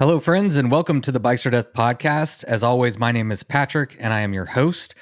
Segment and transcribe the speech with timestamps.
[0.00, 2.42] Hello, friends, and welcome to the Bikes or Death podcast.
[2.44, 4.94] As always, my name is Patrick, and I am your host.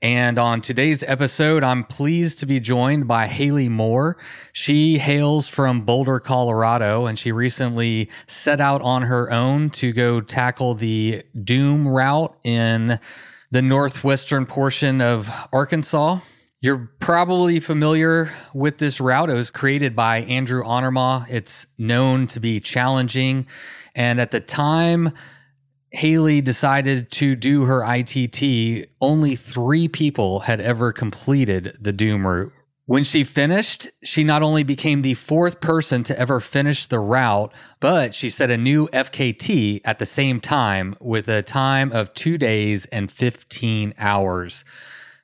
[0.00, 4.16] And on today's episode, I'm pleased to be joined by Haley Moore.
[4.52, 10.20] She hails from Boulder, Colorado, and she recently set out on her own to go
[10.20, 13.00] tackle the Doom route in
[13.50, 16.20] the northwestern portion of Arkansas.
[16.60, 19.28] You're probably familiar with this route.
[19.28, 21.26] It was created by Andrew Onerma.
[21.28, 23.46] It's known to be challenging
[23.96, 25.12] and at the time
[25.90, 32.52] Haley decided to do her ITT, only three people had ever completed the Doom route.
[32.84, 37.52] When she finished, she not only became the fourth person to ever finish the route,
[37.80, 42.38] but she set a new FKT at the same time with a time of two
[42.38, 44.64] days and 15 hours.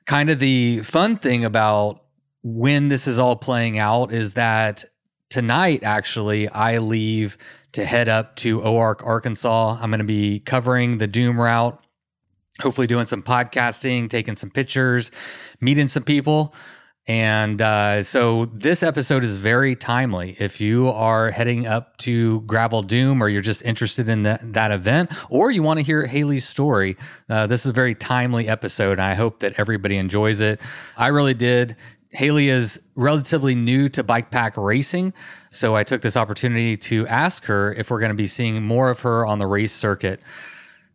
[0.05, 2.03] Kind of the fun thing about
[2.41, 4.83] when this is all playing out is that
[5.29, 7.37] tonight, actually, I leave
[7.73, 9.77] to head up to Oark, Arkansas.
[9.81, 11.83] I'm going to be covering the Doom route,
[12.59, 15.11] hopefully doing some podcasting, taking some pictures,
[15.59, 16.53] meeting some people.
[17.05, 20.37] And uh, so this episode is very timely.
[20.39, 24.71] If you are heading up to Gravel Doom or you're just interested in that, that
[24.71, 26.95] event or you want to hear Haley's story,
[27.29, 28.93] uh, this is a very timely episode.
[28.93, 30.61] And I hope that everybody enjoys it.
[30.95, 31.75] I really did.
[32.11, 35.13] Haley is relatively new to bike pack racing.
[35.53, 38.89] So I took this opportunity to ask her if we're going to be seeing more
[38.89, 40.19] of her on the race circuit.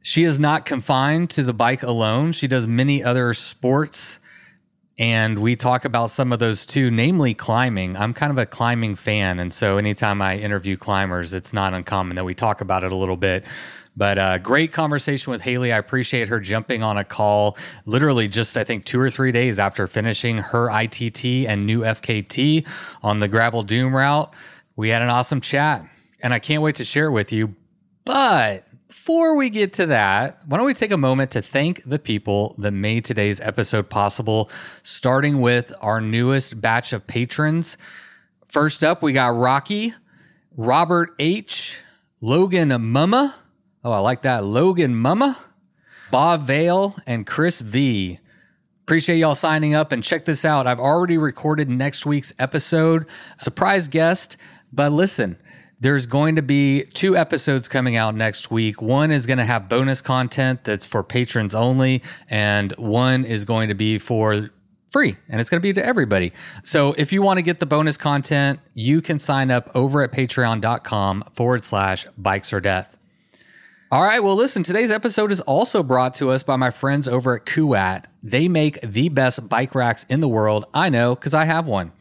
[0.03, 4.19] She is not confined to the bike alone, she does many other sports.
[5.01, 7.97] And we talk about some of those too, namely climbing.
[7.97, 9.39] I'm kind of a climbing fan.
[9.39, 12.97] And so anytime I interview climbers, it's not uncommon that we talk about it a
[12.97, 13.45] little bit.
[13.99, 15.73] But uh, great conversation with Haley.
[15.73, 19.59] I appreciate her jumping on a call literally just, I think, two or three days
[19.59, 22.65] after finishing her ITT and new FKT
[23.03, 24.33] on the Gravel Doom route.
[24.77, 25.85] We had an awesome chat,
[26.23, 27.57] and I can't wait to share it with you.
[28.05, 31.99] But before we get to that, why don't we take a moment to thank the
[31.99, 34.49] people that made today's episode possible,
[34.85, 37.77] starting with our newest batch of patrons.
[38.47, 39.93] First up, we got Rocky,
[40.57, 41.81] Robert H.,
[42.21, 43.35] Logan Mumma,
[43.85, 44.45] Oh, I like that.
[44.45, 45.39] Logan Mama,
[46.11, 48.19] Bob Vale, and Chris V.
[48.83, 50.67] Appreciate y'all signing up and check this out.
[50.67, 53.07] I've already recorded next week's episode,
[53.39, 54.37] surprise guest.
[54.73, 55.39] But listen,
[55.79, 58.83] there's going to be two episodes coming out next week.
[58.83, 63.69] One is going to have bonus content that's for patrons only, and one is going
[63.69, 64.51] to be for
[64.91, 66.33] free and it's going to be to everybody.
[66.65, 70.13] So if you want to get the bonus content, you can sign up over at
[70.13, 72.98] patreon.com forward slash bikes or death.
[73.91, 74.21] All right.
[74.21, 78.05] Well, listen, today's episode is also brought to us by my friends over at Kuat.
[78.23, 80.67] They make the best bike racks in the world.
[80.75, 81.93] I know because I have one.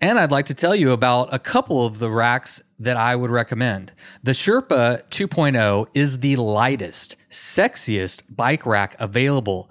[0.00, 3.32] And I'd like to tell you about a couple of the racks that I would
[3.32, 3.92] recommend.
[4.22, 9.68] The Sherpa 2.0 is the lightest, sexiest bike rack available,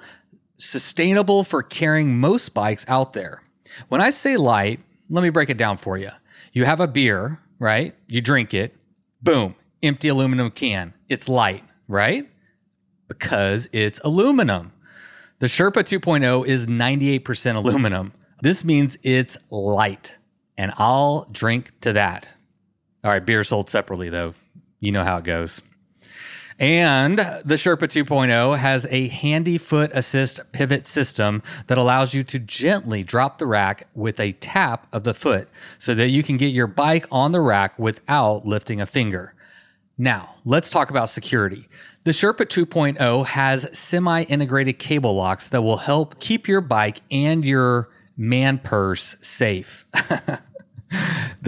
[0.57, 3.41] sustainable for carrying most bikes out there.
[3.87, 6.09] When I say light, let me break it down for you.
[6.51, 7.95] You have a beer, right?
[8.09, 8.75] You drink it,
[9.21, 10.93] boom, empty aluminum can.
[11.11, 12.29] It's light, right?
[13.09, 14.71] Because it's aluminum.
[15.39, 18.13] The Sherpa 2.0 is 98% aluminum.
[18.41, 20.17] This means it's light,
[20.57, 22.29] and I'll drink to that.
[23.03, 24.35] All right, beer sold separately, though.
[24.79, 25.61] You know how it goes.
[26.57, 32.39] And the Sherpa 2.0 has a handy foot assist pivot system that allows you to
[32.39, 36.53] gently drop the rack with a tap of the foot so that you can get
[36.53, 39.33] your bike on the rack without lifting a finger.
[39.97, 41.67] Now, let's talk about security.
[42.03, 47.45] The Sherpa 2.0 has semi integrated cable locks that will help keep your bike and
[47.45, 49.85] your man purse safe.
[49.93, 50.39] the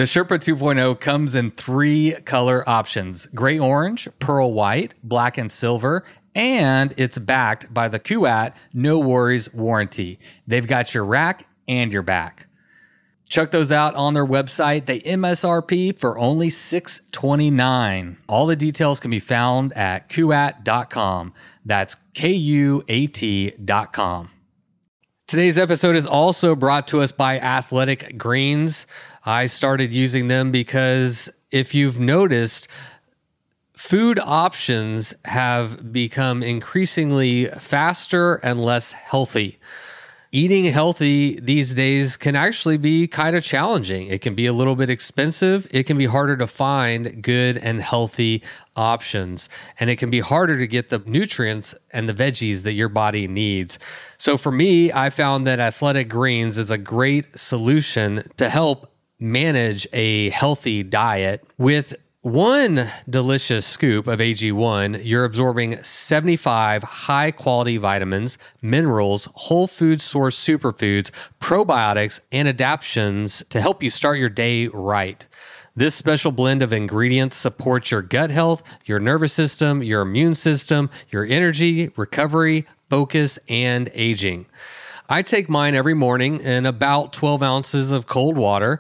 [0.04, 6.04] Sherpa 2.0 comes in three color options gray orange, pearl white, black and silver,
[6.36, 10.20] and it's backed by the Kuat No Worries warranty.
[10.48, 12.48] They've got your rack and your back.
[13.30, 14.86] Check those out on their website.
[14.86, 18.18] They MSRP for only 629.
[18.28, 21.34] All the details can be found at kuat.com.
[21.66, 24.30] That's K U A T.com.
[25.26, 28.86] Today's episode is also brought to us by Athletic Greens.
[29.26, 32.68] I started using them because if you've noticed,
[33.76, 39.60] food options have become increasingly faster and less healthy
[40.34, 44.08] eating healthy these days can actually be kind of challenging.
[44.08, 45.68] It can be a little bit expensive.
[45.70, 48.42] It can be harder to find good and healthy
[48.76, 49.48] options.
[49.80, 53.28] And it can be harder to get the nutrients and the veggies that your body
[53.28, 53.78] needs.
[54.18, 59.88] So for me, I found that Athletic Greens is a great solution to help manage
[59.94, 68.38] a healthy diet with one delicious scoop of AG1, you're absorbing 75 high quality vitamins,
[68.62, 71.12] minerals, whole food source superfoods,
[71.42, 75.28] probiotics, and adaptogens to help you start your day right.
[75.76, 80.90] This special blend of ingredients supports your gut health, your nervous system, your immune system,
[81.10, 84.46] your energy, recovery, focus, and aging.
[85.10, 88.80] I take mine every morning in about 12 ounces of cold water.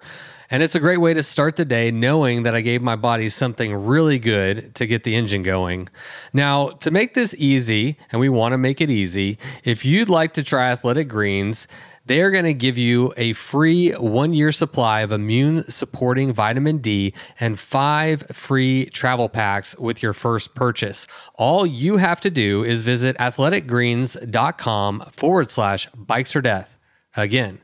[0.54, 3.28] And it's a great way to start the day knowing that I gave my body
[3.28, 5.90] something really good to get the engine going.
[6.32, 10.36] Now, to make this easy, and we want to make it easy, if you'd like
[10.36, 11.68] to try Athletic Greens,
[12.06, 16.78] they are going to give you a free one year supply of immune supporting vitamin
[16.78, 21.08] D and five free travel packs with your first purchase.
[21.34, 26.78] All you have to do is visit athleticgreens.com forward slash bikes or death.
[27.16, 27.60] Again,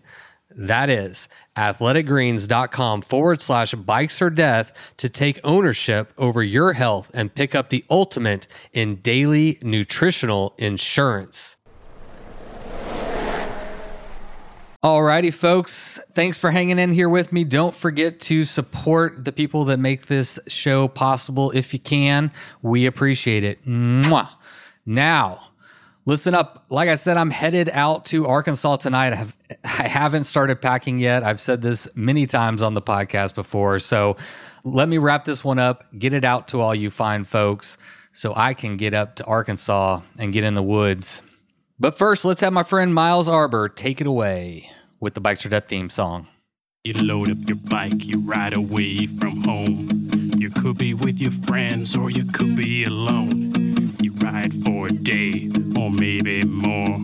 [0.60, 7.34] that is athleticgreens.com forward slash bikes or death to take ownership over your health and
[7.34, 11.56] pick up the ultimate in daily nutritional insurance.
[14.84, 16.00] Alrighty, folks.
[16.14, 17.44] Thanks for hanging in here with me.
[17.44, 22.32] Don't forget to support the people that make this show possible if you can.
[22.62, 23.66] We appreciate it.
[23.66, 24.30] Mwah.
[24.86, 25.49] Now,
[26.10, 26.66] listen up.
[26.70, 29.14] Like I said, I'm headed out to Arkansas tonight.
[29.14, 31.24] I, have, I haven't started packing yet.
[31.24, 33.80] I've said this many times on the podcast before.
[33.80, 34.18] So
[34.64, 37.78] let me wrap this one up, get it out to all you fine folks
[38.12, 41.22] so I can get up to Arkansas and get in the woods
[41.82, 44.70] but first, let's have my friend Miles Arbor take it away
[45.00, 46.28] with the Bikes Death theme song.
[46.84, 49.88] You load up your bike, you ride away from home.
[50.38, 53.69] You could be with your friends or you could be alone.
[54.30, 57.00] You ride for a day or maybe more.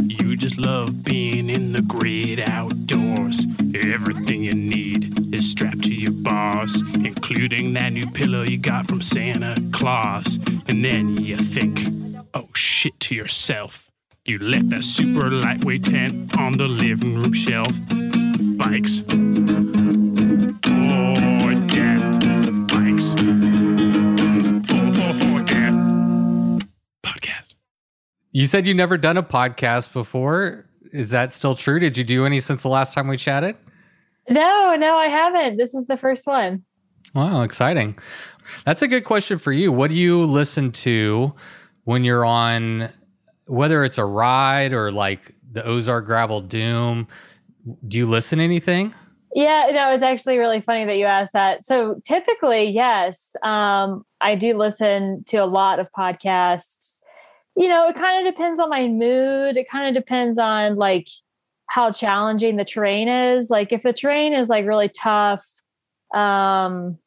[0.00, 3.46] You just love being in the great outdoors.
[3.74, 9.02] Everything you need is strapped to your bars, including that new pillow you got from
[9.02, 10.38] Santa Claus.
[10.66, 11.80] And then you think,
[12.34, 13.90] oh shit, to yourself.
[14.24, 17.72] You left that super lightweight tent on the living room shelf.
[18.56, 19.02] Bikes.
[28.34, 30.66] You said you never done a podcast before.
[30.92, 31.78] Is that still true?
[31.78, 33.56] Did you do any since the last time we chatted?
[34.28, 35.56] No, no, I haven't.
[35.56, 36.64] This was the first one.
[37.14, 37.96] Wow, exciting.
[38.64, 39.70] That's a good question for you.
[39.70, 41.32] What do you listen to
[41.84, 42.88] when you're on
[43.46, 47.06] whether it's a ride or like the Ozark Gravel Doom,
[47.86, 48.94] do you listen to anything?
[49.34, 51.64] Yeah, no, it's actually really funny that you asked that.
[51.64, 56.93] So typically, yes, um, I do listen to a lot of podcasts.
[57.56, 59.56] You know, it kind of depends on my mood.
[59.56, 61.08] It kind of depends on like
[61.66, 63.50] how challenging the terrain is.
[63.50, 65.44] Like if the terrain is like really tough,
[66.14, 66.98] um,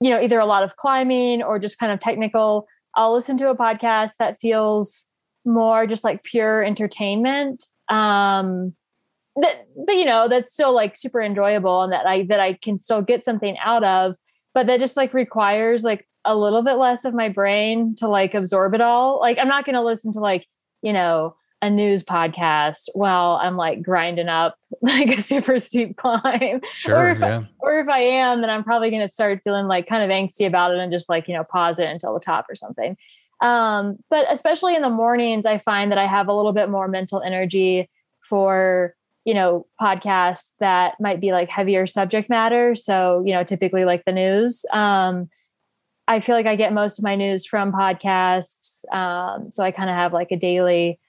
[0.00, 3.50] you know, either a lot of climbing or just kind of technical, I'll listen to
[3.50, 5.06] a podcast that feels
[5.46, 8.74] more just like pure entertainment um
[9.40, 12.78] that but you know that's still like super enjoyable and that i that i can
[12.78, 14.16] still get something out of
[14.54, 18.34] but that just like requires like a little bit less of my brain to like
[18.34, 20.46] absorb it all like i'm not going to listen to like
[20.82, 26.60] you know a news podcast while i'm like grinding up like a super steep climb
[26.72, 27.38] sure or if, yeah.
[27.38, 30.10] I, or if i am then i'm probably going to start feeling like kind of
[30.10, 32.96] angsty about it and just like you know pause it until the top or something
[33.40, 36.88] um, but especially in the mornings, I find that I have a little bit more
[36.88, 37.90] mental energy
[38.28, 42.74] for, you know, podcasts that might be like heavier subject matter.
[42.74, 44.64] So, you know, typically like the news.
[44.72, 45.28] Um,
[46.08, 48.84] I feel like I get most of my news from podcasts.
[48.94, 51.00] Um, so I kind of have like a daily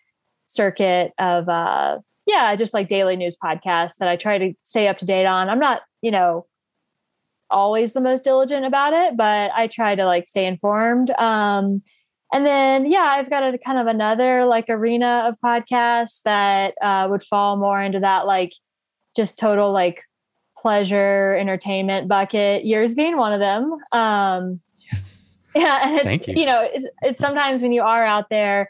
[0.47, 4.97] circuit of, uh, yeah, just like daily news podcasts that I try to stay up
[4.99, 5.49] to date on.
[5.49, 6.45] I'm not, you know,
[7.49, 11.11] always the most diligent about it, but I try to like stay informed.
[11.11, 11.83] Um,
[12.33, 17.07] and then yeah i've got a kind of another like arena of podcasts that uh,
[17.09, 18.53] would fall more into that like
[19.15, 20.03] just total like
[20.57, 24.59] pleasure entertainment bucket yours being one of them um
[25.61, 26.35] yeah and it's you.
[26.35, 28.69] you know it's it's sometimes when you are out there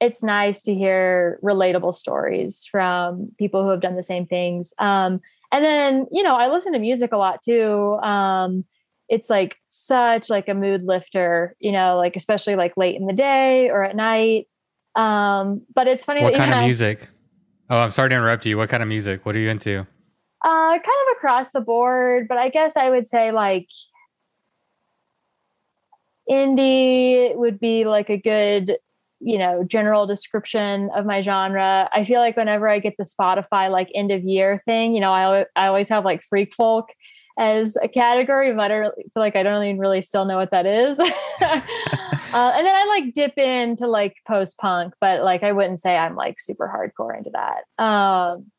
[0.00, 5.20] it's nice to hear relatable stories from people who have done the same things um
[5.52, 8.64] and then you know i listen to music a lot too um
[9.12, 13.12] it's like such like a mood lifter, you know, like especially like late in the
[13.12, 14.48] day or at night.
[14.94, 16.22] Um, but it's funny.
[16.22, 17.10] What kind of music?
[17.68, 18.56] Oh, I'm sorry to interrupt you.
[18.56, 19.26] What kind of music?
[19.26, 19.80] What are you into?
[20.44, 23.68] Uh, kind of across the board, but I guess I would say like
[26.28, 28.76] indie would be like a good,
[29.20, 31.88] you know, general description of my genre.
[31.92, 35.12] I feel like whenever I get the Spotify like end of year thing, you know,
[35.12, 36.86] I I always have like freak folk
[37.38, 40.66] as a category, but I feel like I don't even really still know what that
[40.66, 40.98] is.
[41.00, 41.10] uh,
[41.40, 46.14] and then I like dip into like post punk, but like I wouldn't say I'm
[46.14, 47.82] like super hardcore into that.
[47.82, 48.51] Um,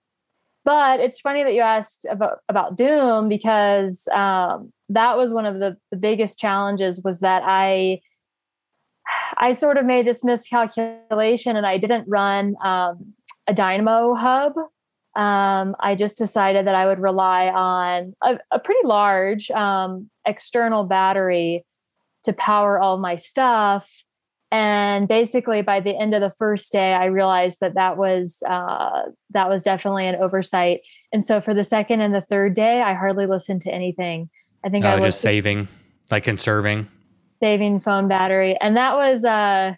[0.65, 5.59] but it's funny that you asked about about Doom because um, that was one of
[5.59, 8.01] the, the biggest challenges was that I
[9.37, 13.13] I sort of made this miscalculation and I didn't run um,
[13.47, 14.53] a dynamo hub.
[15.15, 20.85] Um, I just decided that I would rely on a, a pretty large um, external
[20.85, 21.65] battery
[22.23, 23.89] to power all my stuff.
[24.53, 29.01] And basically, by the end of the first day, I realized that that was uh,
[29.31, 30.81] that was definitely an oversight.
[31.11, 34.29] And so, for the second and the third day, I hardly listened to anything.
[34.63, 35.67] I think oh, I was just saving,
[36.11, 36.87] like conserving,
[37.41, 39.73] saving phone battery, and that was uh,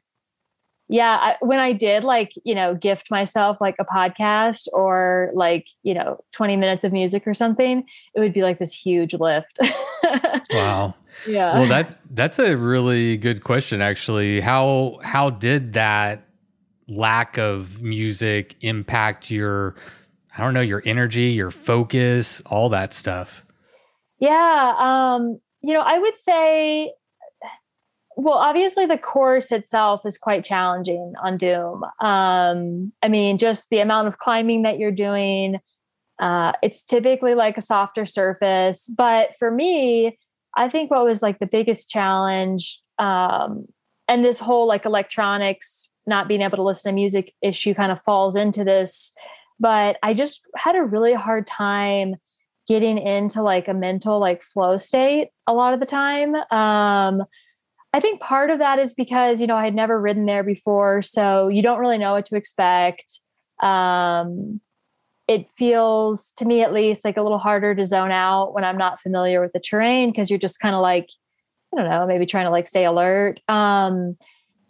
[0.88, 5.66] yeah I, when i did like you know gift myself like a podcast or like
[5.84, 9.58] you know 20 minutes of music or something it would be like this huge lift
[10.52, 10.96] wow.
[11.28, 11.54] Yeah.
[11.56, 14.42] Well that that's a really good question actually.
[14.42, 16.28] How how did that
[16.88, 19.76] lack of music impact your
[20.38, 23.46] i don't know your energy your focus all that stuff?
[24.20, 26.94] Yeah um you know i would say
[28.18, 31.84] well obviously the course itself is quite challenging on doom.
[32.00, 35.60] Um, i mean just the amount of climbing that you're doing
[36.20, 40.18] uh, it's typically like a softer surface but for me
[40.56, 43.66] i think what was like the biggest challenge um,
[44.08, 48.02] and this whole like electronics not being able to listen to music issue kind of
[48.02, 49.12] falls into this
[49.60, 52.16] but i just had a really hard time
[52.68, 57.24] getting into like a mental like flow state a lot of the time um,
[57.96, 61.02] I think part of that is because, you know, I had never ridden there before.
[61.02, 63.22] So you don't really know what to expect.
[63.64, 64.60] Um,
[65.28, 68.78] it feels, to me at least, like a little harder to zone out when I'm
[68.78, 71.10] not familiar with the terrain because you're just kind of like,
[71.74, 73.40] I don't know, maybe trying to like stay alert.
[73.48, 74.18] Um,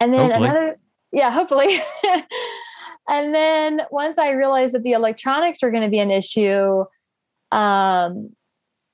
[0.00, 0.48] and then hopefully.
[0.48, 0.78] another,
[1.12, 1.80] yeah, hopefully.
[3.08, 6.84] and then once I realized that the electronics were going to be an issue,
[7.52, 8.30] um,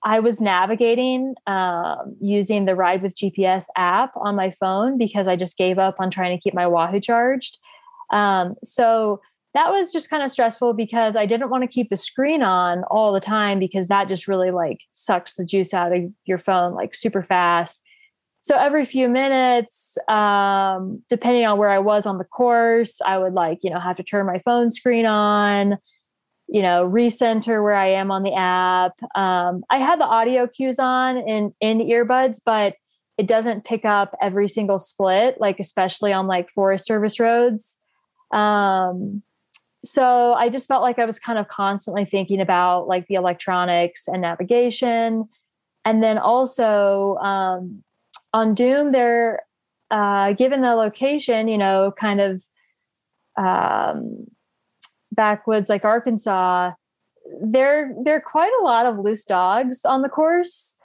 [0.05, 5.37] I was navigating um, using the Ride with GPS app on my phone because I
[5.37, 7.59] just gave up on trying to keep my Wahoo charged.
[8.11, 9.21] Um, so
[9.55, 12.85] that was just kind of stressful because I didn't want to keep the screen on
[12.85, 16.75] all the time because that just really like sucks the juice out of your phone
[16.75, 17.83] like super fast.
[18.41, 23.35] So every few minutes, um, depending on where I was on the course, I would
[23.35, 25.79] like, you know, have to turn my phone screen on
[26.49, 30.79] you know recenter where i am on the app um, i had the audio cues
[30.79, 32.75] on in in earbuds but
[33.17, 37.79] it doesn't pick up every single split like especially on like forest service roads
[38.33, 39.23] um,
[39.85, 44.09] so i just felt like i was kind of constantly thinking about like the electronics
[44.09, 45.29] and navigation
[45.85, 47.83] and then also um,
[48.33, 49.43] on doom they're
[49.91, 52.43] uh, given the location you know kind of
[53.37, 54.27] um,
[55.13, 56.73] backwoods like Arkansas,
[57.43, 60.77] there there are quite a lot of loose dogs on the course.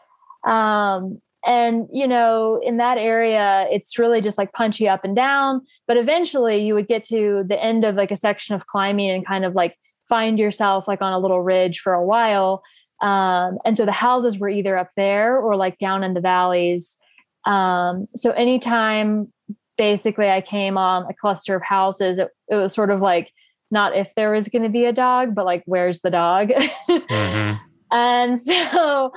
[0.46, 5.62] Um, and you know, in that area, it's really just like punchy up and down.
[5.88, 9.26] But eventually, you would get to the end of like a section of climbing and
[9.26, 9.78] kind of like
[10.10, 12.64] find yourself like on a little ridge for a while.
[13.02, 16.98] Um, and so the houses were either up there or like down in the valleys.
[17.46, 19.32] Um, so anytime
[19.78, 23.32] basically I came on a cluster of houses, it, it was sort of like
[23.70, 26.50] not if there was going to be a dog, but like, where's the dog?
[26.90, 27.58] mm-hmm.
[27.92, 29.12] And so,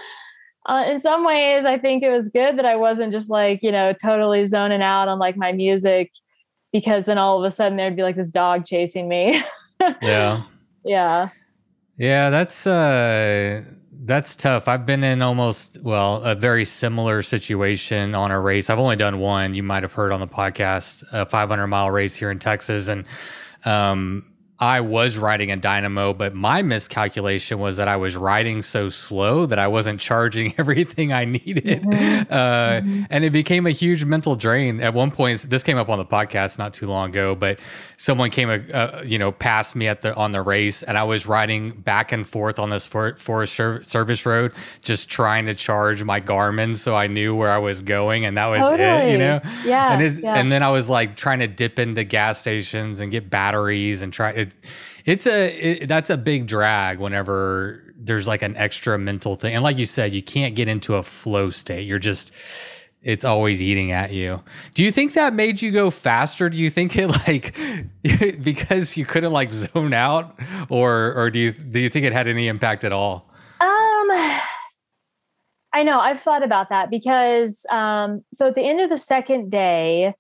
[0.71, 3.73] uh, in some ways, I think it was good that I wasn't just like, you
[3.73, 6.13] know, totally zoning out on like my music
[6.73, 9.43] because then all of a sudden there'd be like this dog chasing me.
[10.01, 10.45] yeah.
[10.85, 11.31] Yeah.
[11.97, 12.31] Yeah.
[12.31, 13.65] That's, uh,
[14.05, 14.69] that's tough.
[14.69, 18.71] I've been in almost well a very similar situation on a race.
[18.71, 19.55] I've only done one.
[19.55, 23.05] You might have heard on the podcast, a 500 mile race here in Texas, and
[23.65, 24.30] um,
[24.61, 29.47] I was riding a dynamo, but my miscalculation was that I was riding so slow
[29.47, 31.83] that I wasn't charging everything I needed.
[31.83, 32.33] Mm-hmm.
[32.33, 33.03] Uh, mm-hmm.
[33.11, 34.81] And it became a huge mental drain.
[34.81, 37.61] At one point, this came up on the podcast not too long ago, but
[37.97, 41.05] someone came, uh, uh you know, past me at the on the race, and I
[41.05, 46.03] was riding back and forth on this for, forest service road, just trying to charge
[46.03, 48.83] my Garmin so I knew where I was going, and that was totally.
[48.83, 49.41] it, you know.
[49.65, 50.35] Yeah and, it, yeah.
[50.35, 54.13] and then I was like trying to dip into gas stations and get batteries and
[54.13, 54.31] try.
[54.31, 54.50] It,
[55.05, 59.55] it's a it, that's a big drag whenever there's like an extra mental thing.
[59.55, 61.83] And like you said, you can't get into a flow state.
[61.87, 62.33] You're just
[63.03, 64.43] it's always eating at you.
[64.75, 66.51] Do you think that made you go faster?
[66.51, 67.57] Do you think it like
[68.43, 70.39] because you couldn't like zone out
[70.69, 73.31] or or do you do you think it had any impact at all?
[73.61, 74.41] Um
[75.73, 79.51] I know I've thought about that because um, so at the end of the second
[79.51, 80.15] day,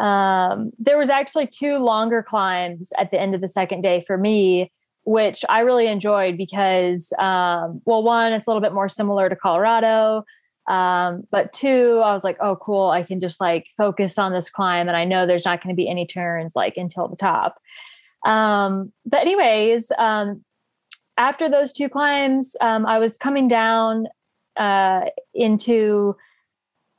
[0.00, 4.16] um, there was actually two longer climbs at the end of the second day for
[4.16, 4.72] me,
[5.04, 9.36] which I really enjoyed because, um, well, one, it's a little bit more similar to
[9.36, 10.24] Colorado.
[10.68, 12.90] Um, but two, I was like, oh, cool.
[12.90, 14.88] I can just like focus on this climb.
[14.88, 17.56] And I know there's not going to be any turns like until the top.
[18.24, 20.44] Um, but, anyways, um,
[21.16, 24.06] after those two climbs, um, I was coming down
[24.56, 26.14] uh, into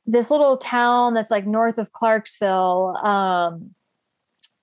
[0.06, 2.98] this little town that's like north of Clarksville.
[2.98, 3.76] Um,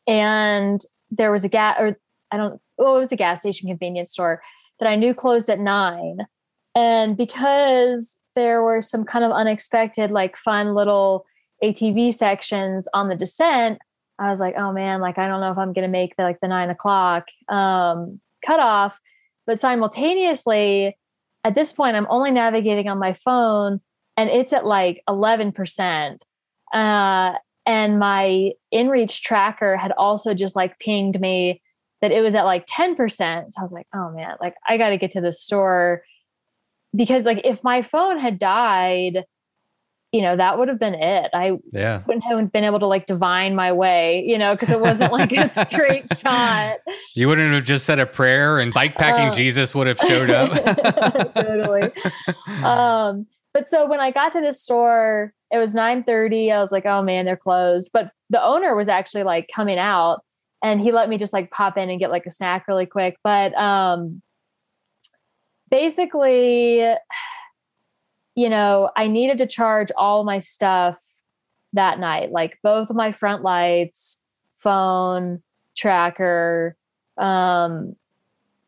[0.07, 1.99] and there was a gas, or
[2.31, 4.43] I don't, well, it was a gas station convenience store
[4.81, 6.27] that I knew closed at nine.
[6.75, 11.27] And because there were some kind of unexpected, like fun little
[11.63, 13.79] ATV sections on the descent,
[14.19, 16.41] I was like, oh man, like I don't know if I'm gonna make the like
[16.41, 19.01] the nine o'clock um cutoff.
[19.47, 20.97] But simultaneously,
[21.45, 23.81] at this point, I'm only navigating on my phone
[24.19, 26.19] and it's at like 11%.
[26.75, 27.33] Uh,
[27.65, 31.63] and my inReach tracker had also just like pinged me
[32.03, 32.97] that it was at like 10%.
[32.99, 33.25] So
[33.59, 36.03] I was like, oh man, like I got to get to the store
[36.97, 39.25] because like if my phone had died,
[40.11, 41.31] you know, that would have been it.
[41.33, 42.03] I yeah.
[42.07, 45.31] wouldn't have been able to like divine my way, you know, because it wasn't like
[45.31, 46.79] a straight shot.
[47.15, 51.35] You wouldn't have just said a prayer and bikepacking uh, Jesus would have showed up.
[51.35, 51.93] totally.
[52.65, 56.53] Um, but so when I got to this store, it was 9:30.
[56.53, 60.23] I was like, "Oh man, they're closed." But the owner was actually like coming out
[60.63, 63.17] and he let me just like pop in and get like a snack really quick.
[63.25, 64.23] But um
[65.71, 66.95] basically
[68.35, 71.01] you know, I needed to charge all my stuff
[71.73, 74.21] that night, like both of my front lights,
[74.61, 75.43] phone,
[75.77, 76.77] tracker,
[77.17, 77.97] um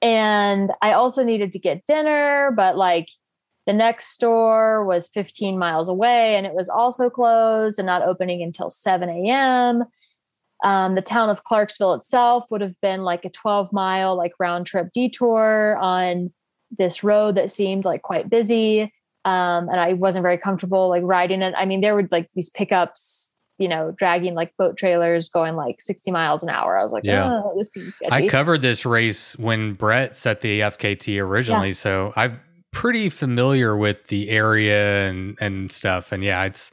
[0.03, 3.09] and I also needed to get dinner, but like
[3.67, 8.43] the next store was 15 miles away and it was also closed and not opening
[8.43, 9.85] until 7 a.m.
[10.65, 14.67] Um, the town of Clarksville itself would have been like a 12 mile, like round
[14.67, 16.33] trip detour on
[16.77, 18.93] this road that seemed like quite busy.
[19.25, 21.55] Um, and I wasn't very comfortable like riding it.
[21.57, 25.81] I mean, there were like these pickups, you know, dragging like boat trailers going like
[25.81, 26.79] 60 miles an hour.
[26.79, 27.95] I was like, yeah, oh, this seems.
[28.11, 31.69] I covered this race when Brett set the FKT originally.
[31.69, 31.75] Yeah.
[31.75, 32.39] So I've
[32.81, 36.13] pretty familiar with the area and and stuff.
[36.13, 36.71] And yeah, it's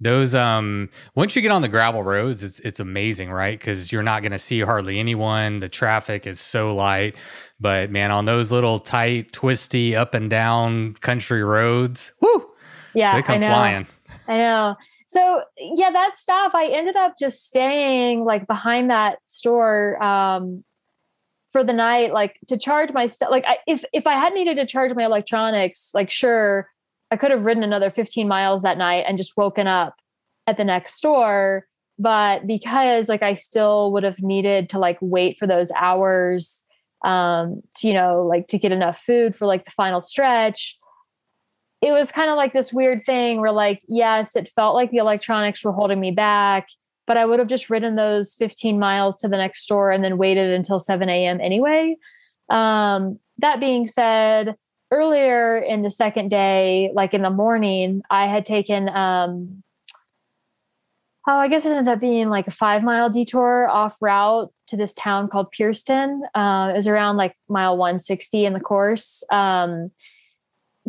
[0.00, 3.56] those um once you get on the gravel roads, it's it's amazing, right?
[3.56, 5.60] Because you're not gonna see hardly anyone.
[5.60, 7.14] The traffic is so light.
[7.60, 12.50] But man, on those little tight, twisty, up and down country roads, whoo!
[12.92, 13.46] Yeah, they come I know.
[13.46, 13.86] flying.
[14.26, 14.76] I know.
[15.06, 16.50] So yeah, that stuff.
[16.52, 20.64] I ended up just staying like behind that store um,
[21.52, 24.56] for the night like to charge my stuff like I, if if i had needed
[24.56, 26.68] to charge my electronics like sure
[27.10, 29.94] i could have ridden another 15 miles that night and just woken up
[30.46, 31.66] at the next store
[31.98, 36.64] but because like i still would have needed to like wait for those hours
[37.04, 40.78] um to you know like to get enough food for like the final stretch
[41.80, 44.96] it was kind of like this weird thing where like yes it felt like the
[44.98, 46.68] electronics were holding me back
[47.08, 50.18] but I would have just ridden those 15 miles to the next store and then
[50.18, 51.40] waited until 7 a.m.
[51.40, 51.96] anyway.
[52.50, 54.54] Um, that being said,
[54.90, 59.62] earlier in the second day, like in the morning, I had taken, um,
[61.26, 64.76] oh, I guess it ended up being like a five mile detour off route to
[64.76, 66.20] this town called Pierston.
[66.34, 69.22] Uh, it was around like mile 160 in the course.
[69.30, 69.90] Um,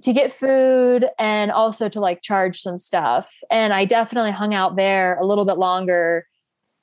[0.01, 3.39] to get food and also to like charge some stuff.
[3.51, 6.25] And I definitely hung out there a little bit longer,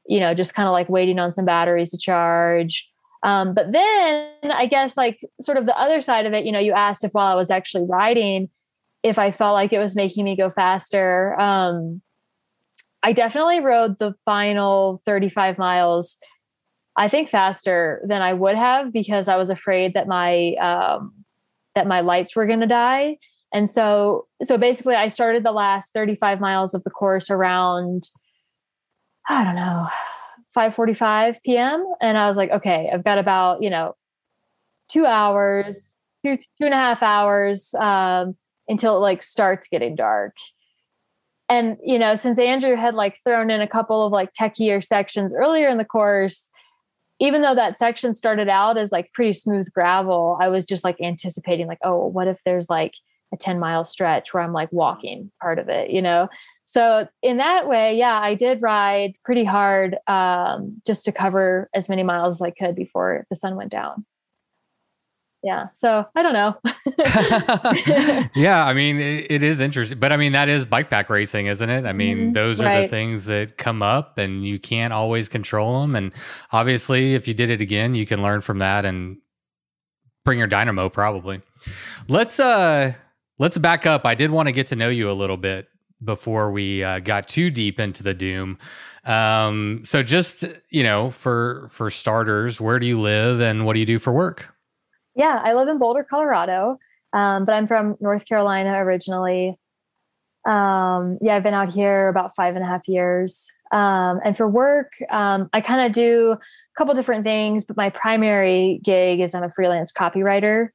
[0.07, 2.89] you know, just kind of like waiting on some batteries to charge.
[3.23, 6.59] Um, but then I guess like sort of the other side of it, you know,
[6.59, 8.51] you asked if while I was actually riding,
[9.03, 11.39] if I felt like it was making me go faster.
[11.41, 12.03] Um,
[13.03, 16.19] I definitely rode the final 35 miles,
[16.97, 21.13] I think faster than I would have because I was afraid that my um,
[21.77, 23.19] that my lights were going to die.
[23.55, 28.11] And so, so basically, I started the last 35 miles of the course around,
[29.29, 29.87] I don't know,
[30.57, 31.87] 5:45 p.m.
[32.01, 33.95] And I was like, okay, I've got about you know
[34.89, 38.37] two hours, two two and a half hours um,
[38.67, 40.35] until it like starts getting dark.
[41.49, 45.33] And you know, since Andrew had like thrown in a couple of like techier sections
[45.33, 46.51] earlier in the course,
[47.21, 51.01] even though that section started out as like pretty smooth gravel, I was just like
[51.01, 52.93] anticipating, like, oh, what if there's like
[53.33, 56.29] a 10 mile stretch where I'm like walking part of it, you know?
[56.67, 61.89] So in that way, yeah, I did ride pretty hard um, just to cover as
[61.89, 64.05] many miles as I could before the sun went down.
[65.47, 65.69] Yeah.
[65.75, 66.57] So I don't know.
[68.35, 71.47] yeah, I mean, it, it is interesting, but I mean, that is bike pack racing,
[71.47, 71.87] isn't it?
[71.87, 72.33] I mean, mm-hmm.
[72.33, 72.81] those are right.
[72.81, 75.95] the things that come up, and you can't always control them.
[75.95, 76.13] And
[76.51, 79.19] obviously, if you did it again, you can learn from that and
[80.25, 80.89] bring your dynamo.
[80.89, 81.43] Probably.
[82.09, 82.95] Let's uh,
[83.39, 84.05] let's back up.
[84.05, 85.69] I did want to get to know you a little bit
[86.03, 88.59] before we uh, got too deep into the doom.
[89.05, 93.79] Um, so just you know, for for starters, where do you live and what do
[93.79, 94.56] you do for work?
[95.17, 96.79] Yeah, I live in Boulder, Colorado,
[97.15, 99.59] um, but I'm from North Carolina originally.
[100.47, 103.51] Um, yeah, I've been out here about five and a half years.
[103.73, 106.39] Um, and for work, um, I kind of do a
[106.79, 110.69] couple different things, but my primary gig is I'm a freelance copywriter.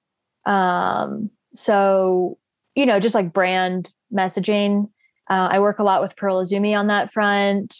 [0.45, 2.37] Um, so,
[2.75, 4.89] you know, just like brand messaging.
[5.29, 7.77] Uh, I work a lot with Pearl Izumi on that front,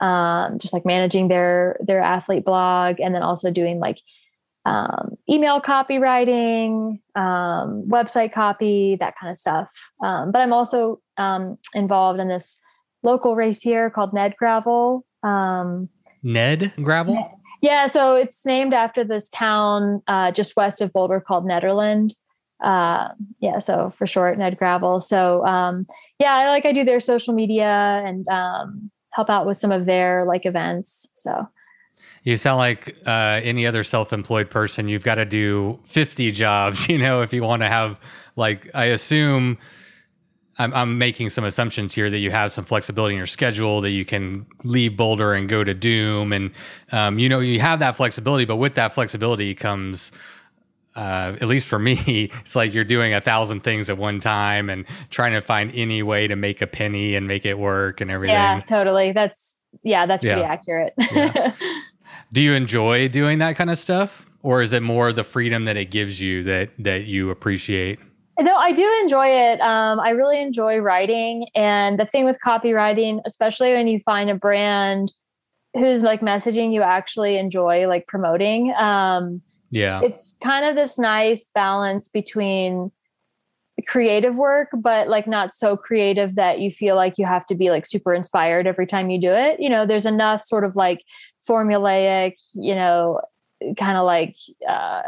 [0.00, 3.98] um, just like managing their their athlete blog, and then also doing like
[4.64, 9.70] um, email copywriting, um, website copy, that kind of stuff.
[10.02, 12.58] Um, but I'm also um, involved in this
[13.02, 15.04] local race here called Ned Gravel.
[15.22, 15.88] Um,
[16.22, 17.40] Ned Gravel?
[17.60, 22.12] Yeah, so it's named after this town uh, just west of Boulder called Nederland.
[22.62, 23.08] Uh,
[23.40, 25.00] yeah, so for short, Ned Gravel.
[25.00, 25.86] So um,
[26.18, 28.26] yeah, I like I do their social media and
[29.12, 31.06] help out with some of their like events.
[31.14, 31.46] So
[32.22, 34.88] you sound like uh, any other self-employed person.
[34.88, 37.98] You've got to do 50 jobs, you know, if you want to have
[38.36, 39.58] like I assume
[40.58, 43.90] I'm, I'm, making some assumptions here that you have some flexibility in your schedule that
[43.90, 46.52] you can leave Boulder and go to Doom, and
[46.92, 48.44] um, you know you have that flexibility.
[48.44, 50.12] But with that flexibility comes,
[50.94, 54.70] uh, at least for me, it's like you're doing a thousand things at one time
[54.70, 58.10] and trying to find any way to make a penny and make it work and
[58.10, 58.34] everything.
[58.34, 59.10] Yeah, totally.
[59.10, 60.94] That's yeah, that's pretty accurate.
[60.98, 61.52] yeah.
[62.32, 65.76] Do you enjoy doing that kind of stuff, or is it more the freedom that
[65.76, 67.98] it gives you that that you appreciate?
[68.40, 69.60] No, I do enjoy it.
[69.60, 74.34] Um, I really enjoy writing, and the thing with copywriting, especially when you find a
[74.34, 75.12] brand
[75.74, 78.74] who's like messaging you actually enjoy, like promoting.
[78.74, 82.90] Um, yeah, it's kind of this nice balance between
[83.86, 87.70] creative work, but like not so creative that you feel like you have to be
[87.70, 89.60] like super inspired every time you do it.
[89.60, 91.02] You know, there's enough sort of like
[91.48, 93.20] formulaic, you know,
[93.76, 94.36] kind of like
[94.68, 95.02] uh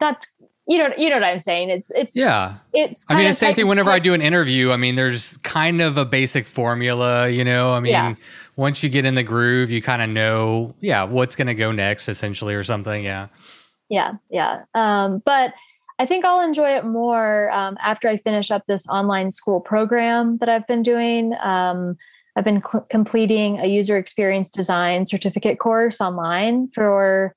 [0.00, 0.26] not
[0.66, 1.70] you know you know what I'm saying.
[1.70, 2.54] It's it's yeah.
[2.72, 4.70] It's I mean the same thing whenever I do an interview.
[4.70, 7.72] I mean, there's kind of a basic formula, you know.
[7.74, 8.14] I mean, yeah.
[8.56, 12.08] once you get in the groove, you kind of know, yeah, what's gonna go next
[12.08, 13.04] essentially or something.
[13.04, 13.28] Yeah.
[13.90, 14.62] Yeah, yeah.
[14.72, 15.52] Um, but
[16.00, 20.38] I think I'll enjoy it more um, after I finish up this online school program
[20.38, 21.34] that I've been doing.
[21.42, 21.98] Um,
[22.34, 27.36] I've been completing a user experience design certificate course online for,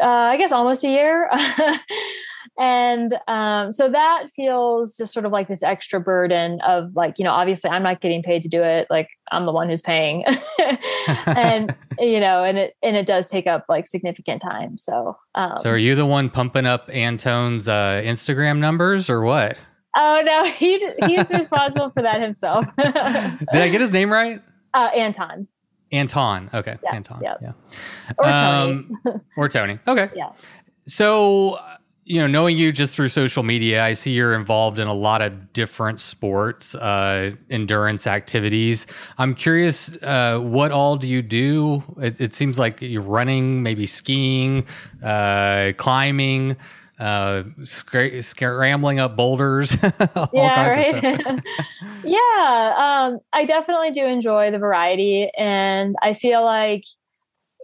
[0.00, 1.30] uh, I guess, almost a year.
[2.58, 7.24] and um, so that feels just sort of like this extra burden of like you
[7.24, 10.24] know obviously i'm not getting paid to do it like i'm the one who's paying.
[11.26, 15.56] And you know and it and it does take up like significant time so um,
[15.56, 19.56] so are you the one pumping up antone's uh, instagram numbers or what?
[19.96, 22.64] Oh no he he's responsible for that himself.
[22.76, 24.42] Did i get his name right?
[24.74, 25.46] Uh, anton.
[25.92, 27.52] Anton okay yeah, anton yeah, yeah.
[28.18, 28.86] or tony.
[29.06, 30.10] Um, or tony okay.
[30.16, 30.32] Yeah.
[30.88, 31.58] So
[32.08, 35.22] you know, knowing you just through social media, I see you're involved in a lot
[35.22, 38.86] of different sports, uh, endurance activities.
[39.18, 41.82] I'm curious, uh, what all do you do?
[42.00, 44.66] It, it, seems like you're running, maybe skiing,
[45.02, 46.56] uh, climbing,
[47.00, 49.76] uh, scra- scrambling up boulders.
[50.14, 51.04] All yeah, kinds right.
[51.04, 51.40] Of stuff.
[52.04, 56.84] yeah, um, I definitely do enjoy the variety, and I feel like,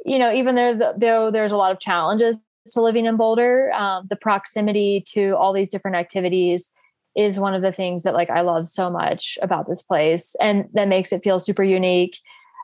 [0.04, 2.36] you know, even though though there's a lot of challenges
[2.70, 6.70] to living in Boulder, um, the proximity to all these different activities
[7.14, 10.68] is one of the things that like I love so much about this place, and
[10.74, 12.18] that makes it feel super unique.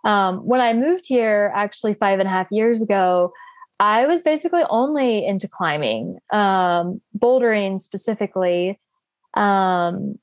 [0.04, 3.32] Um, when I moved here, actually five and a half years ago,
[3.80, 8.80] I was basically only into climbing, um, bouldering specifically.
[9.34, 10.18] Um,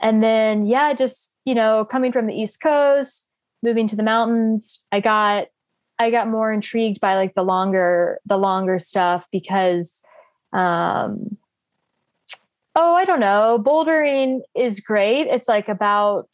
[0.00, 3.26] and then, yeah, just, you know, coming from the East Coast,
[3.62, 5.46] moving to the mountains, I got
[6.02, 10.02] I got more intrigued by like the longer the longer stuff because
[10.52, 11.36] um
[12.74, 15.26] oh, I don't know, bouldering is great.
[15.28, 16.28] It's like about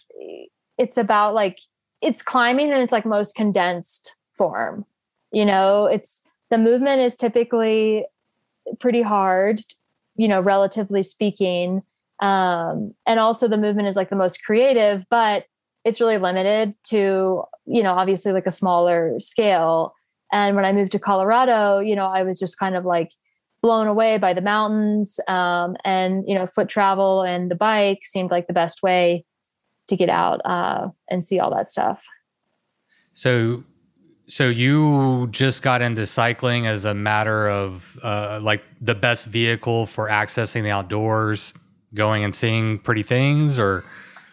[0.78, 1.58] it's about like
[2.00, 4.84] it's climbing and it's like most condensed form.
[5.32, 8.06] You know, it's the movement is typically
[8.80, 9.62] pretty hard,
[10.16, 11.82] you know, relatively speaking.
[12.20, 15.44] Um, and also the movement is like the most creative, but
[15.88, 19.94] it's really limited to you know obviously like a smaller scale
[20.32, 23.10] and when i moved to colorado you know i was just kind of like
[23.60, 25.20] blown away by the mountains.
[25.28, 29.24] Um, and, you know, foot travel and the bike seemed like the best way
[29.88, 32.04] to get out uh, and see all that stuff.
[33.12, 33.64] So,
[34.26, 39.86] so you just got into cycling as a matter of uh, like the best vehicle
[39.86, 41.54] for accessing the outdoors,
[41.94, 43.84] going and seeing pretty things, or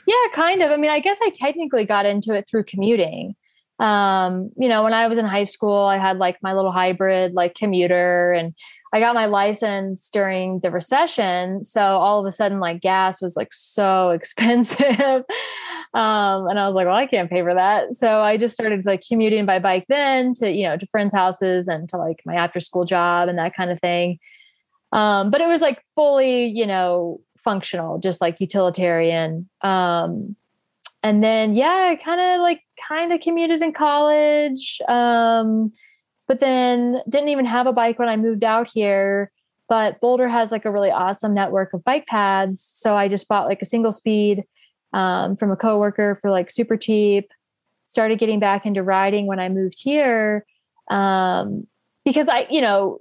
[0.08, 0.72] yeah, kind of.
[0.72, 3.36] I mean, I guess I technically got into it through commuting.
[3.80, 7.34] Um, you know, when I was in high school, I had like my little hybrid
[7.34, 8.54] like commuter and
[8.94, 11.64] I got my license during the recession.
[11.66, 15.26] So all of a sudden, like gas was like so expensive.
[15.94, 17.96] um, and I was like, well, I can't pay for that.
[17.96, 21.68] So I just started like commuting by bike then to, you know, to friends' houses
[21.68, 24.20] and to like my after school job and that kind of thing.
[24.94, 29.48] Um, but it was like fully, you know, functional, just like utilitarian.
[29.62, 30.36] Um,
[31.02, 34.82] and then, yeah, I kind of like kind of commuted in college.
[34.90, 35.72] Um,
[36.28, 39.32] but then didn't even have a bike when I moved out here.
[39.70, 42.62] But Boulder has like a really awesome network of bike paths.
[42.62, 44.44] So I just bought like a single speed
[44.94, 47.30] um, from a coworker for like super cheap.
[47.86, 50.46] Started getting back into riding when I moved here.
[50.90, 51.68] Um,
[52.04, 53.00] because I, you know,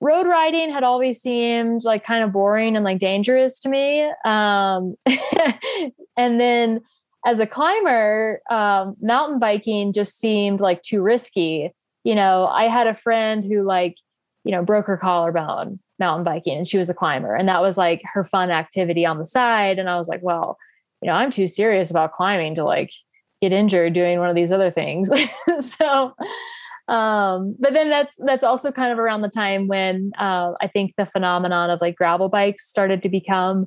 [0.00, 4.10] road riding had always seemed like kind of boring and like dangerous to me.
[4.24, 4.94] Um,
[6.16, 6.80] and then
[7.24, 11.72] as a climber, um, mountain biking just seemed like too risky
[12.06, 13.96] you know, I had a friend who like,
[14.44, 17.76] you know, broke her collarbone mountain biking and she was a climber and that was
[17.76, 20.56] like her fun activity on the side and I was like, well,
[21.02, 22.92] you know, I'm too serious about climbing to like
[23.42, 25.10] get injured doing one of these other things.
[25.58, 26.14] so
[26.88, 30.94] um but then that's that's also kind of around the time when uh I think
[30.96, 33.66] the phenomenon of like gravel bikes started to become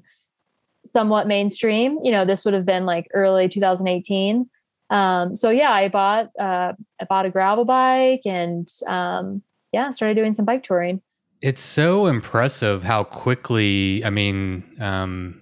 [0.94, 2.00] somewhat mainstream.
[2.04, 4.50] You know, this would have been like early 2018.
[4.90, 10.16] Um, so yeah, I bought uh, I bought a gravel bike and um, yeah, started
[10.16, 11.02] doing some bike touring.
[11.42, 14.04] It's so impressive how quickly.
[14.04, 15.42] I mean, um,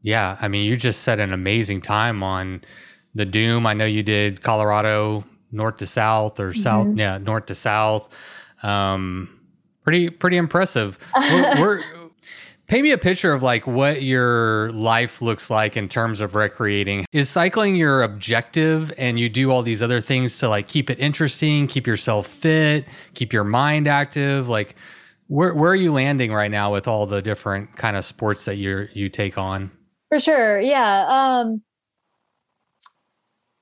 [0.00, 2.62] yeah, I mean, you just set an amazing time on
[3.14, 3.66] the Doom.
[3.66, 6.98] I know you did Colorado north to south or south, mm-hmm.
[6.98, 8.14] yeah, north to south.
[8.62, 9.40] Um,
[9.82, 10.98] pretty pretty impressive.
[11.14, 11.82] we're, we're
[12.66, 17.06] Paint me a picture of like what your life looks like in terms of recreating.
[17.12, 20.98] Is cycling your objective and you do all these other things to like keep it
[20.98, 24.48] interesting, keep yourself fit, keep your mind active?
[24.48, 24.74] Like
[25.28, 28.56] where where are you landing right now with all the different kind of sports that
[28.56, 29.70] you you take on?
[30.08, 30.60] For sure.
[30.60, 31.06] Yeah.
[31.06, 31.62] Um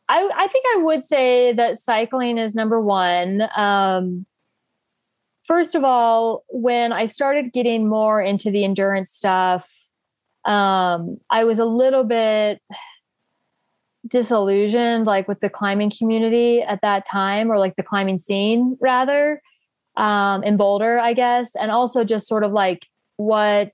[0.09, 3.43] I I think I would say that cycling is number 1.
[3.57, 4.27] Um
[5.45, 9.71] first of all, when I started getting more into the endurance stuff,
[10.45, 12.61] um, I was a little bit
[14.07, 19.41] disillusioned, like with the climbing community at that time, or like the climbing scene rather,
[19.97, 22.87] um, in Boulder, I guess, and also just sort of like
[23.17, 23.73] what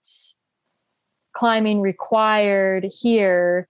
[1.32, 3.68] climbing required here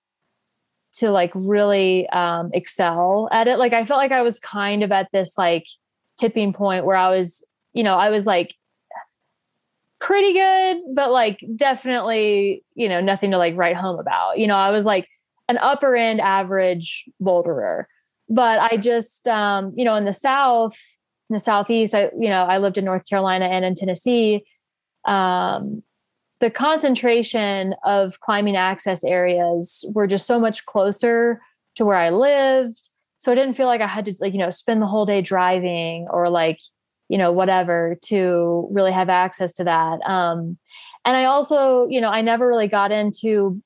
[0.95, 3.59] to like really um, excel at it.
[3.59, 5.67] Like I felt like I was kind of at this like
[6.19, 8.55] tipping point where I was you know, I was like
[10.01, 14.39] pretty good, but like definitely, you know, nothing to like write home about.
[14.39, 15.07] You know, I was like
[15.49, 17.85] an upper end average boulderer.
[18.29, 20.77] But I just um, you know, in the South,
[21.29, 24.45] in the Southeast, I, you know, I lived in North Carolina and in Tennessee.
[25.05, 25.83] Um,
[26.41, 31.41] the concentration of climbing access areas were just so much closer
[31.77, 32.89] to where I lived.
[33.19, 35.21] So I didn't feel like I had to like, you know, spend the whole day
[35.21, 36.59] driving or like,
[37.11, 40.01] you know whatever to really have access to that.
[40.09, 40.57] Um,
[41.05, 43.61] and i also you know i never really got into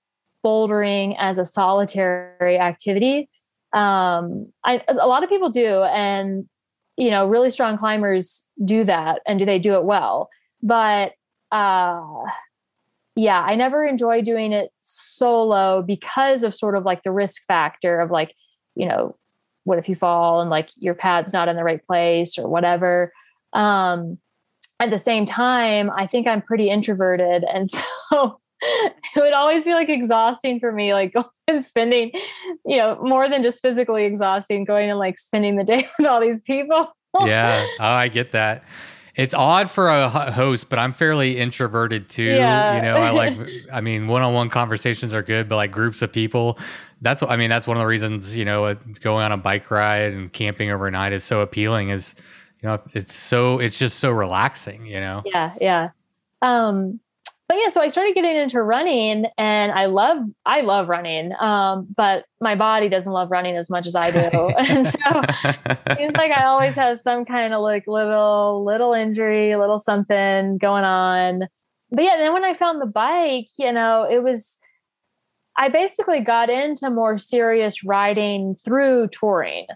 [0.44, 3.28] bouldering as a solitary activity.
[3.72, 6.48] Um, I, a lot of people do and
[6.96, 10.28] you know really strong climbers do that and do they do it well.
[10.62, 11.12] But
[11.52, 12.00] uh
[13.16, 18.00] yeah i never enjoy doing it solo because of sort of like the risk factor
[18.00, 18.34] of like
[18.74, 19.16] you know
[19.64, 23.12] what if you fall and like your pad's not in the right place or whatever
[23.54, 24.18] um,
[24.80, 27.44] at the same time, I think I'm pretty introverted.
[27.54, 32.12] And so it would always be like exhausting for me, like going and spending,
[32.64, 36.20] you know, more than just physically exhausting, going and like spending the day with all
[36.20, 36.92] these people.
[37.20, 37.66] yeah.
[37.78, 38.64] Oh, I get that.
[39.16, 42.22] It's odd for a host, but I'm fairly introverted too.
[42.24, 42.76] Yeah.
[42.76, 43.38] You know, I like,
[43.72, 46.58] I mean, one on one conversations are good, but like groups of people,
[47.00, 50.12] that's, I mean, that's one of the reasons, you know, going on a bike ride
[50.12, 52.16] and camping overnight is so appealing is
[52.64, 55.90] you know it's so it's just so relaxing you know yeah yeah
[56.40, 56.98] um
[57.46, 61.32] but yeah, so I started getting into running and I love, I love running.
[61.38, 64.18] Um, but my body doesn't love running as much as I do.
[64.58, 65.20] and so
[65.76, 69.78] it seems like I always have some kind of like little, little injury, a little
[69.78, 71.46] something going on.
[71.90, 74.58] But yeah, then when I found the bike, you know, it was,
[75.58, 79.66] I basically got into more serious riding through touring.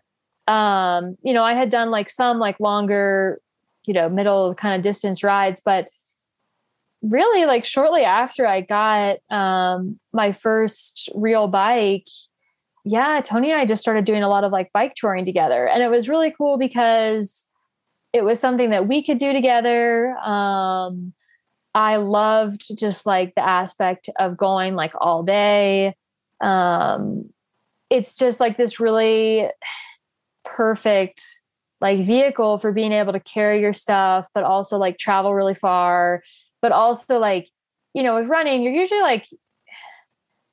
[0.46, 3.42] Um, you know, I had done like some like longer,
[3.85, 5.88] you know, middle kind of distance rides, but
[7.03, 12.09] really like shortly after I got um, my first real bike,
[12.85, 15.69] yeah, Tony and I just started doing a lot of like bike touring together.
[15.69, 17.47] And it was really cool because
[18.13, 20.17] it was something that we could do together.
[20.19, 21.13] Um,
[21.75, 25.95] I loved just like the aspect of going like all day.
[26.41, 27.31] Um,
[27.91, 29.49] it's just like this really
[30.45, 31.23] perfect
[31.81, 36.23] like vehicle for being able to carry your stuff, but also like travel really far.
[36.61, 37.49] But also like,
[37.94, 39.27] you know, with running, you're usually like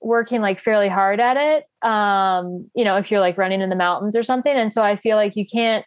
[0.02, 1.88] working like fairly hard at it.
[1.88, 4.56] Um, you know, if you're like running in the mountains or something.
[4.56, 5.86] And so I feel like you can't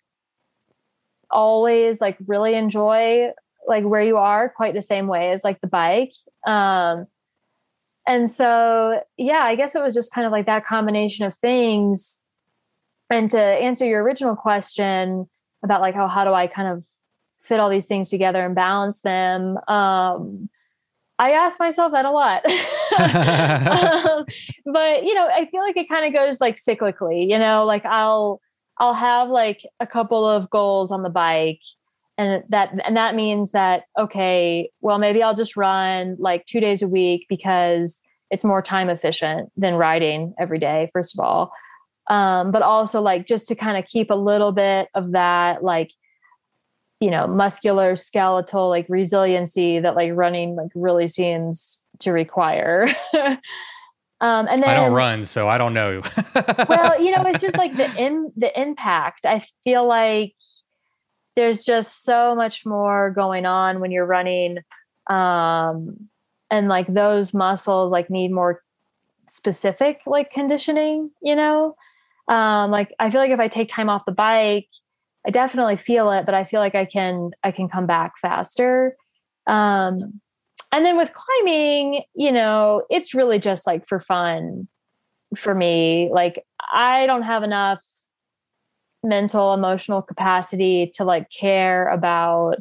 [1.30, 3.28] always like really enjoy
[3.66, 6.12] like where you are quite the same way as like the bike.
[6.46, 7.06] Um,
[8.06, 12.22] and so, yeah, I guess it was just kind of like that combination of things.
[13.10, 15.28] And to answer your original question
[15.62, 16.84] about like, how, how do I kind of
[17.48, 19.58] fit all these things together and balance them?
[19.68, 20.48] Um,
[21.18, 22.44] I ask myself that a lot.
[24.06, 24.24] um,
[24.72, 27.84] but, you know, I feel like it kind of goes like cyclically, you know, like
[27.84, 28.40] I'll,
[28.78, 31.62] I'll have like a couple of goals on the bike
[32.18, 36.82] and that and that means that okay well maybe i'll just run like two days
[36.82, 41.52] a week because it's more time efficient than riding every day first of all
[42.10, 45.92] um, but also like just to kind of keep a little bit of that like
[47.00, 52.88] you know muscular skeletal like resiliency that like running like really seems to require.
[54.20, 56.02] Um and then i don't run so i don't know.
[56.68, 59.24] Well you know it's just like the in the impact.
[59.24, 60.34] I feel like
[61.36, 64.58] there's just so much more going on when you're running
[65.08, 66.08] um,
[66.50, 68.60] and like those muscles like need more
[69.28, 71.76] specific like conditioning you know?
[72.26, 74.68] Um, like i feel like if i take time off the bike
[75.26, 78.96] i definitely feel it but i feel like i can i can come back faster.
[79.46, 80.20] Um,
[80.70, 84.68] and then with climbing you know it's really just like for fun
[85.36, 86.10] for me.
[86.12, 87.82] Like i don't have enough
[89.02, 92.56] mental emotional capacity to like care about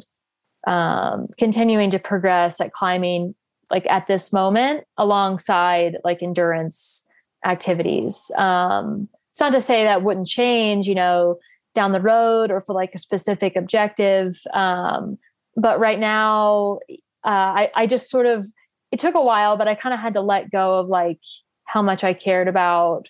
[0.66, 3.34] um, continuing to progress at climbing
[3.70, 7.06] like at this moment alongside like endurance
[7.44, 8.30] activities.
[8.36, 11.38] Um, it's not to say that wouldn't change you know
[11.78, 15.16] down the road or for like a specific objective um,
[15.56, 16.80] but right now
[17.24, 17.28] uh,
[17.60, 18.48] I, I just sort of
[18.90, 21.20] it took a while but i kind of had to let go of like
[21.66, 23.06] how much i cared about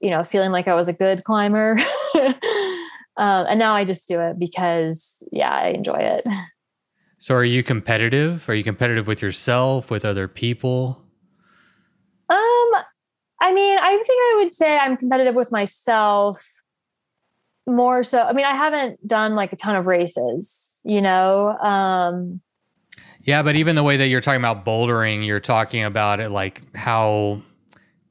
[0.00, 1.76] you know feeling like i was a good climber.
[3.18, 6.24] Um, and now i just do it because yeah i enjoy it.
[7.18, 8.48] So are you competitive?
[8.48, 11.02] Are you competitive with yourself with other people?
[12.30, 12.70] Um
[13.40, 16.62] i mean i think i would say i'm competitive with myself
[17.68, 22.40] more so i mean i haven't done like a ton of races you know um
[23.22, 26.62] yeah but even the way that you're talking about bouldering you're talking about it like
[26.76, 27.40] how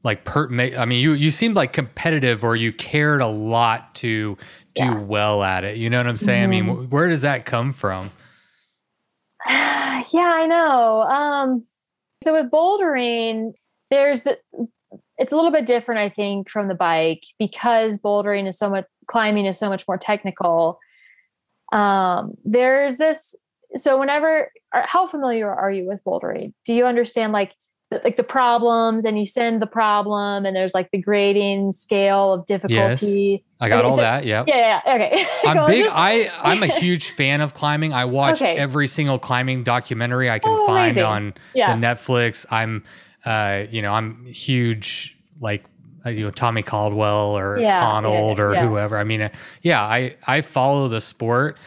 [0.07, 4.37] like per I mean you you seemed like competitive or you cared a lot to
[4.73, 4.99] do yeah.
[4.99, 5.75] well at it.
[5.75, 6.43] You know what I'm saying?
[6.43, 6.53] Mm-hmm.
[6.53, 6.89] I mean, mm-hmm.
[6.89, 8.11] where does that come from?
[9.49, 11.01] yeah, I know.
[11.01, 11.65] Um
[12.23, 13.51] so with bouldering
[13.91, 14.39] there's the
[15.17, 18.85] it's a little bit different I think from the bike because bouldering is so much
[19.07, 20.79] climbing is so much more technical.
[21.71, 23.35] Um there's this
[23.75, 26.53] so whenever how familiar are you with bouldering?
[26.65, 27.53] Do you understand like
[27.91, 32.45] like the problems and you send the problem and there's like the grading scale of
[32.45, 33.43] difficulty.
[33.43, 34.25] Yes, I got all that.
[34.25, 34.43] Yeah.
[34.45, 34.81] Yeah.
[34.85, 35.25] yeah okay.
[35.45, 35.89] I'm big.
[35.89, 37.93] I I'm a huge fan of climbing.
[37.93, 38.55] I watch okay.
[38.55, 41.03] every single climbing documentary I can oh, find amazing.
[41.03, 41.75] on yeah.
[41.75, 42.45] the Netflix.
[42.51, 42.83] I'm,
[43.25, 45.63] uh, you know, I'm huge like
[46.05, 48.97] you know Tommy Caldwell or yeah, Honnold yeah, or whoever.
[48.97, 49.29] I mean, uh,
[49.61, 51.57] yeah, I I follow the sport.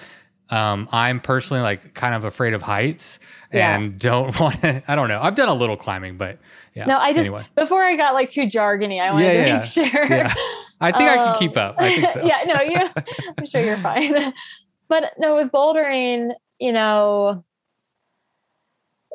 [0.50, 3.20] Um, I'm personally like kind of afraid of heights
[3.52, 3.76] yeah.
[3.76, 4.82] and don't want to.
[4.88, 5.20] I don't know.
[5.22, 6.38] I've done a little climbing, but
[6.74, 6.86] yeah.
[6.86, 7.46] No, I just anyway.
[7.54, 10.06] before I got like too jargony, I wanted yeah, to make sure.
[10.06, 10.34] Yeah.
[10.80, 11.76] I think um, I can keep up.
[11.78, 12.22] I think so.
[12.24, 13.04] yeah, no, you.
[13.38, 14.32] I'm sure you're fine.
[14.88, 17.44] but no, with bouldering, you know,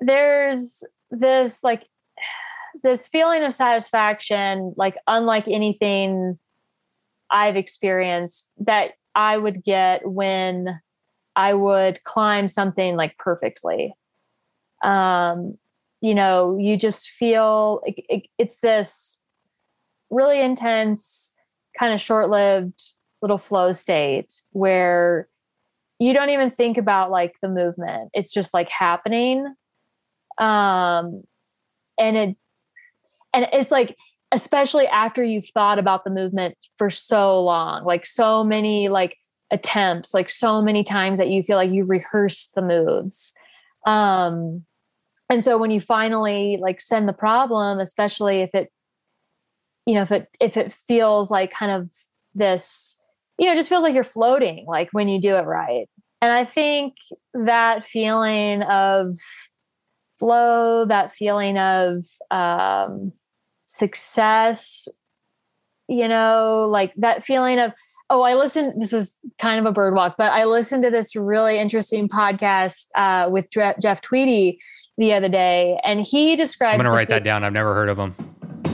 [0.01, 1.87] there's this like
[2.85, 6.37] this feeling of satisfaction, like unlike anything
[7.31, 10.79] I've experienced, that I would get when
[11.35, 13.95] I would climb something like perfectly.
[14.83, 15.57] Um,
[15.99, 19.17] you know, you just feel it, it, it's this
[20.11, 21.33] really intense,
[21.79, 25.27] kind of short lived little flow state where
[25.97, 28.11] you don't even think about like the movement.
[28.13, 29.47] It's just like happening.
[30.37, 31.23] Um,
[31.97, 32.37] and it,
[33.35, 33.95] and it's like,
[34.31, 39.17] especially after you've thought about the movement for so long, like so many like
[39.51, 43.33] attempts, like so many times that you feel like you've rehearsed the moves.
[43.85, 44.63] Um,
[45.29, 48.71] and so when you finally like send the problem, especially if it,
[49.85, 51.89] you know, if it if it feels like kind of
[52.33, 52.97] this,
[53.37, 55.87] you know, just feels like you're floating, like when you do it right.
[56.21, 56.95] And I think
[57.33, 59.15] that feeling of
[60.17, 63.11] flow, that feeling of um,
[63.75, 64.87] success,
[65.87, 67.71] you know, like that feeling of,
[68.09, 71.15] oh, I listened, this was kind of a bird walk, but I listened to this
[71.15, 74.59] really interesting podcast uh, with Jeff Tweedy
[74.97, 76.75] the other day, and he describes.
[76.75, 77.43] I'm going to write that down.
[77.43, 78.15] I've never heard of him.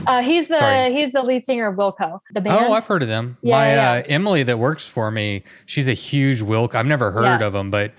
[0.06, 0.92] Uh, he's the Sorry.
[0.92, 2.66] he's the lead singer of Wilco, the band.
[2.66, 3.38] Oh, I've heard of them.
[3.42, 3.90] Yeah, My yeah.
[3.92, 6.74] Uh, Emily that works for me, she's a huge Wilco.
[6.74, 7.46] I've never heard yeah.
[7.46, 7.92] of them, but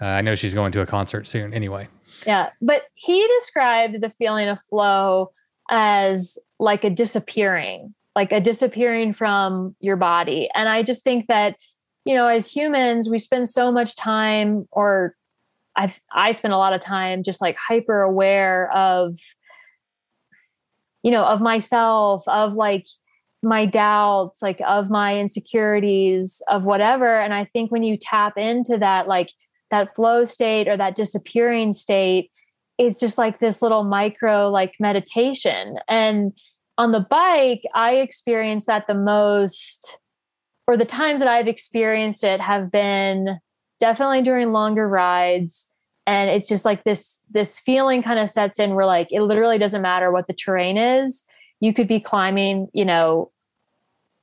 [0.00, 1.52] uh, I know she's going to a concert soon.
[1.52, 1.88] Anyway.
[2.26, 5.32] Yeah, but he described the feeling of flow
[5.70, 11.56] as like a disappearing, like a disappearing from your body, and I just think that
[12.04, 15.14] you know, as humans, we spend so much time, or
[15.76, 19.18] I I spend a lot of time just like hyper aware of
[21.02, 22.86] you know, of myself, of like
[23.42, 27.20] my doubts, like of my insecurities, of whatever.
[27.20, 29.30] And I think when you tap into that, like
[29.70, 32.30] that flow state or that disappearing state,
[32.78, 35.78] it's just like this little micro like meditation.
[35.88, 36.32] And
[36.78, 39.98] on the bike, I experience that the most,
[40.68, 43.40] or the times that I've experienced it have been
[43.80, 45.68] definitely during longer rides.
[46.06, 49.58] And it's just like this this feeling kind of sets in where like it literally
[49.58, 51.26] doesn't matter what the terrain is.
[51.60, 53.30] You could be climbing you know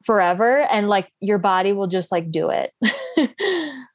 [0.04, 2.72] forever and like your body will just like do it.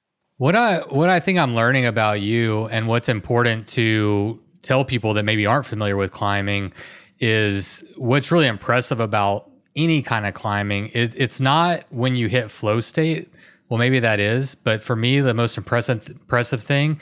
[0.40, 5.14] What i what i think i'm learning about you and what's important to tell people
[5.14, 6.72] that maybe aren't familiar with climbing
[7.18, 12.50] is what's really impressive about any kind of climbing it, it's not when you hit
[12.50, 13.32] flow state
[13.68, 16.98] well maybe that is but for me the most impressive impressive thing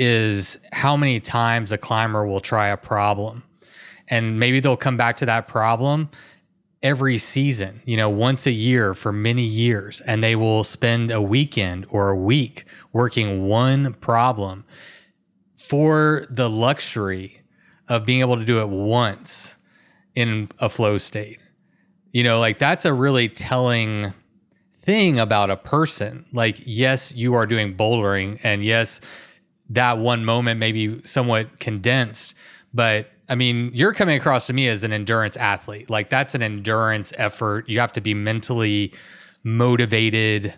[0.00, 3.42] is how many times a climber will try a problem.
[4.08, 6.08] And maybe they'll come back to that problem
[6.82, 10.00] every season, you know, once a year for many years.
[10.00, 14.64] And they will spend a weekend or a week working one problem
[15.70, 17.40] for the luxury
[17.86, 19.54] of being able to do it once
[20.16, 21.38] in a flow state.
[22.10, 24.12] You know, like that's a really telling
[24.76, 26.26] thing about a person.
[26.32, 29.00] Like, yes, you are doing bouldering, and yes,
[29.68, 32.34] that one moment maybe somewhat condensed.
[32.74, 35.88] But I mean, you're coming across to me as an endurance athlete.
[35.88, 37.68] Like that's an endurance effort.
[37.68, 38.92] You have to be mentally
[39.44, 40.52] motivated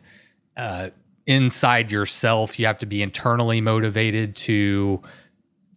[0.57, 0.89] uh,
[1.27, 2.59] inside yourself.
[2.59, 5.03] You have to be internally motivated to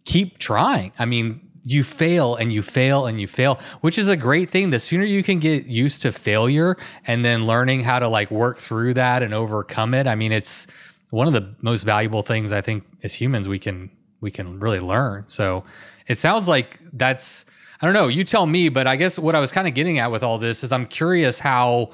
[0.04, 0.92] keep trying.
[0.98, 4.70] I mean, you fail and you fail and you fail, which is a great thing.
[4.70, 6.76] The sooner you can get used to failure
[7.06, 10.06] and then learning how to like work through that and overcome it.
[10.06, 10.68] I mean, it's
[11.10, 13.90] one of the most valuable things I think as humans we can
[14.20, 15.24] we can really learn.
[15.26, 15.64] So
[16.06, 17.44] it sounds like that's
[17.82, 19.98] I don't know, you tell me, but I guess what I was kind of getting
[19.98, 21.90] at with all this is I'm curious how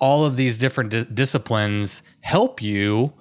[0.00, 3.12] all of these different di- disciplines help you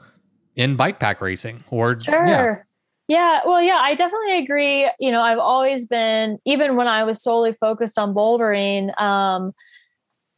[0.55, 2.27] in bike pack racing or sure.
[2.27, 2.63] yeah.
[3.07, 4.87] Yeah, well, yeah, I definitely agree.
[4.99, 9.51] You know, I've always been, even when I was solely focused on bouldering, um,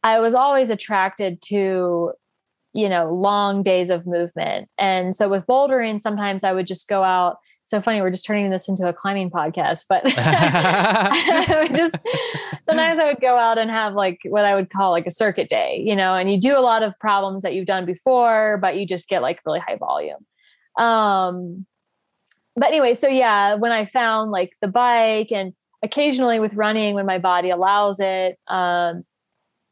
[0.02, 2.12] I was always attracted to
[2.74, 7.02] you know long days of movement and so with bouldering sometimes i would just go
[7.02, 7.36] out
[7.72, 10.04] so funny we're just turning this into a climbing podcast but
[11.74, 11.96] just
[12.62, 15.48] sometimes i would go out and have like what i would call like a circuit
[15.48, 18.76] day you know and you do a lot of problems that you've done before but
[18.76, 20.18] you just get like really high volume
[20.78, 21.64] um
[22.54, 27.06] but anyway so yeah when i found like the bike and occasionally with running when
[27.06, 29.02] my body allows it um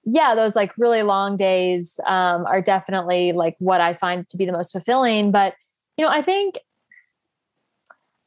[0.07, 4.47] yeah, those like really long days um, are definitely like what I find to be
[4.47, 5.31] the most fulfilling.
[5.31, 5.55] But
[5.99, 6.59] you know, I think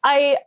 [0.04, 0.38] I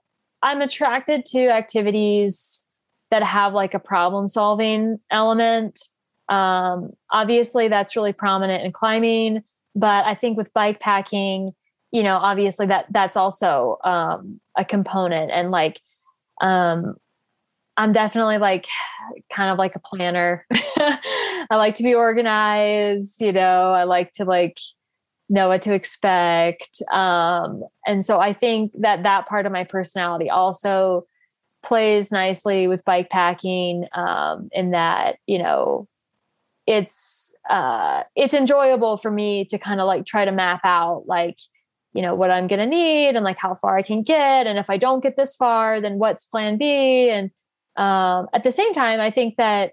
[0.42, 2.64] I'm attracted to activities
[3.10, 5.80] that have like a problem solving element.
[6.28, 9.42] Um, obviously, that's really prominent in climbing,
[9.74, 11.52] but I think with bike packing,
[11.92, 15.30] you know, obviously that that's also um, a component.
[15.30, 15.80] And like,
[16.40, 16.96] um,
[17.76, 18.66] I'm definitely like
[19.30, 20.46] kind of like a planner.
[20.78, 24.58] I like to be organized, you know, I like to like
[25.28, 26.82] know what to expect.
[26.90, 31.06] Um, and so I think that that part of my personality also
[31.66, 35.88] plays nicely with bike packing um, in that you know
[36.66, 41.38] it's uh, it's enjoyable for me to kind of like try to map out like
[41.92, 44.58] you know what i'm going to need and like how far i can get and
[44.58, 47.30] if i don't get this far then what's plan b and
[47.76, 49.72] um, at the same time i think that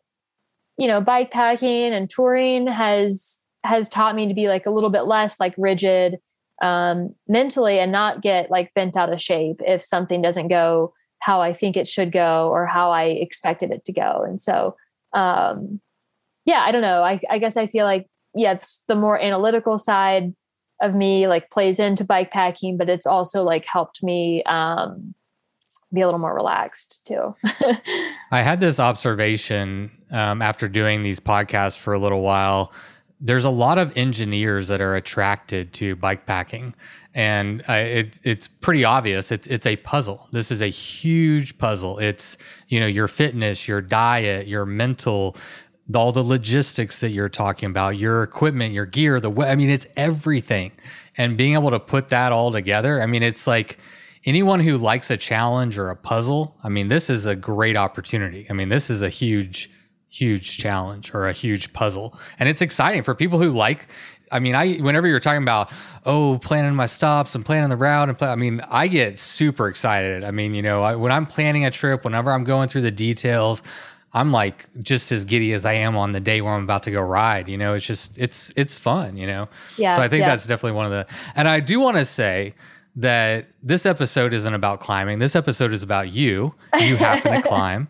[0.77, 4.89] you know bike packing and touring has has taught me to be like a little
[4.89, 6.17] bit less like rigid
[6.61, 11.41] um, mentally and not get like bent out of shape if something doesn't go how
[11.41, 14.23] I think it should go or how I expected it to go.
[14.27, 14.75] And so,
[15.13, 15.79] um,
[16.45, 17.01] yeah, I don't know.
[17.01, 18.59] I, I guess I feel like, yeah,
[18.89, 20.35] the more analytical side
[20.81, 25.15] of me like plays into bike packing, but it's also like helped me um,
[25.93, 27.33] be a little more relaxed too.
[28.31, 32.73] I had this observation um, after doing these podcasts for a little while
[33.23, 36.75] there's a lot of engineers that are attracted to bike packing.
[37.15, 39.31] And uh, it, it's pretty obvious.
[39.31, 40.27] It's it's a puzzle.
[40.31, 41.99] This is a huge puzzle.
[41.99, 45.37] It's you know your fitness your diet your mental
[45.95, 49.69] all the logistics that you're talking about your equipment your gear the way, i mean
[49.69, 50.71] it's everything.
[51.17, 53.77] And being able to put that all together i mean it's like
[54.25, 58.47] anyone who likes a challenge or a puzzle i mean this is a great opportunity.
[58.49, 59.69] I mean this is a huge
[60.13, 62.13] huge challenge or a huge puzzle.
[62.37, 63.87] And it's exciting for people who like
[64.31, 65.71] I mean, I whenever you're talking about
[66.05, 69.67] oh, planning my stops and planning the route and play, I mean, I get super
[69.67, 70.23] excited.
[70.23, 72.91] I mean, you know, I, when I'm planning a trip, whenever I'm going through the
[72.91, 73.61] details,
[74.13, 76.91] I'm like just as giddy as I am on the day where I'm about to
[76.91, 77.47] go ride.
[77.47, 79.17] You know, it's just it's it's fun.
[79.17, 79.95] You know, yeah.
[79.95, 80.29] So I think yeah.
[80.29, 81.07] that's definitely one of the.
[81.35, 82.53] And I do want to say
[82.95, 85.19] that this episode isn't about climbing.
[85.19, 86.53] This episode is about you.
[86.79, 87.87] You happen to climb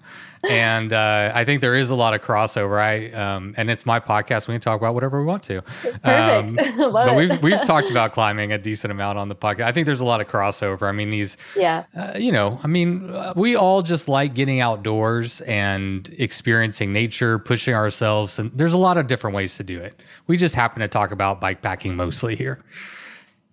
[0.50, 2.82] and uh, I think there is a lot of crossover.
[2.82, 4.48] I um, and it's my podcast.
[4.48, 5.60] We can talk about whatever we want to.
[6.04, 9.64] Um, but we've we've talked about climbing a decent amount on the podcast.
[9.64, 10.84] I think there's a lot of crossover.
[10.84, 14.60] I mean, these, yeah, uh, you know, I mean, uh, we all just like getting
[14.60, 19.80] outdoors and experiencing nature, pushing ourselves, and there's a lot of different ways to do
[19.80, 20.00] it.
[20.28, 22.64] We just happen to talk about bike packing mostly here.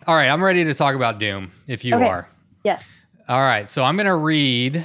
[0.06, 1.52] All right, I'm ready to talk about Doom.
[1.66, 2.04] If you okay.
[2.04, 2.28] are,
[2.64, 2.96] yes.
[3.28, 4.84] All right, so I'm going to read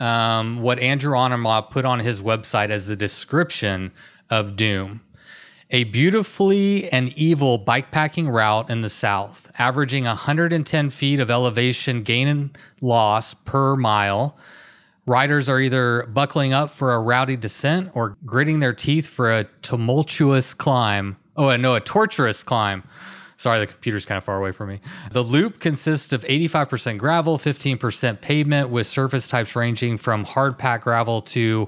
[0.00, 3.92] um, what Andrew Onomah put on his website as the description
[4.30, 5.02] of Doom.
[5.72, 12.26] A beautifully and evil bikepacking route in the south, averaging 110 feet of elevation gain
[12.26, 14.36] and loss per mile.
[15.06, 19.44] Riders are either buckling up for a rowdy descent or gritting their teeth for a
[19.62, 21.16] tumultuous climb.
[21.36, 22.82] Oh, no, a torturous climb.
[23.40, 24.80] Sorry, the computer's kind of far away from me.
[25.12, 30.84] The loop consists of 85% gravel, 15% pavement, with surface types ranging from hard packed
[30.84, 31.66] gravel to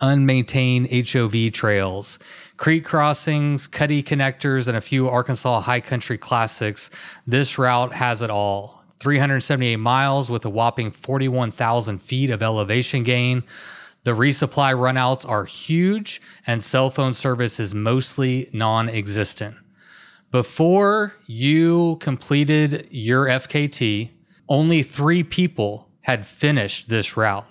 [0.00, 2.18] unmaintained ATV trails.
[2.56, 6.90] Creek crossings, cutty connectors, and a few Arkansas high country classics.
[7.24, 8.82] This route has it all.
[8.98, 13.44] 378 miles with a whopping 41,000 feet of elevation gain.
[14.02, 19.54] The resupply runouts are huge, and cell phone service is mostly non existent.
[20.32, 24.08] Before you completed your FKT,
[24.48, 27.46] only three people had finished this route.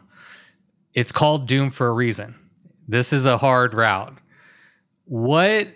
[0.95, 2.33] It's called Doom for a reason.
[2.87, 4.17] This is a hard route.
[5.05, 5.67] What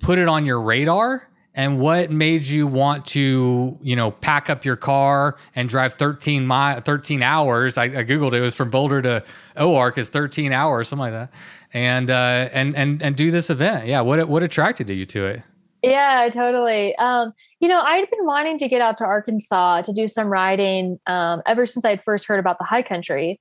[0.00, 4.66] put it on your radar and what made you want to, you know, pack up
[4.66, 7.78] your car and drive 13 mi- 13 hours?
[7.78, 8.34] I, I googled it.
[8.34, 9.24] it was from Boulder to
[9.56, 11.32] Oark is 13 hours, something like that.
[11.72, 13.86] And uh, and and and do this event.
[13.86, 15.42] Yeah, what what attracted you to it?
[15.82, 16.96] Yeah, totally.
[16.96, 20.98] Um, you know, I'd been wanting to get out to Arkansas to do some riding
[21.06, 23.40] um, ever since I'd first heard about the high country.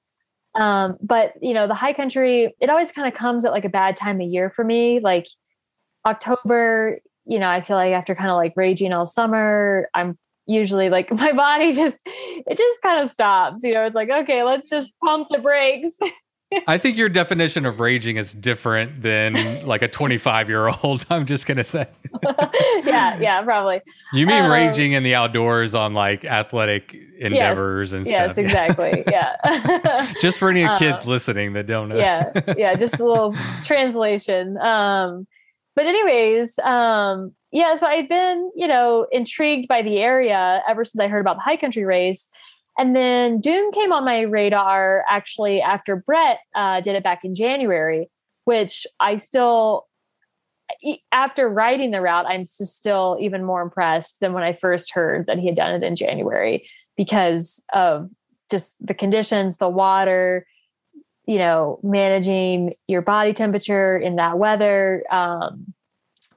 [0.56, 3.70] Um, but you know, the high country, it always kind of comes at like a
[3.70, 5.00] bad time of year for me.
[5.00, 5.28] Like
[6.06, 10.90] October, you know, I feel like after kind of like raging all summer, I'm usually
[10.90, 13.64] like my body just it just kind of stops.
[13.64, 15.90] You know, it's like, okay, let's just pump the brakes.
[16.66, 21.06] I think your definition of raging is different than like a 25 year old.
[21.10, 21.88] I'm just going to say.
[22.86, 23.82] yeah, yeah, probably.
[24.14, 28.28] You mean um, raging in the outdoors on like athletic endeavors yes, and stuff?
[28.28, 29.04] Yes, exactly.
[29.12, 30.12] Yeah.
[30.22, 31.98] just for any kids uh, listening that don't know.
[31.98, 34.58] yeah, yeah, just a little translation.
[34.58, 35.28] Um,
[35.76, 41.02] but, anyways, um, yeah, so I've been, you know, intrigued by the area ever since
[41.02, 42.30] I heard about the high country race.
[42.78, 47.34] And then Doom came on my radar actually after Brett uh, did it back in
[47.34, 48.10] January,
[48.46, 49.88] which I still,
[51.12, 55.26] after writing the route, I'm just still even more impressed than when I first heard
[55.26, 58.10] that he had done it in January because of
[58.52, 60.46] just the conditions, the water,
[61.26, 65.04] you know, managing your body temperature in that weather.
[65.12, 65.74] Um,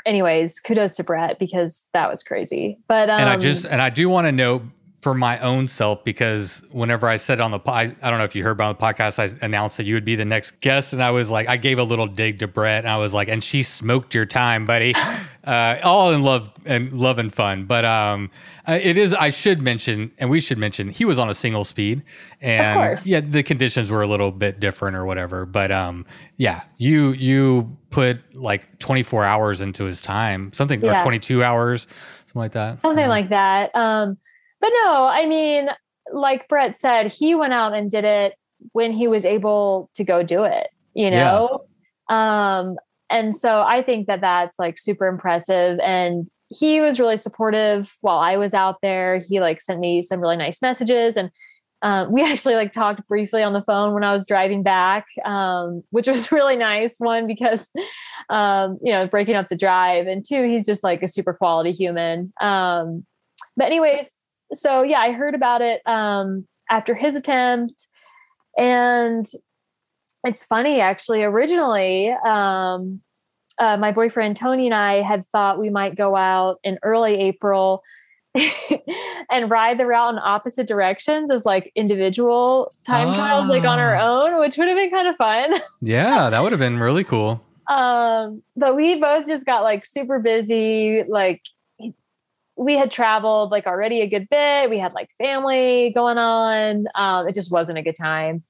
[0.06, 2.78] anyways, kudos to Brett because that was crazy.
[2.88, 4.62] But um, and I just and I do want to note
[5.00, 8.36] for my own self because whenever I said on the I, I don't know if
[8.36, 11.02] you heard about the podcast, I announced that you would be the next guest, and
[11.02, 13.42] I was like, I gave a little dig to Brett, and I was like, and
[13.42, 14.94] she smoked your time, buddy.
[15.42, 18.28] Uh, all in love and love and fun, but um,
[18.68, 19.14] uh, it is.
[19.14, 22.02] I should mention, and we should mention, he was on a single speed,
[22.42, 25.46] and yeah, the conditions were a little bit different or whatever.
[25.46, 26.04] But um,
[26.36, 31.00] yeah, you you put like 24 hours into his time, something yeah.
[31.00, 31.86] or 22 hours,
[32.26, 33.74] something like that, something like that.
[33.74, 34.18] Um
[34.60, 35.68] but no, I mean,
[36.12, 38.34] like Brett said, he went out and did it
[38.72, 41.64] when he was able to go do it, you know?
[42.08, 42.58] Yeah.
[42.58, 42.76] Um,
[43.08, 45.78] and so I think that that's like super impressive.
[45.80, 49.18] And he was really supportive while I was out there.
[49.18, 51.30] He like sent me some really nice messages and
[51.82, 55.82] um, we actually like talked briefly on the phone when I was driving back, um,
[55.90, 56.96] which was really nice.
[56.98, 57.70] One because,
[58.28, 61.72] um, you know, breaking up the drive, and two, he's just like a super quality
[61.72, 62.32] human.
[62.40, 63.06] Um,
[63.56, 64.10] but anyways,
[64.54, 67.86] so yeah, I heard about it um, after his attempt,
[68.58, 69.26] and
[70.24, 71.22] it's funny actually.
[71.22, 73.00] Originally, um,
[73.58, 77.82] uh, my boyfriend Tony and I had thought we might go out in early April
[79.30, 83.14] and ride the route in opposite directions as like individual time oh.
[83.14, 84.24] trials, like on our ah.
[84.24, 85.60] own, which would have been kind of fun.
[85.80, 87.44] yeah, that would have been really cool.
[87.68, 91.42] Um, but we both just got like super busy, like
[92.60, 94.68] we had traveled like already a good bit.
[94.68, 96.84] We had like family going on.
[96.94, 98.44] Um, it just wasn't a good time.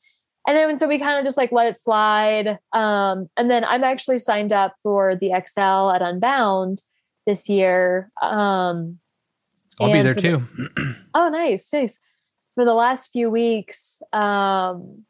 [0.49, 2.59] And then so we kind of just like let it slide.
[2.73, 6.83] Um, and then I'm actually signed up for the XL at Unbound
[7.25, 8.11] this year.
[8.21, 8.99] Um,
[9.81, 10.45] I'll be there too.
[10.57, 11.97] The, oh, nice, nice.
[12.57, 15.05] For the last few weeks, um,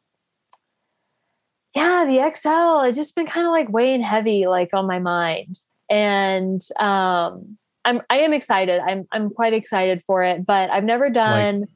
[1.75, 5.59] yeah, the XL has just been kind of like weighing heavy, like on my mind.
[5.89, 8.79] And um, I'm I am excited.
[8.79, 11.61] I'm I'm quite excited for it, but I've never done.
[11.61, 11.69] Like,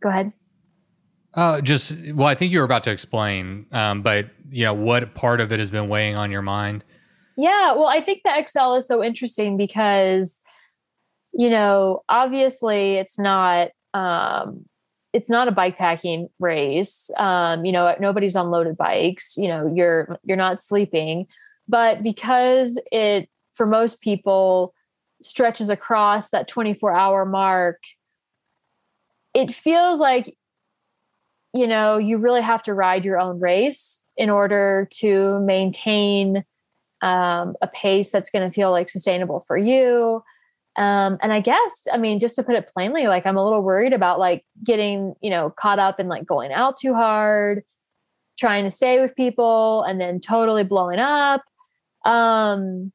[0.00, 0.32] go ahead.
[1.34, 5.14] Uh, just well, I think you were about to explain, um, but you know what
[5.14, 6.84] part of it has been weighing on your mind.
[7.36, 10.42] Yeah, well, I think the XL is so interesting because,
[11.32, 14.66] you know, obviously it's not um,
[15.14, 17.10] it's not a bike packing race.
[17.16, 19.36] Um, you know, nobody's on loaded bikes.
[19.38, 21.26] You know, you're you're not sleeping,
[21.66, 24.74] but because it for most people
[25.24, 27.78] stretches across that 24 hour mark,
[29.34, 30.36] it feels like,
[31.54, 36.44] you know, you really have to ride your own race in order to maintain
[37.02, 40.22] um, a pace that's going to feel like sustainable for you.
[40.76, 43.62] Um, and I guess, I mean, just to put it plainly, like I'm a little
[43.62, 47.62] worried about like getting, you know, caught up in like going out too hard,
[48.38, 51.42] trying to stay with people, and then totally blowing up.
[52.06, 52.92] Um,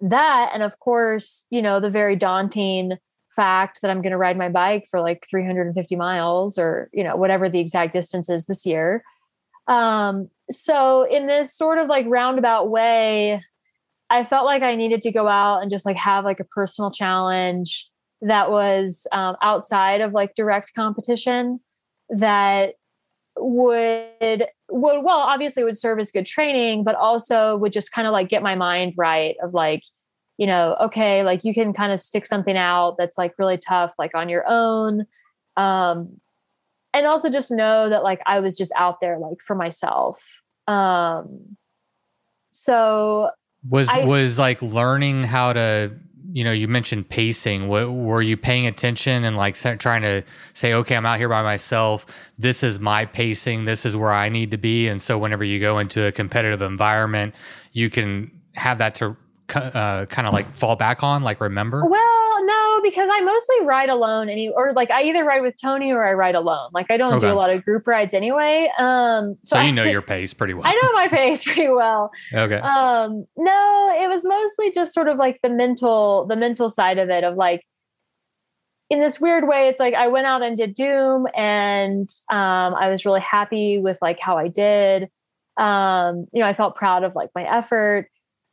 [0.00, 2.92] that and of course you know the very daunting
[3.34, 7.16] fact that i'm going to ride my bike for like 350 miles or you know
[7.16, 9.02] whatever the exact distance is this year.
[9.66, 13.40] Um so in this sort of like roundabout way
[14.10, 16.90] i felt like i needed to go out and just like have like a personal
[16.90, 17.88] challenge
[18.20, 21.60] that was um, outside of like direct competition
[22.08, 22.74] that
[23.36, 28.12] would would well obviously would serve as good training but also would just kind of
[28.12, 29.82] like get my mind right of like
[30.38, 33.92] you know okay like you can kind of stick something out that's like really tough
[33.98, 35.06] like on your own
[35.56, 36.08] um
[36.94, 41.56] and also just know that like I was just out there like for myself um
[42.52, 43.30] so
[43.68, 45.92] was I, was like learning how to
[46.34, 47.68] you know, you mentioned pacing.
[47.68, 51.44] What, were you paying attention and like trying to say, okay, I'm out here by
[51.44, 52.06] myself.
[52.36, 53.66] This is my pacing.
[53.66, 54.88] This is where I need to be.
[54.88, 57.36] And so whenever you go into a competitive environment,
[57.70, 59.16] you can have that to
[59.54, 61.86] uh, kind of like fall back on, like remember.
[61.86, 62.13] Well,
[62.94, 66.12] because I mostly ride alone any or like I either ride with Tony or I
[66.12, 66.70] ride alone.
[66.72, 67.26] Like I don't okay.
[67.26, 68.70] do a lot of group rides anyway.
[68.78, 70.62] Um so, so you I, know your pace pretty well.
[70.64, 72.12] I know my pace pretty well.
[72.32, 72.58] Okay.
[72.58, 77.10] Um no, it was mostly just sort of like the mental the mental side of
[77.10, 77.62] it of like
[78.90, 82.88] in this weird way it's like I went out and did Doom and um I
[82.90, 85.08] was really happy with like how I did.
[85.58, 88.08] Um you know, I felt proud of like my effort.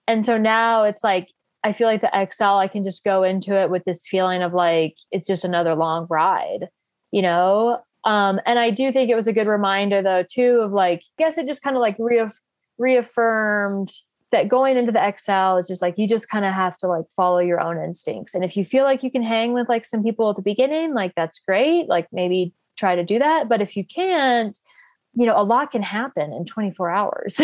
[0.07, 1.27] And so now it's like
[1.64, 4.53] I feel like the XL, I can just go into it with this feeling of
[4.53, 6.70] like it's just another long ride,
[7.12, 7.80] you know?
[8.03, 11.24] Um, and I do think it was a good reminder though, too, of like, I
[11.24, 12.39] guess it just kind of like reaff-
[12.78, 13.91] reaffirmed
[14.32, 17.05] that going into the XL is just like you just kind of have to like
[17.16, 18.34] follow your own instincts.
[18.34, 20.93] And if you feel like you can hang with like some people at the beginning,
[20.93, 21.88] like that's great.
[21.88, 23.49] Like maybe try to do that.
[23.49, 24.57] But if you can't,
[25.14, 27.41] you know, a lot can happen in 24 hours.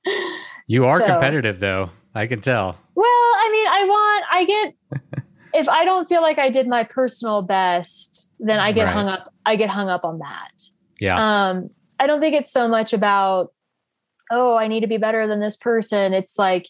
[0.66, 1.90] you are so, competitive though.
[2.14, 2.76] I can tell.
[2.94, 6.84] Well, I mean, I want, I get, if I don't feel like I did my
[6.84, 8.92] personal best, then I get Right.
[8.92, 9.32] hung up.
[9.46, 10.52] I get hung up on that.
[11.00, 11.16] Yeah.
[11.48, 13.52] Um, I don't think it's so much about,
[14.30, 16.12] oh, I need to be better than this person.
[16.12, 16.66] It's like,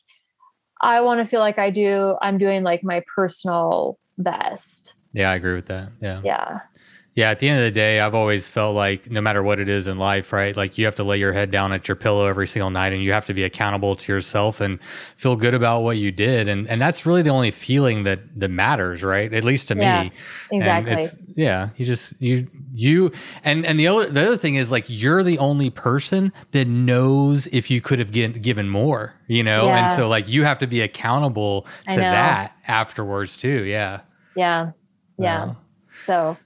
[0.80, 4.94] I want to feel like I do, I'm doing like my personal best.
[5.12, 5.90] yeah, I agree with that.
[6.00, 6.20] Yeah.
[6.24, 6.58] Yeah.
[7.16, 9.68] Yeah, at the end of the day, I've always felt like no matter what it
[9.68, 10.56] is in life, right?
[10.56, 13.04] Like you have to lay your head down at your pillow every single night and
[13.04, 16.48] you have to be accountable to yourself and feel good about what you did.
[16.48, 19.32] And and that's really the only feeling that that matters, right?
[19.32, 20.12] At least to Yeah, me.
[20.50, 21.06] Exactly.
[21.36, 23.12] Yeah, you just you you
[23.44, 27.46] and and the other the other thing is like you're the only person that knows
[27.48, 29.68] if you could have get, given more, you know?
[29.68, 33.64] And so like you have to be accountable to that afterwards too.
[33.64, 34.00] Yeah.
[34.34, 34.72] yeah.
[35.18, 35.46] Yeah.
[35.46, 35.56] Wow.
[36.02, 36.36] So,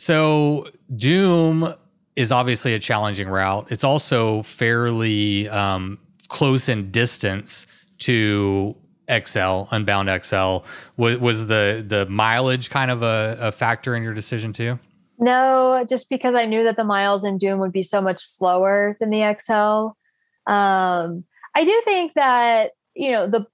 [0.00, 1.74] So Doom
[2.16, 3.66] is obviously a challenging route.
[3.70, 5.98] It's also fairly um,
[6.28, 7.66] close in distance
[7.98, 8.74] to
[9.10, 10.60] XL, Unbound XL.
[10.96, 14.78] Was, was the the mileage kind of a, a factor in your decision too?
[15.18, 18.96] No, just because I knew that the miles in Doom would be so much slower
[19.00, 20.50] than the XL.
[20.50, 21.24] Um,
[21.54, 23.46] I do think that, you know, the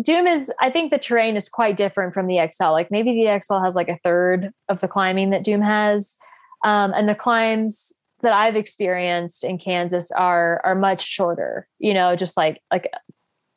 [0.00, 2.70] Doom is, I think the terrain is quite different from the XL.
[2.70, 6.16] Like maybe the XL has like a third of the climbing that Doom has.
[6.64, 12.16] Um, and the climbs that I've experienced in Kansas are are much shorter, you know,
[12.16, 12.90] just like like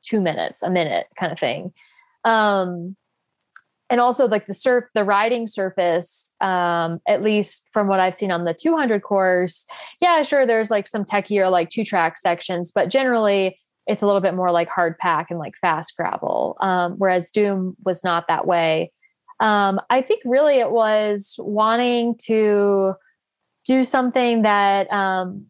[0.03, 1.71] two minutes, a minute kind of thing.
[2.25, 2.95] Um,
[3.89, 8.31] and also like the surf the riding surface um at least from what i've seen
[8.31, 9.65] on the 200 course
[10.01, 14.21] yeah sure there's like some techier like two track sections but generally it's a little
[14.21, 18.47] bit more like hard pack and like fast gravel um whereas doom was not that
[18.47, 18.91] way.
[19.39, 22.93] Um i think really it was wanting to
[23.65, 25.45] do something that um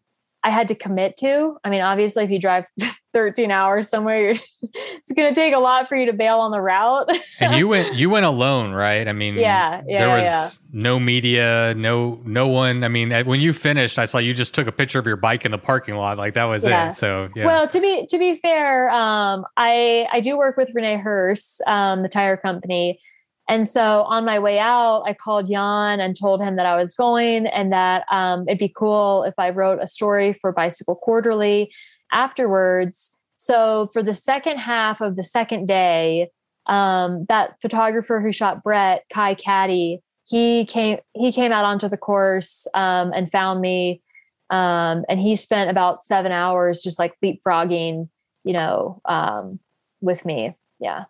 [0.46, 1.56] I had to commit to.
[1.64, 2.66] I mean, obviously, if you drive
[3.12, 4.30] 13 hours somewhere,
[4.62, 7.08] it's going to take a lot for you to bail on the route.
[7.40, 9.06] And you went you went alone, right?
[9.08, 10.48] I mean, Yeah, yeah, there was yeah.
[10.72, 12.84] no media, no no one.
[12.84, 15.44] I mean, when you finished, I saw you just took a picture of your bike
[15.44, 16.88] in the parking lot, like that was Yeah.
[16.90, 16.94] it.
[16.94, 20.96] So yeah, Well, to be to be fair, um, I I do work with Rene
[20.98, 23.00] Herse, um, the tire company,
[23.48, 26.94] and so on my way out, I called Jan and told him that I was
[26.94, 31.70] going and that um, it'd be cool if I wrote a story for Bicycle Quarterly
[32.12, 33.18] afterwards.
[33.36, 36.30] So for the second half of the second day,
[36.66, 41.96] um, that photographer who shot Brett, Kai Caddy, he came he came out onto the
[41.96, 44.02] course um, and found me
[44.50, 48.08] um, and he spent about seven hours just like leapfrogging,
[48.44, 49.58] you know, um,
[50.00, 50.56] with me.
[50.78, 51.04] Yeah.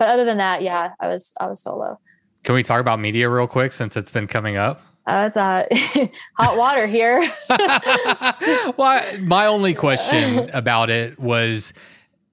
[0.00, 2.00] But other than that, yeah, I was I was solo.
[2.42, 4.80] can we talk about media real quick since it's been coming up?
[5.06, 5.66] Uh, it's uh,
[6.38, 7.30] hot water here.
[8.78, 11.74] well, my only question about it was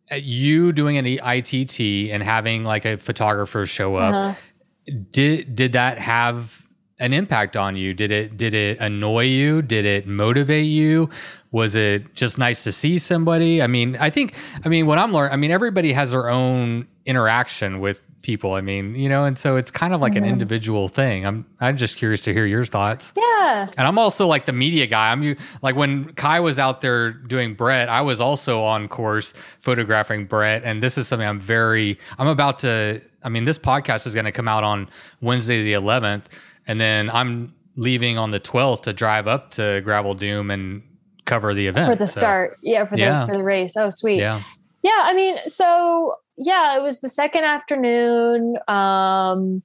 [0.09, 1.81] uh, you doing an ITT
[2.13, 4.13] and having like a photographer show up.
[4.13, 4.95] Uh-huh.
[5.11, 6.65] Did did that have
[6.99, 7.93] an impact on you?
[7.93, 9.61] Did it did it annoy you?
[9.61, 11.09] Did it motivate you?
[11.51, 13.61] Was it just nice to see somebody?
[13.61, 14.33] I mean, I think
[14.65, 15.33] I mean what I'm learning.
[15.33, 18.53] I mean, everybody has their own interaction with people.
[18.55, 20.29] I mean, you know, and so it's kind of like an Mhm.
[20.29, 21.25] individual thing.
[21.25, 23.13] I'm I'm just curious to hear your thoughts.
[23.15, 23.67] Yeah.
[23.77, 25.11] And I'm also like the media guy.
[25.11, 29.33] I'm you like when Kai was out there doing Brett, I was also on course
[29.61, 30.63] photographing Brett.
[30.65, 34.31] And this is something I'm very I'm about to I mean, this podcast is gonna
[34.31, 34.89] come out on
[35.21, 36.27] Wednesday the eleventh,
[36.67, 40.83] and then I'm leaving on the twelfth to drive up to Gravel Doom and
[41.25, 41.91] cover the event.
[41.91, 42.57] For the So, start.
[42.63, 43.25] Yeah, for the Yeah.
[43.25, 43.75] for the race.
[43.77, 44.17] Oh, sweet.
[44.19, 44.41] Yeah.
[44.83, 48.57] Yeah, I mean, so yeah, it was the second afternoon.
[48.67, 49.61] Um,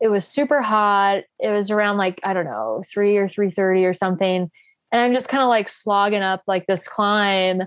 [0.00, 1.22] it was super hot.
[1.38, 4.50] It was around like I don't know three or three thirty or something,
[4.92, 7.62] and I'm just kind of like slogging up like this climb.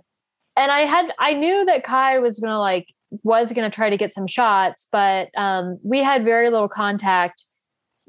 [0.56, 4.12] And I had I knew that Kai was gonna like was gonna try to get
[4.12, 7.44] some shots, but um, we had very little contact.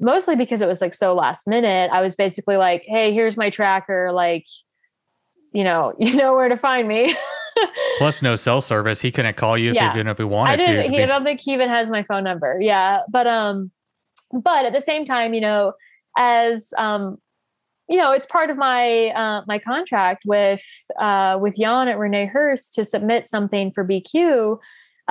[0.01, 1.89] Mostly because it was like so last minute.
[1.93, 4.11] I was basically like, "Hey, here's my tracker.
[4.11, 4.45] Like,
[5.53, 7.15] you know, you know where to find me."
[7.97, 9.01] Plus no cell service.
[9.01, 10.63] He couldn't call you if even if he wanted to.
[10.63, 10.83] didn't.
[10.85, 12.57] to He, I don't think he even has my phone number.
[12.59, 13.71] Yeah, but um,
[14.31, 15.73] but at the same time, you know,
[16.17, 17.17] as um,
[17.91, 20.63] you know, it's part of my uh, my contract with
[20.99, 24.57] uh, with Jan at Rene Herse to submit something for BQ.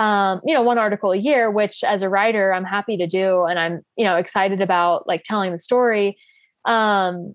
[0.00, 3.44] Um, you know, one article a year, which as a writer, I'm happy to do,
[3.44, 6.16] and I'm you know excited about like telling the story.
[6.64, 7.34] Um,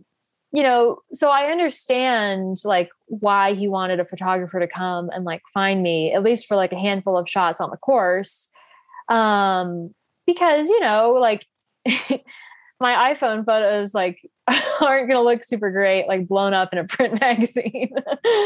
[0.51, 5.43] you know, so I understand like why he wanted a photographer to come and like
[5.53, 8.49] find me at least for like a handful of shots on the course.
[9.09, 9.93] Um,
[10.25, 11.45] because you know, like
[12.79, 14.27] my iPhone photos like
[14.81, 17.93] aren't gonna look super great, like blown up in a print magazine.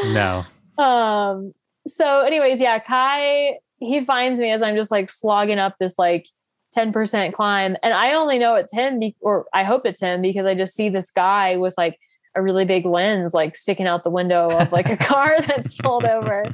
[0.08, 0.46] no.
[0.78, 1.54] um
[1.88, 6.28] so anyways yeah kai he finds me as I'm just like slogging up this like
[6.76, 7.76] 10% climb.
[7.82, 10.76] And I only know it's him, be- or I hope it's him because I just
[10.76, 11.98] see this guy with like
[12.36, 16.06] a really big lens like sticking out the window of like a car that's pulled
[16.06, 16.46] over.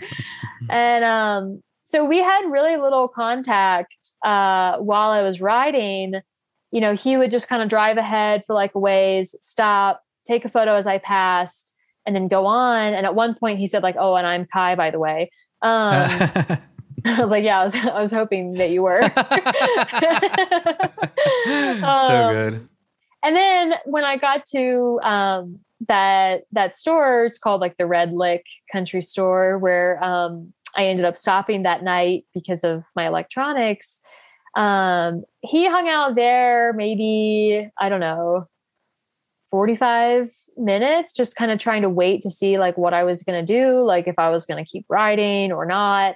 [0.69, 6.15] And um, so we had really little contact uh, while I was riding.
[6.71, 10.45] You know, he would just kind of drive ahead for like a ways, stop, take
[10.45, 11.73] a photo as I passed,
[12.05, 12.93] and then go on.
[12.93, 15.29] And at one point he said, like, oh, and I'm Kai, by the way.
[15.61, 16.09] Um,
[17.17, 19.01] I was like, yeah, I was, I was hoping that you were.
[21.79, 22.69] so Um, good.
[23.23, 28.13] And then when I got to um, that that store, it's called like the Red
[28.13, 34.01] Lick Country Store, where um, I ended up stopping that night because of my electronics.
[34.55, 38.47] Um, he hung out there maybe I don't know,
[39.49, 43.23] forty five minutes, just kind of trying to wait to see like what I was
[43.23, 46.15] gonna do, like if I was gonna keep riding or not.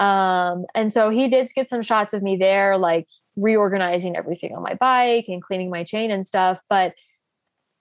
[0.00, 4.62] Um, and so he did get some shots of me there, like reorganizing everything on
[4.62, 6.58] my bike and cleaning my chain and stuff.
[6.70, 6.94] But,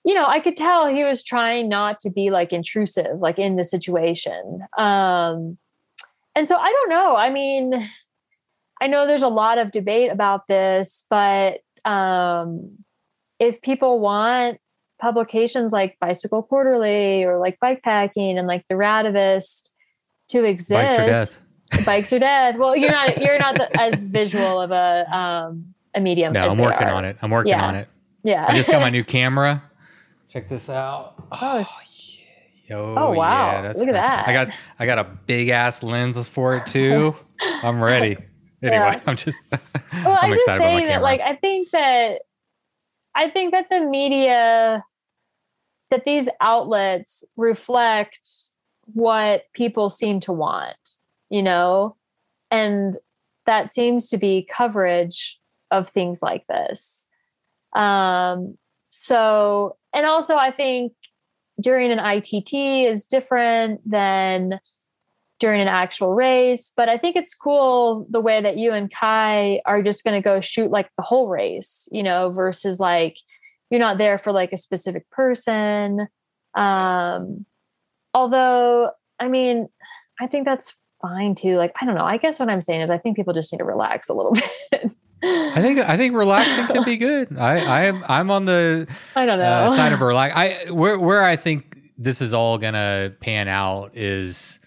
[0.04, 3.56] you know, I could tell he was trying not to be like intrusive, like in
[3.56, 4.66] the situation.
[4.78, 5.58] Um,
[6.36, 7.16] and so I don't know.
[7.16, 7.90] I mean,
[8.82, 12.84] I know there's a lot of debate about this, but um,
[13.40, 14.60] if people want
[15.02, 19.70] publications like Bicycle Quarterly or like Bikepacking and like the Radavist
[20.30, 21.48] to exist,
[21.86, 22.54] Bikes are death.
[22.54, 22.58] dead.
[22.60, 26.34] Well, you're not you're not the, as visual of a um a medium.
[26.34, 26.94] No, as I'm they working are.
[26.94, 27.18] on it.
[27.22, 27.68] I'm working Yeah.
[27.68, 27.88] on it.
[28.24, 28.46] Yeah.
[28.48, 29.64] I just got my new camera.
[30.30, 31.16] Check this out.
[31.32, 32.22] Oh, s-
[32.68, 33.64] Yo, Oh, wow.
[33.64, 34.04] Yeah, Look at nice.
[34.04, 34.28] that.
[34.28, 34.48] I got
[34.80, 37.16] I got a big ass lens for it too.
[37.64, 38.18] I'm ready.
[38.62, 39.02] Anyway, Yeah.
[39.08, 39.60] I'm just well,
[40.22, 42.22] I'm I'm just excited about my saying that like I think that
[43.16, 44.84] I think that the media
[45.90, 48.20] that these outlets reflect
[48.94, 50.76] what people seem to want,
[51.30, 51.96] you know?
[52.52, 52.98] And
[53.46, 55.40] that seems to be coverage
[55.72, 57.08] of things like this.
[57.74, 58.58] Um,
[58.92, 60.94] so, and also, I think
[61.62, 64.60] during an ITT is different than
[65.40, 66.72] during an actual race.
[66.76, 70.24] But I think it's cool the way that you and Kai are just going to
[70.24, 73.18] go shoot like the whole race, you know, versus like
[73.70, 76.08] you're not there for like a specific person.
[76.56, 77.46] Um,
[78.14, 79.70] although, I mean,
[80.20, 81.58] I think that's fine too.
[81.58, 82.06] Like, I don't know.
[82.06, 84.34] I guess what I'm saying is I think people just need to relax a little
[84.72, 84.92] bit.
[85.22, 87.38] I think I think relaxing can be good.
[87.38, 89.46] I I am I'm on the I don't know.
[89.46, 90.34] uh, side of relax.
[90.36, 94.60] I where where I think this is all gonna pan out is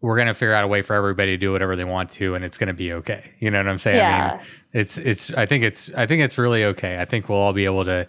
[0.00, 2.44] we're gonna figure out a way for everybody to do whatever they want to, and
[2.44, 3.32] it's gonna be okay.
[3.40, 4.00] You know what I'm saying?
[4.00, 4.36] I yeah.
[4.36, 5.32] mean, it's it's.
[5.32, 7.00] I think it's I think it's really okay.
[7.00, 8.06] I think we'll all be able to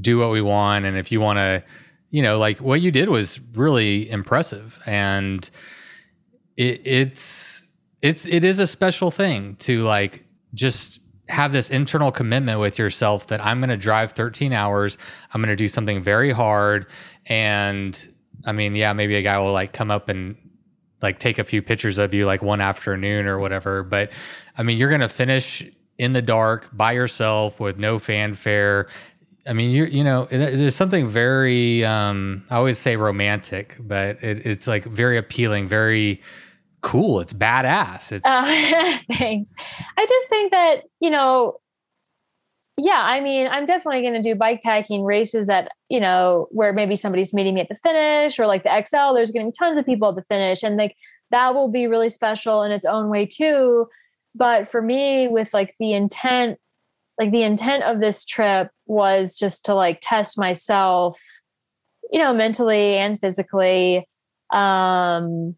[0.00, 1.64] do what we want, and if you want to,
[2.10, 5.50] you know, like what you did was really impressive, and
[6.56, 7.64] it, it's
[8.02, 13.26] it's it is a special thing to like just have this internal commitment with yourself
[13.28, 14.96] that I'm going to drive 13 hours.
[15.32, 16.86] I'm going to do something very hard.
[17.26, 18.08] And
[18.46, 20.36] I mean, yeah, maybe a guy will like come up and
[21.02, 23.82] like take a few pictures of you like one afternoon or whatever.
[23.82, 24.12] But
[24.56, 28.88] I mean, you're going to finish in the dark by yourself with no fanfare.
[29.48, 34.46] I mean, you you know, there's something very, um, I always say romantic, but it,
[34.46, 36.20] it's like very appealing, very
[36.86, 37.20] cool.
[37.20, 38.12] It's badass.
[38.12, 39.54] It's Uh, thanks.
[39.96, 41.58] I just think that, you know,
[42.78, 46.72] yeah, I mean, I'm definitely going to do bike packing races that, you know, where
[46.72, 49.56] maybe somebody's meeting me at the finish or like the XL, there's going to be
[49.58, 50.62] tons of people at the finish.
[50.62, 50.94] And like
[51.30, 53.88] that will be really special in its own way too.
[54.34, 56.58] But for me, with like the intent,
[57.18, 61.18] like the intent of this trip was just to like test myself,
[62.12, 64.06] you know, mentally and physically.
[64.52, 65.56] Um,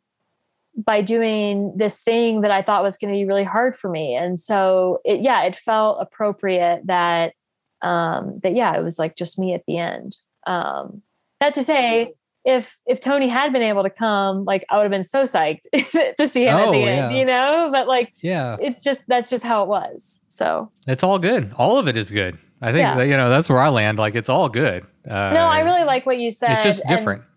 [0.84, 4.14] by doing this thing that I thought was going to be really hard for me.
[4.14, 7.34] And so it, yeah, it felt appropriate that,
[7.82, 10.16] um, that, yeah, it was like just me at the end.
[10.46, 11.02] Um,
[11.40, 12.14] that to say,
[12.44, 15.62] if, if Tony had been able to come, like I would have been so psyched
[16.16, 17.18] to see him at Oh, the end, yeah.
[17.18, 18.56] you know, but like, yeah.
[18.60, 20.20] it's just, that's just how it was.
[20.28, 21.52] So It's all good.
[21.58, 22.38] All of it is good.
[22.62, 22.96] I think Yeah.
[22.96, 23.98] that, you know that's where I land.
[23.98, 24.84] Like it's all good.
[25.08, 26.52] Uh, no, I really like what you said.
[26.52, 27.22] It's just different.
[27.22, 27.28] and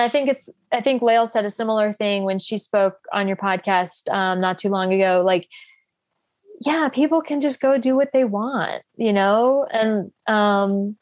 [0.00, 3.36] I think it's I think Lael said a similar thing when she spoke on your
[3.36, 5.22] podcast um, not too long ago.
[5.24, 5.48] Like,
[6.64, 10.96] yeah, people can just go do what they want, you know, and um,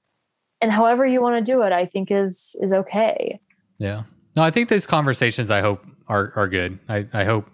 [0.61, 3.41] and however you want to do it, I think is is okay.
[3.79, 4.05] Yeah.
[4.37, 5.51] No, I think these conversations.
[5.51, 6.79] I hope are are good.
[6.89, 7.49] I I hope.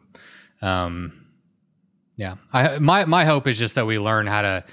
[0.62, 1.26] Um,
[2.16, 2.36] yeah.
[2.52, 4.64] I my my hope is just that we learn how to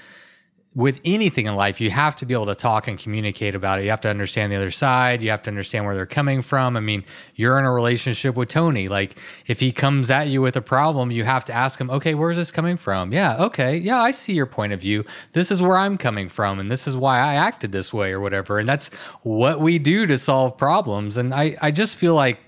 [0.74, 3.84] with anything in life, you have to be able to talk and communicate about it.
[3.84, 5.22] You have to understand the other side.
[5.22, 6.76] You have to understand where they're coming from.
[6.76, 7.04] I mean,
[7.34, 8.86] you're in a relationship with Tony.
[8.86, 9.16] Like,
[9.46, 12.36] if he comes at you with a problem, you have to ask him, okay, where's
[12.36, 13.12] this coming from?
[13.12, 13.78] Yeah, okay.
[13.78, 15.04] Yeah, I see your point of view.
[15.32, 18.20] This is where I'm coming from, and this is why I acted this way or
[18.20, 18.58] whatever.
[18.58, 18.88] And that's
[19.22, 21.16] what we do to solve problems.
[21.16, 22.40] And I, I just feel like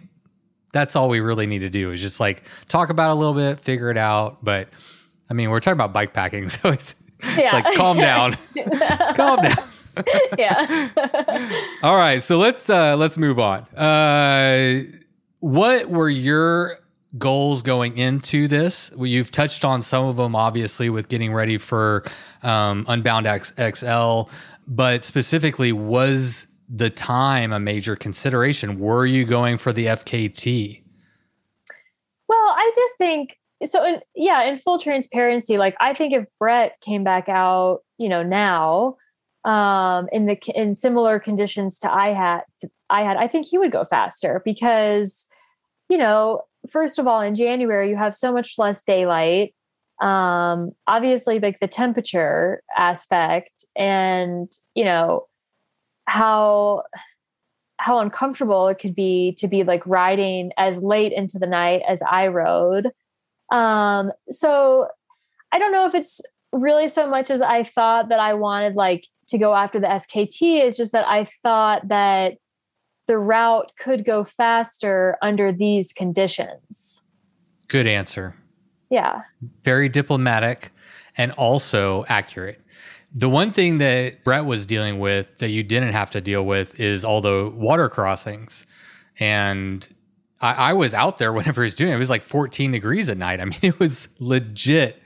[0.73, 3.61] that's all we really need to do is just like talk about a little bit,
[3.61, 4.45] figure it out.
[4.45, 4.69] But
[5.31, 8.37] I mean, we're talking about bike packing, so it's it's like calm down.
[9.15, 9.57] calm down.
[10.39, 10.89] yeah.
[11.83, 13.63] All right, so let's uh let's move on.
[13.77, 14.83] Uh
[15.41, 16.79] what were your
[17.19, 18.93] goals going into this?
[18.95, 22.05] Well, you've touched on some of them obviously with getting ready for
[22.43, 24.23] um Unbound X- XL,
[24.67, 28.79] but specifically was the time a major consideration?
[28.79, 30.83] Were you going for the FKT?
[32.29, 33.85] Well, I just think so.
[33.85, 38.23] In, yeah, in full transparency, like I think if Brett came back out, you know,
[38.23, 38.97] now
[39.45, 42.43] um, in the in similar conditions to I had,
[42.91, 45.27] I had, I think he would go faster because,
[45.89, 49.55] you know, first of all, in January you have so much less daylight.
[50.01, 55.27] Um, obviously, like the temperature aspect, and you know
[56.07, 56.85] how
[57.79, 62.03] how uncomfortable it could be to be like riding as late into the night as
[62.03, 62.91] I rode.
[63.51, 64.89] Um, so
[65.53, 66.21] I don't know if it's
[66.53, 70.65] really so much as I thought that I wanted like to go after the FKT
[70.65, 72.39] is just that I thought that
[73.07, 77.03] the route could go faster under these conditions.
[77.69, 78.37] Good answer.
[78.91, 79.23] Yeah.
[79.63, 80.73] very diplomatic
[81.17, 82.61] and also accurate.
[83.15, 86.79] The one thing that Brett was dealing with that you didn't have to deal with
[86.79, 88.67] is all the water crossings.
[89.19, 89.89] And
[90.41, 91.97] I, I was out there whenever he was doing it.
[91.97, 93.41] It was like 14 degrees at night.
[93.41, 95.01] I mean, it was legit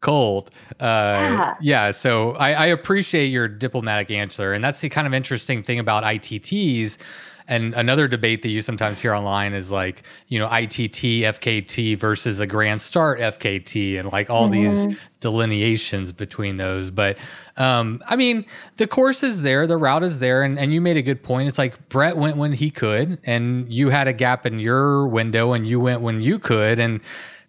[0.00, 0.50] cold.
[0.78, 1.54] Uh, yeah.
[1.60, 1.90] Yeah.
[1.90, 4.52] So I, I appreciate your diplomatic answer.
[4.52, 6.98] And that's the kind of interesting thing about ITTs.
[7.46, 12.40] And another debate that you sometimes hear online is like, you know, ITT FKT versus
[12.40, 16.90] a Grand Start FKT and like all these delineations between those.
[16.90, 17.18] But
[17.56, 20.96] um, I mean, the course is there, the route is there, and, and you made
[20.96, 21.48] a good point.
[21.48, 25.52] It's like Brett went when he could, and you had a gap in your window,
[25.52, 26.78] and you went when you could.
[26.78, 27.00] And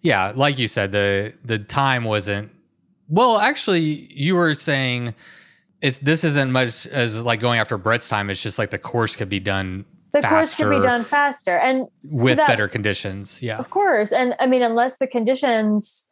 [0.02, 2.50] yeah, like you said, the the time wasn't
[3.08, 3.80] well, actually,
[4.12, 5.14] you were saying
[5.82, 8.30] it's this isn't much as like going after Brett's time.
[8.30, 11.58] It's just like the course could be done The faster course could be done faster.
[11.58, 13.42] And with that- better conditions.
[13.42, 13.58] Yeah.
[13.58, 14.12] Of course.
[14.12, 16.10] And I mean, unless the conditions,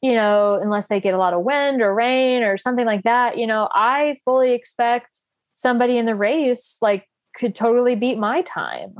[0.00, 3.36] you know, unless they get a lot of wind or rain or something like that,
[3.36, 5.20] you know, I fully expect
[5.54, 8.94] somebody in the race like could totally beat my time.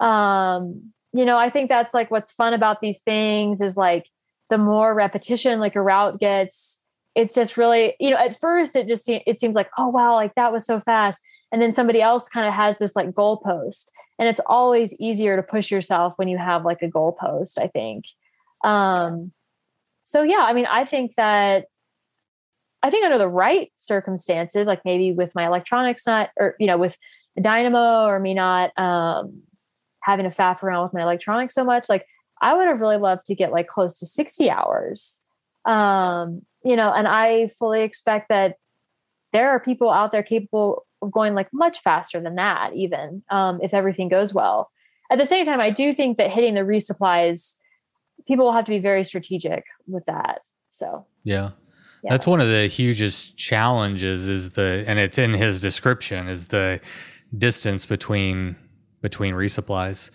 [0.00, 4.06] Um, you know, I think that's like what's fun about these things is like
[4.48, 6.80] the more repetition like a route gets,
[7.18, 10.34] it's just really, you know, at first it just it seems like, oh wow, like
[10.36, 11.22] that was so fast.
[11.50, 15.42] And then somebody else kind of has this like goalpost and it's always easier to
[15.42, 18.04] push yourself when you have like a goalpost i think
[18.64, 19.32] um
[20.02, 21.66] so yeah i mean i think that
[22.82, 26.78] i think under the right circumstances like maybe with my electronics not or you know
[26.78, 26.96] with
[27.36, 29.42] a dynamo or me not um
[30.02, 32.04] having to faff around with my electronics so much like
[32.40, 35.20] i would have really loved to get like close to 60 hours
[35.64, 38.56] um you know and i fully expect that
[39.32, 43.60] there are people out there capable of going like much faster than that even um,
[43.62, 44.70] if everything goes well
[45.10, 47.56] at the same time i do think that hitting the resupplies
[48.26, 50.40] people will have to be very strategic with that
[50.70, 51.50] so Yeah.
[52.04, 52.10] Yeah.
[52.10, 56.80] That's one of the hugest challenges is the and it's in his description is the
[57.36, 58.54] distance between
[59.02, 60.10] between resupplies.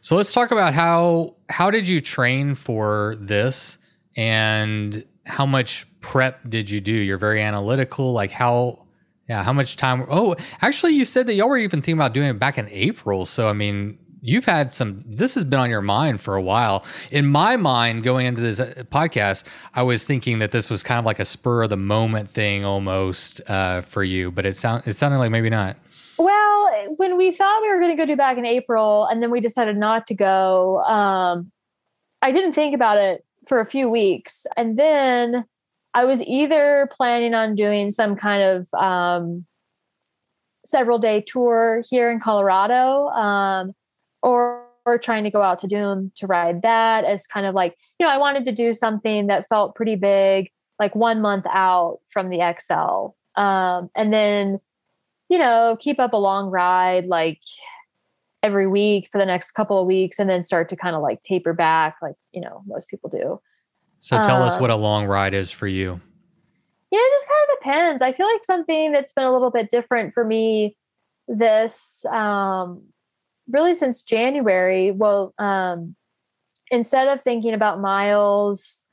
[0.00, 3.78] So let's talk about how how did you train for this
[4.16, 6.92] and how much prep did you do?
[6.92, 8.86] You're very analytical like how
[9.28, 12.28] yeah, how much time Oh, actually you said that y'all were even thinking about doing
[12.28, 13.24] it back in April.
[13.24, 16.84] So I mean, you've had some this has been on your mind for a while
[17.10, 20.98] in my mind going into this uh, podcast i was thinking that this was kind
[20.98, 24.82] of like a spur of the moment thing almost uh, for you but it sound
[24.86, 25.76] it sounded like maybe not
[26.18, 29.30] well when we thought we were going to go do back in april and then
[29.30, 31.50] we decided not to go um,
[32.22, 35.44] i didn't think about it for a few weeks and then
[35.94, 39.44] i was either planning on doing some kind of um,
[40.64, 43.72] several day tour here in colorado um,
[44.22, 47.76] or, or trying to go out to Doom to ride that as kind of like,
[47.98, 51.98] you know, I wanted to do something that felt pretty big, like one month out
[52.12, 53.14] from the XL.
[53.40, 54.58] Um, and then,
[55.28, 57.40] you know, keep up a long ride like
[58.42, 61.22] every week for the next couple of weeks and then start to kind of like
[61.22, 63.40] taper back, like, you know, most people do.
[63.98, 66.00] so tell us Uh, what a long ride is for you
[66.90, 68.02] yeah it just kind of depends.
[68.02, 70.76] I feel like something that's been a little bit different for me
[71.28, 72.82] this um,
[73.48, 74.90] really since January.
[74.90, 75.94] Well, um,
[76.70, 78.88] instead of thinking about miles,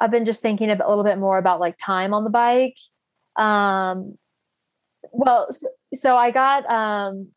[0.00, 2.76] I've been just thinking a little bit more about like time on the bike.
[3.36, 4.16] Um,
[5.10, 7.28] well, so, so I got um,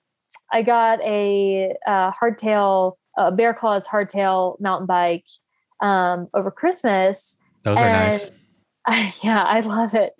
[0.51, 5.25] I got a, a hardtail, a Bear Claws hardtail mountain bike
[5.81, 7.37] um, over Christmas.
[7.63, 8.31] Those are nice.
[8.87, 10.13] I, yeah, I love it.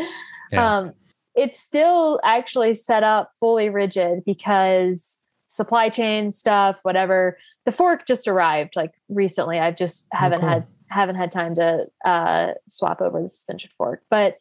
[0.52, 0.78] Yeah.
[0.78, 0.94] Um,
[1.36, 7.38] it's still actually set up fully rigid because supply chain stuff, whatever.
[7.66, 9.60] The fork just arrived like recently.
[9.60, 10.50] I've just oh, haven't oh, cool.
[10.50, 14.04] had haven't had time to uh, swap over the suspension fork.
[14.10, 14.38] But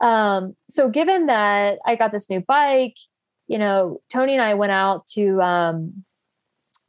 [0.00, 2.96] um, so given that I got this new bike,
[3.48, 6.04] you know, Tony and I went out to um,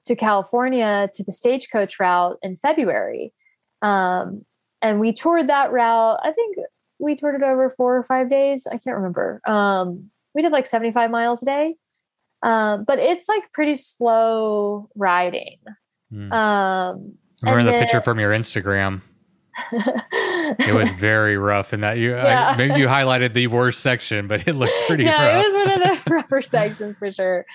[0.05, 3.34] to California to the stagecoach route in February.
[3.82, 4.45] Um,
[4.82, 6.20] and we toured that route.
[6.24, 6.58] I think
[6.99, 8.66] we toured it over four or five days.
[8.68, 9.41] I can't remember.
[9.45, 11.76] Um, we did like 75 miles a day.
[12.43, 15.58] Um, but it's like pretty slow riding.
[16.14, 16.32] Mm.
[16.32, 19.01] Um, I remember the then, picture from your Instagram.
[19.72, 22.49] It was very rough in that you yeah.
[22.49, 25.45] I, maybe you highlighted the worst section, but it looked pretty yeah, rough.
[25.45, 27.45] it was one of the rougher sections for sure.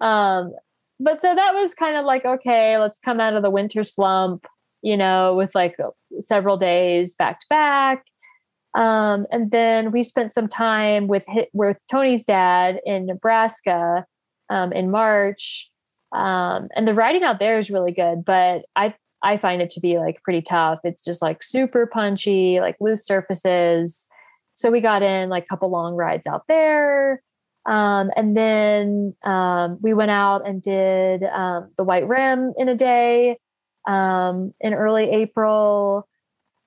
[0.00, 0.52] Um,
[0.98, 4.46] but so that was kind of like, okay, let's come out of the winter slump,
[4.82, 5.76] you know, with like
[6.20, 8.04] several days back to back.
[8.74, 14.04] Um, and then we spent some time with with Tony's dad in Nebraska
[14.48, 15.70] um, in March.
[16.12, 19.80] Um, and the riding out there is really good, but I I find it to
[19.80, 20.80] be like pretty tough.
[20.84, 24.08] It's just like super punchy, like loose surfaces.
[24.54, 27.22] So we got in like a couple long rides out there.
[27.66, 32.74] Um, and then um, we went out and did um, the White Rim in a
[32.74, 33.38] day
[33.86, 36.08] um, in early April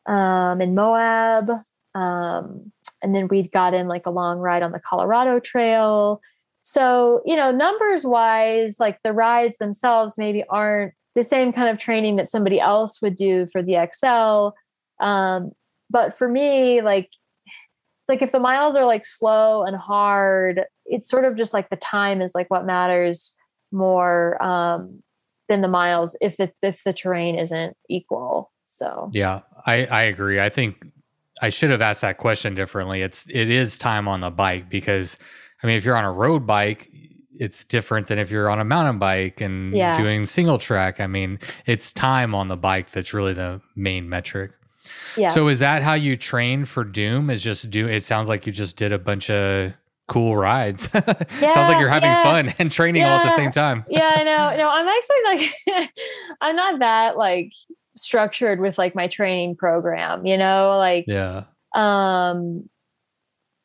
[0.05, 1.49] um, in Moab.
[1.95, 6.21] Um, and then we got in like a long ride on the Colorado Trail.
[6.61, 11.77] So, you know, numbers wise, like the rides themselves maybe aren't the same kind of
[11.77, 14.55] training that somebody else would do for the XL.
[15.03, 15.51] Um,
[15.89, 17.09] but for me, like,
[17.45, 21.69] it's like if the miles are like slow and hard, it's sort of just like
[21.69, 23.35] the time is like what matters
[23.71, 25.01] more um,
[25.47, 28.51] than the miles if the if the terrain isn't equal.
[28.65, 30.39] So yeah, I I agree.
[30.39, 30.85] I think
[31.41, 33.01] I should have asked that question differently.
[33.01, 35.17] It's it is time on the bike because
[35.61, 36.89] I mean if you're on a road bike,
[37.39, 39.95] it's different than if you're on a mountain bike and yeah.
[39.95, 40.99] doing single track.
[40.99, 44.51] I mean, it's time on the bike that's really the main metric.
[45.15, 45.29] Yeah.
[45.29, 47.29] So is that how you train for Doom?
[47.29, 49.73] Is just do it sounds like you just did a bunch of
[50.07, 50.89] cool rides.
[50.93, 52.23] yeah, sounds like you're having yeah.
[52.23, 53.85] fun and training all at the same time.
[53.89, 54.57] yeah, I know.
[54.57, 55.89] No, I'm actually like
[56.41, 57.51] I'm not that like
[57.95, 61.45] structured with like my training program, you know, like yeah.
[61.73, 62.69] Um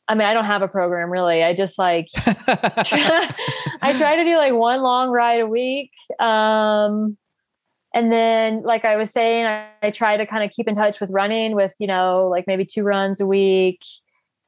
[0.09, 1.45] I mean, I don't have a program really.
[1.45, 2.35] I just like try,
[3.83, 5.93] I try to do like one long ride a week.
[6.19, 7.19] Um,
[7.95, 11.01] and then, like I was saying, I, I try to kind of keep in touch
[11.01, 13.83] with running with, you know, like maybe two runs a week.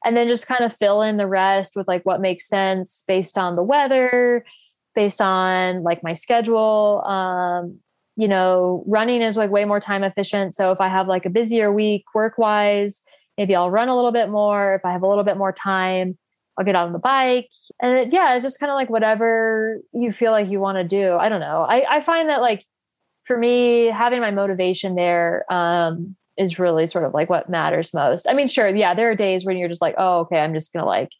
[0.04, 3.36] And then just kind of fill in the rest with like what makes sense based
[3.36, 4.44] on the weather,
[4.94, 7.02] based on like my schedule.
[7.04, 7.80] Um,
[8.16, 10.54] you know, running is like way more time efficient.
[10.54, 13.02] So if I have like a busier week work wise,
[13.38, 14.74] maybe I'll run a little bit more.
[14.74, 16.18] If I have a little bit more time,
[16.58, 17.48] I'll get on the bike.
[17.80, 20.84] And it, yeah, it's just kind of like whatever you feel like you want to
[20.84, 21.14] do.
[21.14, 21.62] I don't know.
[21.62, 22.64] I, I find that like
[23.24, 28.28] for me, having my motivation there um, is really sort of like what matters most.
[28.28, 30.72] I mean, sure, yeah, there are days when you're just like, oh, okay, I'm just
[30.72, 31.10] gonna like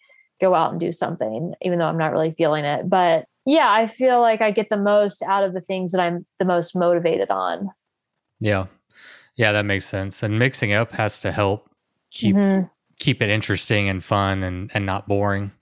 [0.41, 2.89] go out and do something, even though I'm not really feeling it.
[2.89, 6.25] But yeah, I feel like I get the most out of the things that I'm
[6.39, 7.71] the most motivated on.
[8.41, 8.67] Yeah.
[9.37, 10.23] Yeah, that makes sense.
[10.23, 11.70] And mixing up has to help
[12.11, 12.67] keep mm-hmm.
[12.99, 15.53] keep it interesting and fun and and not boring.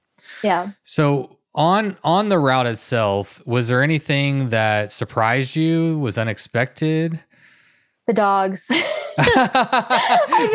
[0.42, 0.72] Yeah.
[0.84, 5.98] So on on the route itself, was there anything that surprised you?
[5.98, 7.20] Was unexpected?
[8.06, 8.68] The dogs.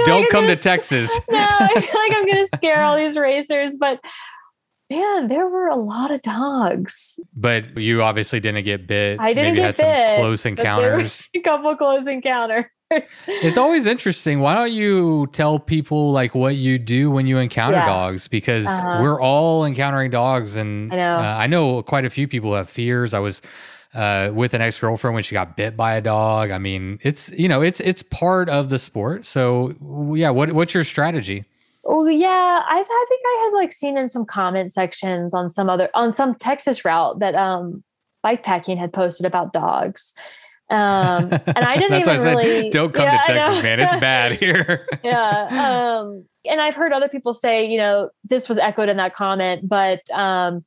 [0.05, 1.11] Don't like come to Texas.
[1.29, 3.99] no, I feel like I'm gonna scare all these racers, but
[4.89, 7.19] man, there were a lot of dogs.
[7.35, 9.19] But you obviously didn't get bit.
[9.19, 11.29] I didn't Maybe get had bit, some close encounters.
[11.35, 12.65] a couple close encounters
[13.27, 14.39] it's always interesting.
[14.39, 17.85] Why don't you tell people like what you do when you encounter yeah.
[17.85, 18.27] dogs?
[18.27, 18.99] Because uh-huh.
[19.01, 21.15] we're all encountering dogs, and I know.
[21.15, 23.13] Uh, I know quite a few people have fears.
[23.13, 23.41] I was
[23.93, 26.51] uh, with an ex girlfriend when she got bit by a dog.
[26.51, 29.25] I mean, it's you know, it's it's part of the sport.
[29.25, 29.75] So
[30.15, 31.45] yeah, what what's your strategy?
[31.85, 35.69] Oh yeah, I've I think I had like seen in some comment sections on some
[35.69, 37.83] other on some Texas route that um
[38.21, 40.15] bike packing had posted about dogs
[40.69, 43.63] Um, and I didn't That's why I even said, really don't come Yeah, to Texas,
[43.63, 43.79] man.
[43.79, 44.87] It's bad here.
[45.03, 45.47] yeah.
[46.03, 49.67] Um, and I've heard other people say, you know, this was echoed in that comment,
[49.69, 50.65] but um,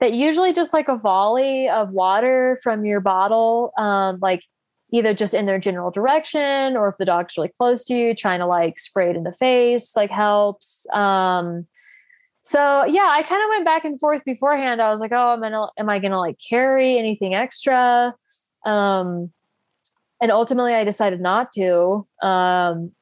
[0.00, 4.42] that usually just like a volley of water from your bottle, um, like
[4.92, 8.40] either just in their general direction or if the dog's really close to you, trying
[8.40, 10.86] to like spray it in the face, like helps.
[10.92, 11.66] Um,
[12.42, 14.82] so yeah, I kind of went back and forth beforehand.
[14.82, 18.14] I was like, oh, am I gonna, am I gonna like carry anything extra?
[18.64, 19.30] Um,
[20.20, 22.06] and ultimately I decided not to.
[22.22, 22.92] Um,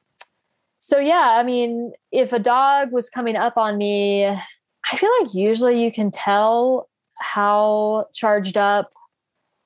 [0.79, 5.33] so yeah, I mean, if a dog was coming up on me, I feel like
[5.33, 8.91] usually you can tell how charged up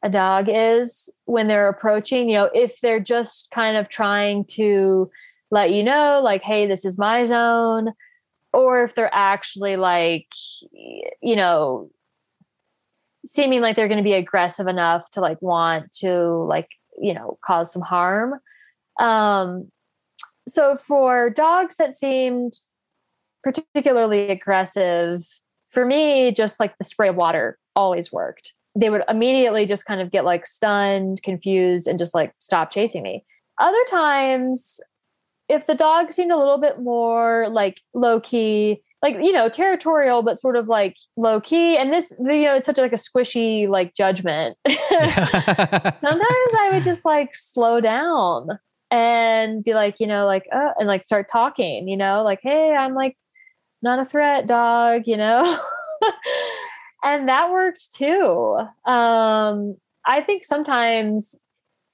[0.03, 5.09] a dog is when they're approaching, you know, if they're just kind of trying to
[5.49, 7.93] let you know like hey, this is my zone
[8.53, 10.27] or if they're actually like
[11.21, 11.89] you know
[13.27, 17.37] seeming like they're going to be aggressive enough to like want to like you know
[17.45, 18.35] cause some harm.
[18.99, 19.69] Um
[20.47, 22.53] so for dogs that seemed
[23.43, 25.25] particularly aggressive
[25.69, 28.53] for me just like the spray of water always worked.
[28.75, 33.03] They would immediately just kind of get like stunned confused and just like stop chasing
[33.03, 33.25] me.
[33.59, 34.79] Other times
[35.49, 40.23] if the dog seemed a little bit more like low key like you know territorial
[40.23, 43.67] but sort of like low key and this you know it's such like a squishy
[43.67, 46.23] like judgment sometimes
[46.59, 48.57] I would just like slow down
[48.91, 52.73] and be like, you know, like, uh, and like start talking, you know, like, hey,
[52.73, 53.17] I'm like
[53.81, 55.59] not a threat, dog, you know?
[57.03, 58.59] and that worked too.
[58.85, 59.75] Um,
[60.05, 61.37] I think sometimes,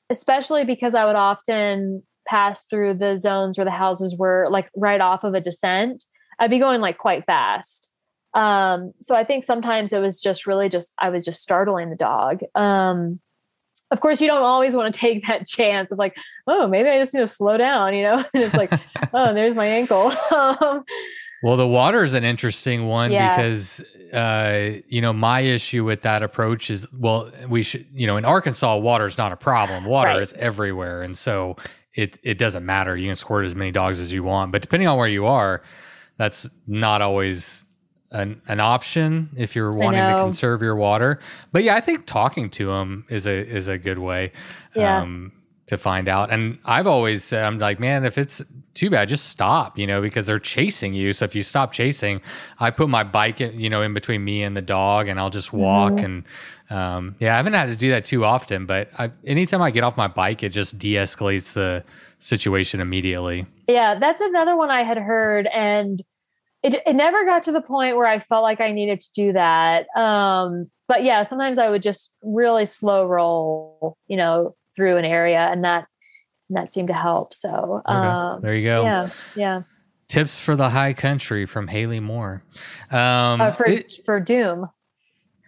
[0.09, 5.01] especially because I would often pass through the zones where the houses were like right
[5.01, 6.05] off of a descent,
[6.39, 7.91] I'd be going like quite fast.
[8.33, 11.95] Um, so I think sometimes it was just really just, I was just startling the
[11.95, 12.41] dog.
[12.55, 13.19] Um,
[13.91, 16.15] of course you don't always want to take that chance of like
[16.47, 18.71] oh maybe i just need to slow down you know and it's like
[19.13, 20.83] oh there's my ankle um,
[21.43, 23.35] Well, the water is an interesting one Yeah.
[23.35, 23.81] because,
[24.13, 28.23] uh, you know, my issue with that approach is, well, we should, you know, in
[28.25, 29.83] Arkansas, water is not a problem.
[29.83, 30.21] Water Right.
[30.21, 31.57] is everywhere, and so
[31.95, 32.95] it it doesn't matter.
[32.95, 35.61] You can squirt as many dogs as you want, but depending on where you are,
[36.17, 37.65] that's not always
[38.11, 41.19] an an option if you're wanting to conserve your water.
[41.51, 44.31] But yeah, I think talking to them is a is a good way.
[44.75, 45.01] Yeah.
[45.01, 45.31] Um,
[45.67, 46.29] to find out.
[46.29, 48.41] And I've always said, I'm like, man, if it's
[48.73, 51.13] too bad, just stop, you know, because they're chasing you.
[51.13, 52.21] So if you stop chasing,
[52.59, 55.29] I put my bike, in, you know, in between me and the dog, and I'll
[55.29, 56.01] just walk.
[56.01, 56.25] And
[56.69, 59.83] um, yeah, I haven't had to do that too often, but I, anytime I get
[59.83, 61.85] off my bike, it just de-escalates the
[62.23, 63.45] situation immediately.
[63.67, 66.01] yeah that's another one i had heard and
[66.63, 69.33] it, it never got to the point where i felt like i needed to do
[69.33, 75.05] that um, but yeah sometimes i would just really slow roll you know through an
[75.05, 75.85] area and that
[76.49, 78.83] and that seemed to help so Okay, um, there you go.
[78.83, 79.61] yeah yeah
[80.09, 82.43] Tips for the high country from Haley Moore.
[82.91, 84.67] Um, uh, for it- for doom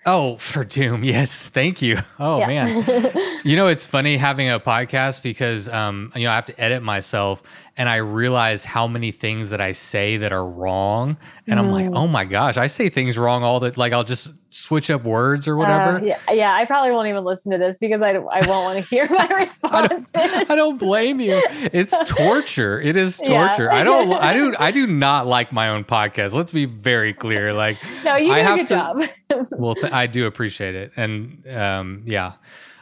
[0.05, 1.03] oh, for Doom.
[1.15, 1.49] Yes.
[1.49, 1.97] Thank you.
[2.19, 2.47] Oh, yeah.
[2.47, 3.13] man.
[3.45, 6.81] You know, it's funny having a podcast because, um, you know, I have to edit
[6.81, 7.43] myself
[7.77, 11.17] and I realize how many things that I say that are wrong.
[11.45, 11.95] And I'm like, Mm.
[11.95, 15.47] oh my gosh, I say things wrong all the, like, I'll just switch up words
[15.47, 15.97] or whatever.
[15.97, 18.15] Uh, yeah, yeah, I probably won't even listen to this because I, I
[18.47, 20.11] won't want to hear my response.
[20.15, 21.41] I don't blame you.
[21.73, 22.79] It's torture.
[22.79, 23.47] It is Yeah.
[23.47, 23.71] torture.
[23.71, 26.33] I don't, I do, I do not like my own podcast.
[26.33, 27.53] Let's be very clear.
[27.53, 29.49] Like, no, you I do a good to- job.
[29.51, 32.33] well, th- I do appreciate it, and um, yeah,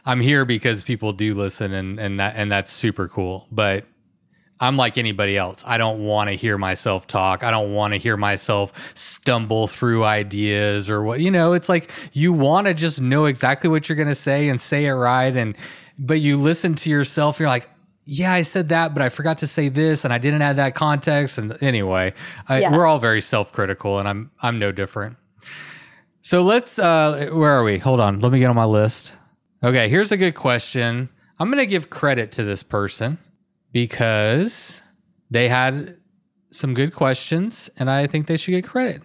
[0.06, 3.46] I'm here because people do listen, and and that and that's super cool.
[3.50, 3.84] But
[4.60, 5.62] I'm like anybody else.
[5.66, 7.42] I don't want to hear myself talk.
[7.42, 11.20] I don't want to hear myself stumble through ideas or what.
[11.20, 14.48] You know, it's like you want to just know exactly what you're going to say
[14.48, 15.56] and say it right, and
[15.98, 17.38] but you listen to yourself.
[17.38, 17.68] You're like.
[18.06, 20.74] Yeah, I said that, but I forgot to say this, and I didn't add that
[20.74, 21.38] context.
[21.38, 22.12] And anyway,
[22.50, 22.70] I, Yeah.
[22.70, 25.16] we're all very self-critical, and I'm I'm no different.
[26.20, 27.78] So let's uh where are we?
[27.78, 28.20] Hold on.
[28.20, 29.14] Let me get on my list.
[29.62, 31.08] Okay, here's a good question.
[31.38, 33.16] I'm going to give credit to this person
[33.74, 34.82] because
[35.30, 35.98] they had
[36.50, 39.02] some good questions and I think they should get credit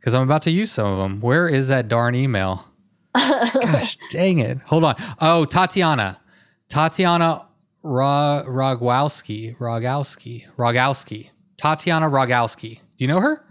[0.00, 1.20] cuz I'm about to use some of them.
[1.20, 2.64] Where is that darn email?
[3.14, 4.58] Gosh, dang it.
[4.66, 4.96] Hold on.
[5.20, 6.20] Oh, Tatiana.
[6.68, 7.44] Tatiana
[7.82, 11.30] Ra- Rogowski, Rogowski, Rogowski.
[11.56, 12.76] Tatiana Rogowski.
[12.96, 13.44] Do you know her?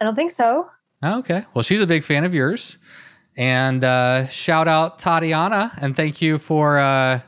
[0.00, 0.68] I don't think so.
[1.02, 1.44] Oh, okay.
[1.54, 2.78] Well, she's a big fan of yours.
[3.36, 7.20] And uh, shout out Tatiana and thank you for uh,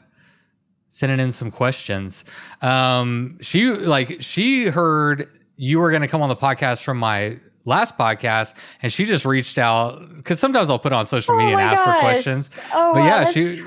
[0.94, 2.24] sending in some questions.
[2.62, 5.26] Um, she like she heard
[5.56, 9.24] you were going to come on the podcast from my last podcast, and she just
[9.24, 11.94] reached out because sometimes I'll put on social media oh and ask gosh.
[11.94, 12.56] for questions.
[12.72, 13.60] Oh, but yeah, she,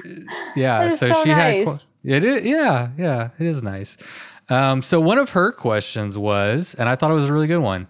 [0.56, 0.88] yeah.
[0.88, 1.84] So, so she had nice.
[1.84, 3.98] que- it is, yeah, yeah, it is nice.
[4.50, 7.60] Um, so one of her questions was, and I thought it was a really good
[7.60, 7.88] one.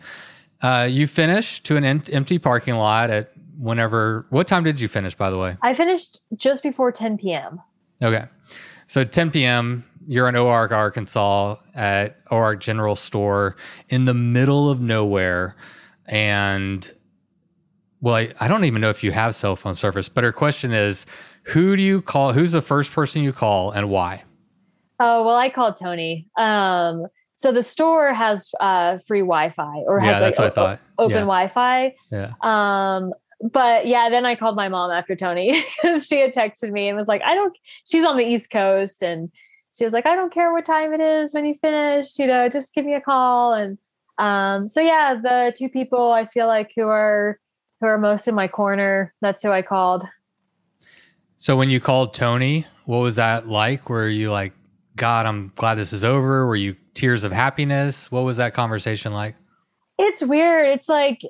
[0.63, 4.25] Uh, you finished to an em- empty parking lot at whenever.
[4.31, 5.57] What time did you finish, by the way?
[5.61, 7.61] I finished just before 10 p.m.
[8.01, 8.25] Okay.
[8.87, 13.57] So 10 p.m., you're in Oark, Arkansas at Oark General Store
[13.89, 15.55] in the middle of nowhere.
[16.05, 16.89] And
[17.99, 20.71] well, I, I don't even know if you have cell phone service, but her question
[20.71, 21.05] is
[21.43, 22.33] who do you call?
[22.33, 24.23] Who's the first person you call and why?
[24.99, 26.27] Oh, well, I called Tony.
[26.37, 30.61] Um, so the store has uh, free Wi-Fi or has yeah, that's like what I
[30.61, 30.79] o- thought.
[30.97, 31.19] open yeah.
[31.19, 31.95] Wi-Fi.
[32.11, 32.33] yeah.
[32.41, 36.87] Um, but yeah, then I called my mom after Tony because she had texted me
[36.87, 37.55] and was like, I don't,
[37.85, 39.31] she's on the East Coast and
[39.77, 42.49] she was like, I don't care what time it is when you finish, you know,
[42.49, 43.53] just give me a call.
[43.53, 43.77] And
[44.17, 47.39] um, so yeah, the two people I feel like who are,
[47.79, 50.05] who are most in my corner, that's who I called.
[51.35, 53.89] So when you called Tony, what was that like?
[53.89, 54.53] Were you like,
[54.95, 56.47] God, I'm glad this is over?
[56.47, 58.11] Were you tears of happiness?
[58.11, 59.35] What was that conversation like?
[59.99, 60.69] It's weird.
[60.69, 61.21] It's like,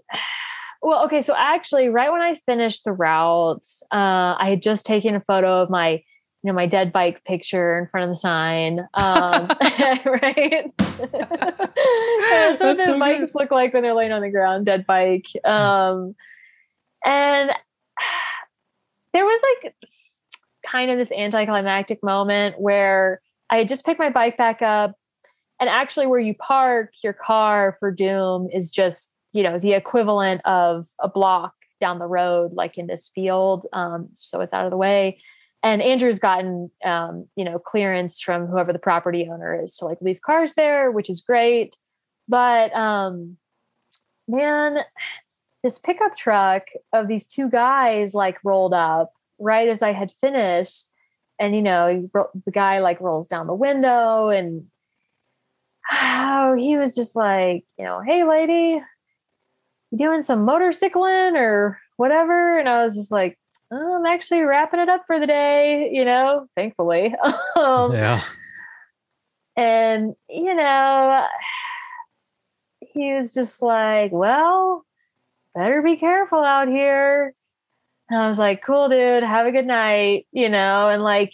[0.82, 1.22] well, okay.
[1.22, 5.62] So actually, right when I finished the route, uh, I had just taken a photo
[5.62, 6.04] of my, you
[6.44, 8.80] know, my dead bike picture in front of the sign.
[8.94, 9.48] Um,
[10.22, 10.72] right.
[10.78, 15.28] That's what so bikes look like when they're laying on the ground, dead bike.
[15.44, 16.16] Um,
[17.06, 17.52] and
[19.14, 19.76] there was like
[20.66, 24.96] kind of this anticlimactic moment where I had just picked my bike back up
[25.60, 30.42] and actually where you park your car for doom is just you know the equivalent
[30.46, 34.72] of a block down the road like in this field um, so it's out of
[34.72, 35.20] the way.
[35.62, 40.00] And andrew's gotten um, you know clearance from whoever the property owner is to like
[40.02, 41.78] leave cars there which is great.
[42.28, 43.38] But um
[44.28, 44.80] man
[45.64, 50.90] this pickup truck of these two guys like rolled up right as i had finished.
[51.40, 52.10] And you know
[52.44, 54.66] the guy like rolls down the window and
[55.92, 58.82] oh, he was just like, you know, hey, lady,
[59.92, 62.60] you doing some motorcycling or whatever?
[62.60, 63.38] And I was just like,
[63.72, 67.14] oh, I'm actually wrapping it up for the day, you know, thankfully.
[67.56, 68.22] um, Yeah.
[69.56, 71.26] and, you know,
[72.82, 74.86] he was just like, well,
[75.56, 77.34] better be careful out here.
[78.10, 81.34] And I was like, cool, dude, have a good night, you know, and like,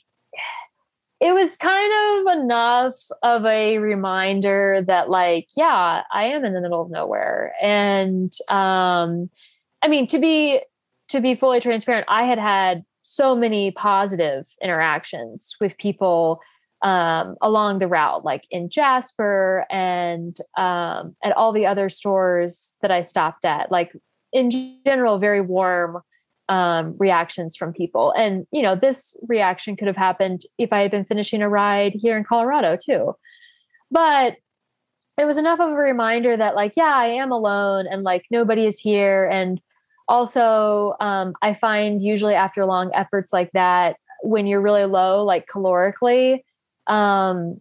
[1.23, 6.59] it was kind of enough of a reminder that like yeah i am in the
[6.59, 7.53] middle of nowhere.
[7.61, 9.29] And um
[9.81, 10.61] i mean to be
[11.09, 16.39] to be fully transparent i had had so many positive interactions with people
[16.81, 22.91] um, along the route like in jasper and um, at all the other stores that
[22.91, 23.71] i stopped at.
[23.71, 23.93] Like
[24.33, 24.49] in
[24.85, 26.01] general very warm
[26.49, 28.11] um, reactions from people.
[28.17, 31.93] And, you know, this reaction could have happened if I had been finishing a ride
[31.93, 33.15] here in Colorado too.
[33.91, 34.37] But
[35.17, 38.65] it was enough of a reminder that, like, yeah, I am alone and like nobody
[38.65, 39.29] is here.
[39.31, 39.61] And
[40.07, 45.47] also, um, I find usually after long efforts like that, when you're really low, like
[45.47, 46.39] calorically,
[46.87, 47.59] um,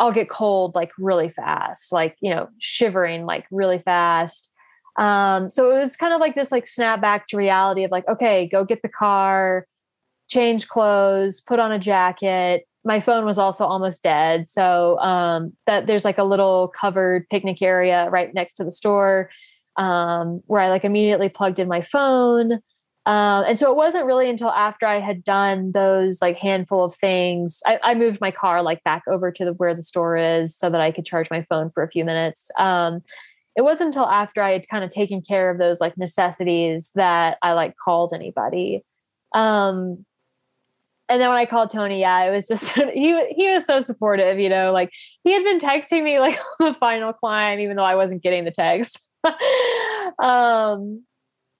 [0.00, 4.50] I'll get cold like really fast, like, you know, shivering like really fast.
[4.96, 8.08] Um, so it was kind of like this like snap back to reality of like,
[8.08, 9.66] okay, go get the car,
[10.28, 12.66] change clothes, put on a jacket.
[12.84, 14.48] My phone was also almost dead.
[14.48, 19.30] So um, that there's like a little covered picnic area right next to the store
[19.76, 22.60] um, where I like immediately plugged in my phone.
[23.06, 26.94] Um, and so it wasn't really until after I had done those like handful of
[26.94, 30.56] things, I, I moved my car like back over to the where the store is
[30.56, 32.50] so that I could charge my phone for a few minutes.
[32.58, 33.02] Um,
[33.56, 37.38] it wasn't until after I had kind of taken care of those like necessities that
[37.42, 38.84] I like called anybody.
[39.34, 40.04] Um,
[41.08, 44.38] and then when I called Tony, yeah, it was just he he was so supportive,
[44.38, 44.92] you know, like
[45.24, 48.44] he had been texting me like on the final climb, even though I wasn't getting
[48.44, 49.08] the text.
[50.22, 51.02] um,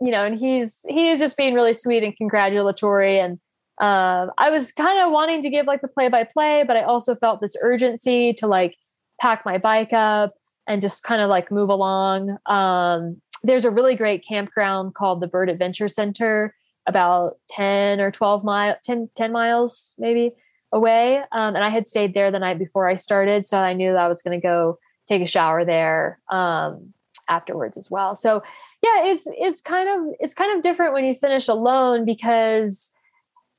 [0.01, 3.19] you know, and he's he is just being really sweet and congratulatory.
[3.19, 3.39] And
[3.81, 6.83] um, I was kind of wanting to give like the play by play, but I
[6.83, 8.77] also felt this urgency to like
[9.19, 10.35] pack my bike up
[10.67, 12.37] and just kind of like move along.
[12.47, 16.55] Um, there's a really great campground called the Byrd Adventure Center
[16.87, 20.31] about 10 or 12 miles 10, 10 miles maybe
[20.73, 23.93] away um, and i had stayed there the night before i started so i knew
[23.93, 24.79] that i was going to go
[25.09, 26.93] take a shower there um,
[27.29, 28.43] afterwards as well so
[28.83, 32.93] yeah it's it's kind of it's kind of different when you finish alone because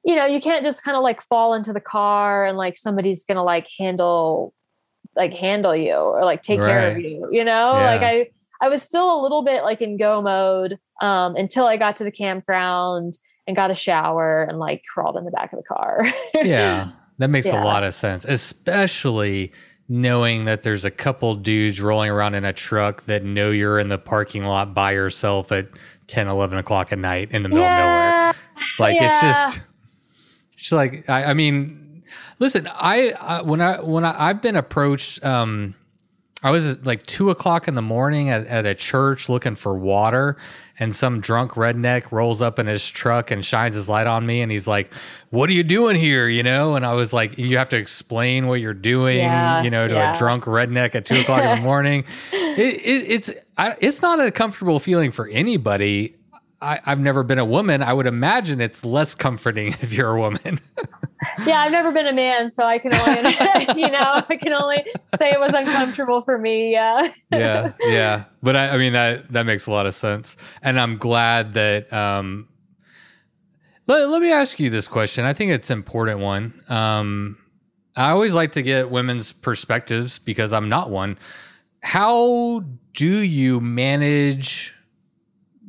[0.06, 3.26] you know you can't just kind of like fall into the car and like somebody's
[3.26, 4.54] going to like handle
[5.18, 7.86] like handle you or like take care of you you know Yeah.
[7.92, 8.28] like i
[8.60, 12.04] I was still a little bit like in go mode um, until I got to
[12.04, 16.04] the campground and got a shower and like crawled in the back of the car.
[16.34, 16.90] yeah,
[17.20, 17.62] that makes Yeah.
[17.62, 19.52] a lot of sense, especially
[19.88, 23.90] knowing that there's a couple dudes rolling around in a truck that know you're in
[23.90, 25.68] the parking lot by yourself at
[26.08, 28.34] 10, 11 o'clock at night in the middle of nowhere.
[28.80, 29.04] Like Yeah.
[29.06, 29.62] it's just,
[30.54, 31.87] it's just like I, I mean,
[32.40, 35.76] listen, I, when I when I, I've been approached, um,
[36.44, 39.74] I was at like two o'clock in the morning at, at a church looking for
[39.76, 40.38] water,
[40.80, 44.42] and some drunk redneck rolls up in his truck and shines his light on me,
[44.42, 44.94] and he's like,
[45.32, 48.46] "What are you doing here?" You know, and I was like, "You have to explain
[48.46, 50.14] what you're doing," Yeah, you know, to yeah.
[50.14, 52.06] a drunk redneck at two o'clock in the morning.
[52.32, 56.17] It, it, it's I, it's not a comfortable feeling for anybody.
[56.62, 57.84] I, I've never been a woman.
[57.84, 60.60] I would imagine it's less comforting if you're a woman.
[61.46, 63.32] yeah, I've never been a man, so I can only,
[63.82, 64.84] you know, I can only
[65.18, 66.72] say it was uncomfortable for me.
[66.72, 67.12] Yeah.
[67.32, 68.24] yeah, yeah.
[68.42, 71.92] But I, I mean that that makes a lot of sense, and I'm glad that.
[71.92, 72.48] Um,
[73.88, 75.24] let, let me ask you this question.
[75.24, 76.62] I think it's an important one.
[76.68, 77.38] Um,
[77.96, 81.18] I always like to get women's perspectives because I'm not one.
[81.82, 84.74] How do you manage?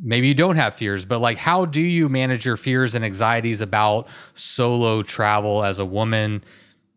[0.00, 3.60] Maybe you don't have fears, but like, how do you manage your fears and anxieties
[3.60, 6.44] about solo travel as a woman?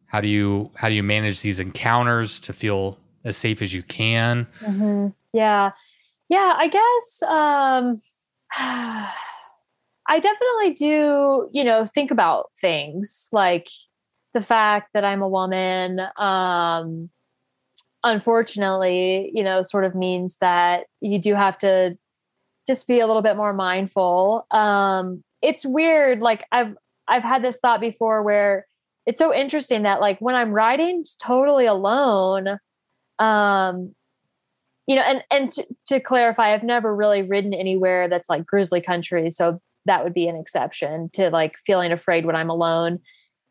[0.06, 3.84] How do you how do you manage these encounters to feel as safe as you
[3.84, 4.48] can?
[4.64, 5.72] hmm Yeah.
[6.30, 6.54] Yeah.
[6.58, 8.02] I guess um,
[10.08, 13.70] I definitely do, you know, think about things like
[14.34, 16.02] the fact that I'm a woman.
[16.18, 17.10] Um,
[18.04, 21.98] unfortunately, you know, sort of means that you do have to
[22.72, 24.48] just be a little bit more mindful.
[24.52, 26.22] Um, it's weird.
[26.22, 26.76] Like I've
[27.08, 28.66] I've had this thought before where
[29.06, 32.60] it's so interesting that like when I'm riding totally alone,
[33.20, 33.94] um,
[34.88, 38.80] you know, and and to, to clarify, I've never really ridden anywhere that's like grizzly
[38.80, 43.00] country, so that would be an exception to like feeling afraid when I'm alone.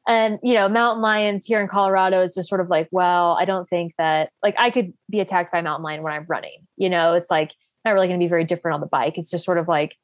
[0.09, 3.45] And you know, mountain lions here in Colorado is just sort of like, well, I
[3.45, 6.67] don't think that like I could be attacked by a mountain lion when I'm running.
[6.79, 7.53] You know, it's like
[7.85, 9.19] not really going to be very different on the bike.
[9.19, 9.97] It's just sort of like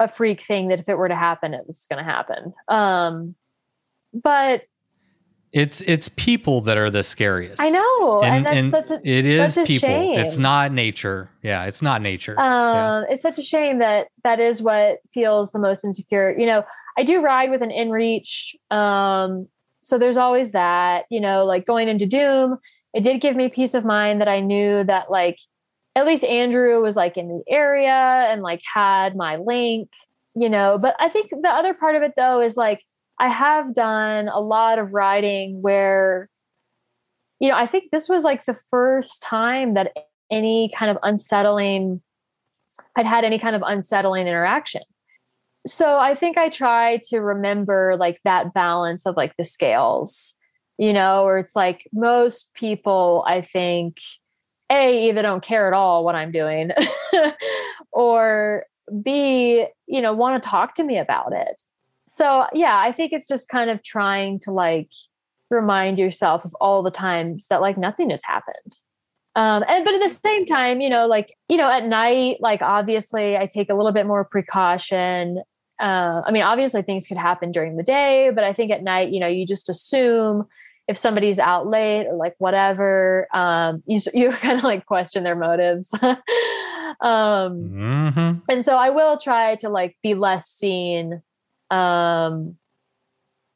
[0.00, 2.54] a freak thing that if it were to happen, it was going to happen.
[2.68, 3.34] Um,
[4.14, 4.62] but
[5.52, 7.60] It's it's people that are the scariest.
[7.60, 9.88] I know, and, that's such a it is such a people.
[9.88, 10.18] shame.
[10.18, 11.30] It's not nature.
[11.42, 12.38] Yeah, it's not nature.
[12.38, 16.34] um, it's such a shame that that is what feels the most insecure.
[16.38, 16.64] You know,
[16.96, 19.48] I do ride with an inReach, um,
[19.82, 21.06] so there's always that.
[21.10, 22.58] You know, like going into Doom,
[22.94, 25.38] it did give me peace of mind that I knew that like
[25.96, 29.90] at least Andrew was like in the area and like had my link.
[30.34, 32.82] You know, but I think the other part of it though is like
[33.18, 36.28] I have done a lot of riding where,
[37.40, 39.92] you know, I think this was like the first time that
[40.30, 42.02] any kind of unsettling
[42.96, 44.82] I'd had any kind of unsettling interaction.
[45.66, 50.38] So I think I try to remember like that balance of like the scales,
[50.78, 53.98] you know, where it's like most people, I think,
[54.70, 56.70] A, either don't care at all what I'm doing,
[57.92, 58.64] or
[59.02, 61.62] B, you know, want to talk to me about it.
[62.06, 64.90] So yeah, I think it's just kind of trying to like
[65.50, 68.78] remind yourself of all the times that like nothing has happened
[69.38, 72.60] um and but at the same time you know like you know at night like
[72.60, 75.40] obviously i take a little bit more precaution
[75.80, 79.10] uh, i mean obviously things could happen during the day but i think at night
[79.10, 80.44] you know you just assume
[80.88, 85.36] if somebody's out late or like whatever um you you kind of like question their
[85.36, 85.94] motives.
[87.00, 91.22] Um hmm and so i will try to like be less seen
[91.70, 92.56] um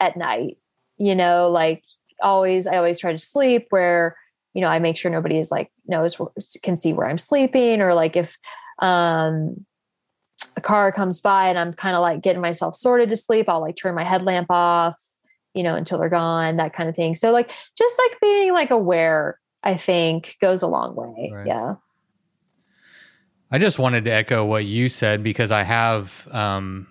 [0.00, 0.59] at night
[0.98, 1.82] you know like
[2.20, 4.16] always i always try to sleep where
[4.54, 6.20] you know i make sure nobody is like knows
[6.62, 8.36] can see where i'm sleeping or like if
[8.80, 9.64] um
[10.56, 13.60] a car comes by and i'm kind of like getting myself sorted to sleep i'll
[13.60, 14.98] like turn my headlamp off
[15.54, 18.70] you know until they're gone that kind of thing so like just like being like
[18.70, 21.46] aware i think goes a long way Right.
[21.46, 21.74] yeah
[23.50, 26.86] I just wanted to echo what you said because I have, um,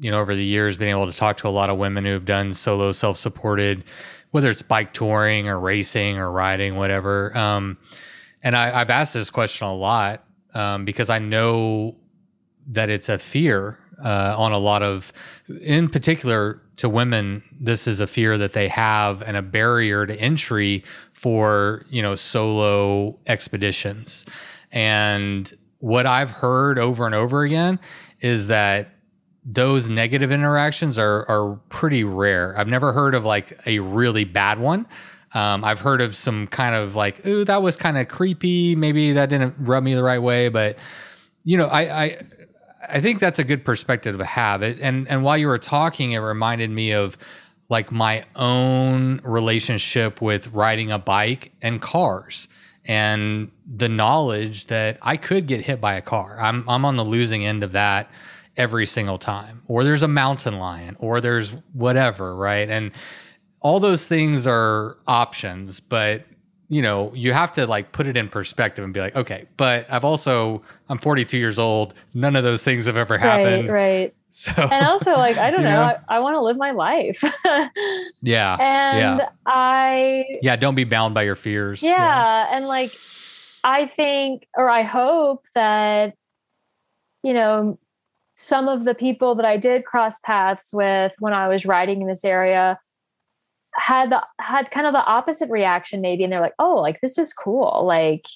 [0.00, 2.12] you know, over the years been able to talk to a lot of women who
[2.12, 3.84] have done solo self supported,
[4.30, 7.36] whether it's bike touring or racing or riding, whatever.
[7.36, 7.76] Um,
[8.42, 10.24] and I, I've asked this question a lot
[10.54, 11.96] um, because I know
[12.68, 15.12] that it's a fear uh, on a lot of,
[15.60, 20.14] in particular to women, this is a fear that they have and a barrier to
[20.20, 24.26] entry for, you know, solo expeditions.
[24.72, 27.78] And what I've heard over and over again
[28.20, 28.90] is that
[29.44, 32.54] those negative interactions are are pretty rare.
[32.58, 34.86] I've never heard of like a really bad one.
[35.34, 38.76] Um, I've heard of some kind of like, ooh, that was kind of creepy.
[38.76, 40.78] Maybe that didn't rub me the right way, but
[41.44, 42.22] you know, I, I
[42.88, 44.62] I think that's a good perspective to have.
[44.62, 47.16] It and and while you were talking, it reminded me of
[47.68, 52.48] like my own relationship with riding a bike and cars
[52.86, 56.40] and the knowledge that I could get hit by a car.
[56.40, 58.10] I'm I'm on the losing end of that
[58.56, 59.62] every single time.
[59.66, 62.68] Or there's a mountain lion or there's whatever, right?
[62.68, 62.92] And
[63.60, 66.24] all those things are options, but
[66.68, 69.86] you know, you have to like put it in perspective and be like, okay, but
[69.90, 71.94] I've also I'm 42 years old.
[72.14, 73.70] None of those things have ever happened.
[73.70, 74.14] Right, right.
[74.30, 75.98] So and also like I don't know, know?
[76.06, 77.24] I, I want to live my life.
[78.22, 80.54] yeah, and yeah, I yeah.
[80.56, 81.82] Don't be bound by your fears.
[81.82, 82.92] yeah, and like
[83.64, 86.14] I think or I hope that
[87.22, 87.78] you know
[88.34, 92.06] some of the people that I did cross paths with when I was riding in
[92.06, 92.78] this area
[93.78, 97.18] had the had kind of the opposite reaction maybe and they're like oh like this
[97.18, 98.26] is cool like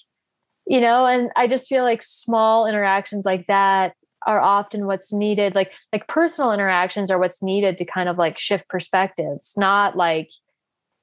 [0.67, 3.95] you know and i just feel like small interactions like that
[4.27, 8.39] are often what's needed like like personal interactions are what's needed to kind of like
[8.39, 10.31] shift perspectives not like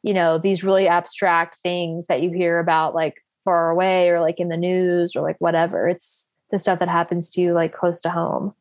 [0.04, 3.16] you know these really abstract things that you hear about like
[3.50, 5.88] far away or like in the news or like whatever.
[5.88, 8.54] It's the stuff that happens to you like close to home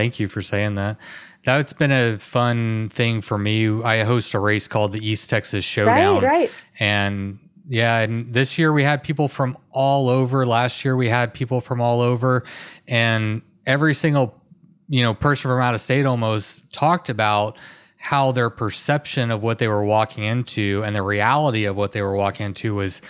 [0.00, 0.96] Thank you for saying that.
[1.44, 3.82] That's been a fun thing for me.
[3.82, 6.22] I host a race called the East Texas Showdown.
[6.22, 10.46] right right And yeah, and this year we had people from all over.
[10.46, 12.44] Last year we had people from all over.
[12.88, 14.42] And every single,
[14.88, 17.58] you know, person from out of state almost talked about
[17.98, 22.00] how their perception of what they were walking into and the reality of what they
[22.00, 23.02] were walking into was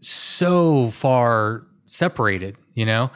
[0.00, 3.12] so far separated, you know?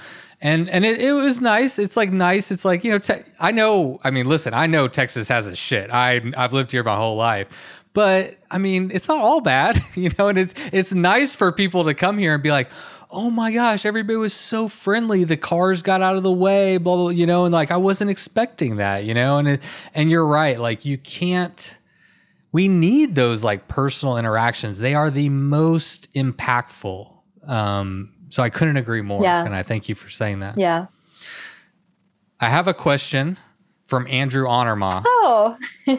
[0.46, 1.76] And and it, it was nice.
[1.76, 2.52] It's like nice.
[2.52, 5.56] It's like, you know, te- I know, I mean, listen, I know Texas has a
[5.56, 5.90] shit.
[5.90, 7.82] I I've lived here my whole life.
[7.92, 11.82] But I mean, it's not all bad, you know, and it's it's nice for people
[11.84, 12.70] to come here and be like,
[13.10, 15.24] "Oh my gosh, everybody was so friendly.
[15.24, 18.10] The cars got out of the way, blah blah, you know, and like I wasn't
[18.10, 19.62] expecting that, you know." And it,
[19.94, 21.76] and you're right, like you can't
[22.52, 24.78] we need those like personal interactions.
[24.78, 27.12] They are the most impactful.
[27.48, 29.22] Um, so I couldn't agree more.
[29.22, 29.46] Yeah.
[29.46, 30.58] And I thank you for saying that.
[30.58, 30.86] yeah
[32.38, 33.38] I have a question
[33.86, 35.02] from Andrew Honorma.
[35.06, 35.56] oh
[35.88, 35.96] uh,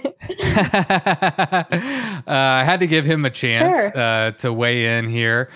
[2.27, 3.97] I had to give him a chance Sure.
[3.99, 5.49] uh, to weigh in here.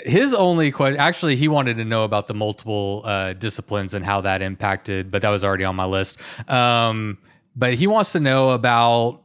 [0.00, 4.20] His only question, actually, he wanted to know about the multiple uh, disciplines and how
[4.20, 6.18] that impacted, but that was already on my list.
[6.50, 7.16] Um,
[7.56, 9.22] but he wants to know about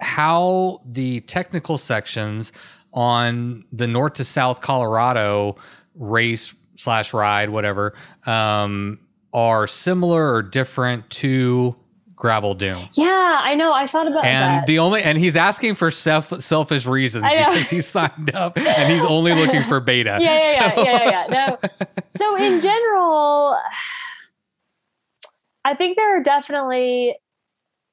[0.00, 2.52] how the technical sections
[2.92, 5.56] on the north to south Colorado
[5.94, 7.94] race slash ride, whatever,
[8.26, 8.98] um,
[9.32, 11.74] are similar or different to
[12.14, 12.88] gravel Doom.
[12.94, 14.28] yeah i know i thought about that.
[14.28, 18.56] And that the only and he's asking for self selfish reasons because he signed up
[18.56, 20.18] and he's only looking for beta.
[20.20, 21.46] yeah, yeah, yeah, So- yeah, yeah, yeah.
[21.48, 21.86] No.
[22.10, 23.56] So in general,
[25.64, 27.16] I think there are definitely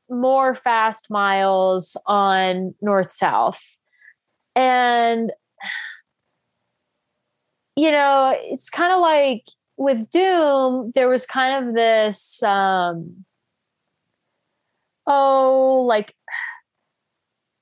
[0.09, 3.61] more fast miles on north south.
[4.55, 5.31] And
[7.79, 9.45] you know, it's kind of like
[9.77, 13.25] with Doom, there was kind of this um
[15.07, 16.13] oh, like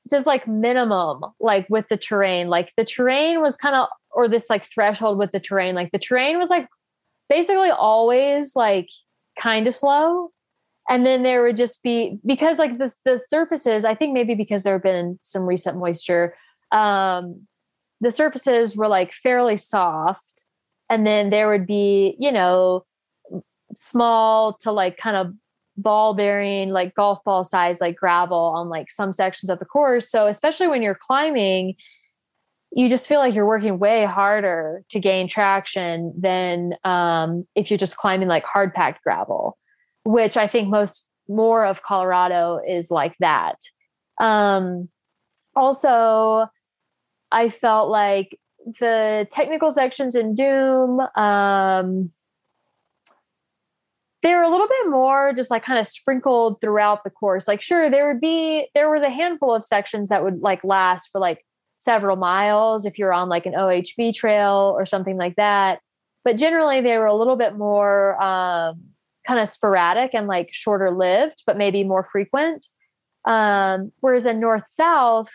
[0.09, 2.47] this like minimum like with the terrain.
[2.47, 5.75] Like the terrain was kind of or this like threshold with the terrain.
[5.75, 6.67] Like the terrain was like
[7.29, 8.89] basically always like
[9.39, 10.31] kind of slow.
[10.89, 14.63] And then there would just be because like this the surfaces i think maybe because
[14.63, 16.33] there have been some recent moisture
[16.71, 17.45] um
[18.01, 20.45] the surfaces were like fairly soft
[20.89, 22.85] and then there would be you know
[23.75, 25.33] small to like kind of
[25.75, 30.09] ball bearing like golf ball size like gravel on like some sections of the course.
[30.09, 31.75] So especially when you're climbing
[32.73, 37.77] you just feel like you're working way harder to gain traction than um, if you're
[37.77, 39.57] just climbing like hard packed gravel
[40.03, 43.57] which i think most more of colorado is like that.
[44.19, 44.89] Um,
[45.55, 46.47] also
[47.31, 48.39] i felt like
[48.79, 52.11] the technical sections in doom um,
[54.23, 57.47] they were a little bit more just like kind of sprinkled throughout the course.
[57.47, 61.09] Like, sure, there would be, there was a handful of sections that would like last
[61.11, 61.45] for like
[61.77, 65.79] several miles if you're on like an OHV trail or something like that.
[66.25, 68.81] But generally, they were a little bit more um,
[69.25, 72.67] kind of sporadic and like shorter lived, but maybe more frequent.
[73.25, 75.29] Um, whereas in North South,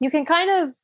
[0.00, 0.74] you can kind of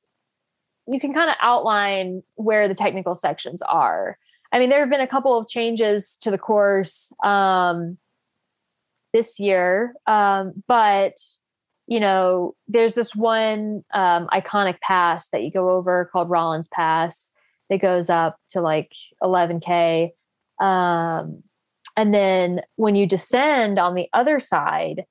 [0.87, 4.19] you can kind of outline where the technical sections are.
[4.53, 7.99] I mean, there have been a couple of changes to the course um,
[9.13, 11.17] this year, um, but
[11.89, 17.33] you know, there's this one um, iconic pass that you go over called Rollins Pass
[17.71, 20.11] that goes up to like 11K.
[20.61, 21.43] Um,
[21.97, 25.05] and then when you descend on the other side,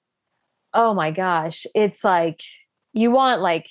[0.74, 2.42] oh my gosh, it's like
[2.92, 3.68] you want like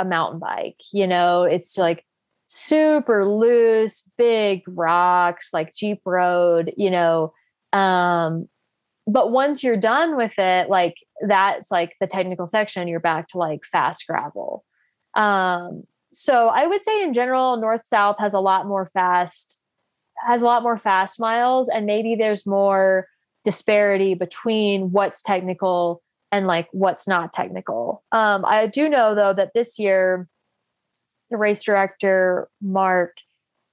[0.00, 2.04] a mountain bike, you know, it's like
[2.48, 7.32] super loose, big rocks, like Jeep Road, you know.
[7.72, 8.48] Um,
[9.06, 10.94] but once you're done with it, like
[11.26, 14.64] that's like the technical section, you're back to like fast gravel.
[15.14, 19.60] Um, so I would say in general, North South has a lot more fast
[20.26, 23.06] has a lot more fast miles and maybe there's more
[23.42, 28.02] disparity between what's technical and like what's not technical.
[28.12, 30.28] Um, I do know though that this year
[31.30, 33.16] the race director Mark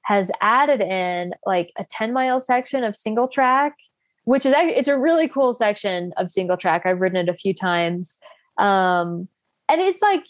[0.04, 3.74] has added in like a 10 mile section of single track,
[4.24, 6.86] which is it's a really cool section of single track.
[6.86, 8.20] I've ridden it a few times.
[8.58, 9.28] Um,
[9.70, 10.24] and it's like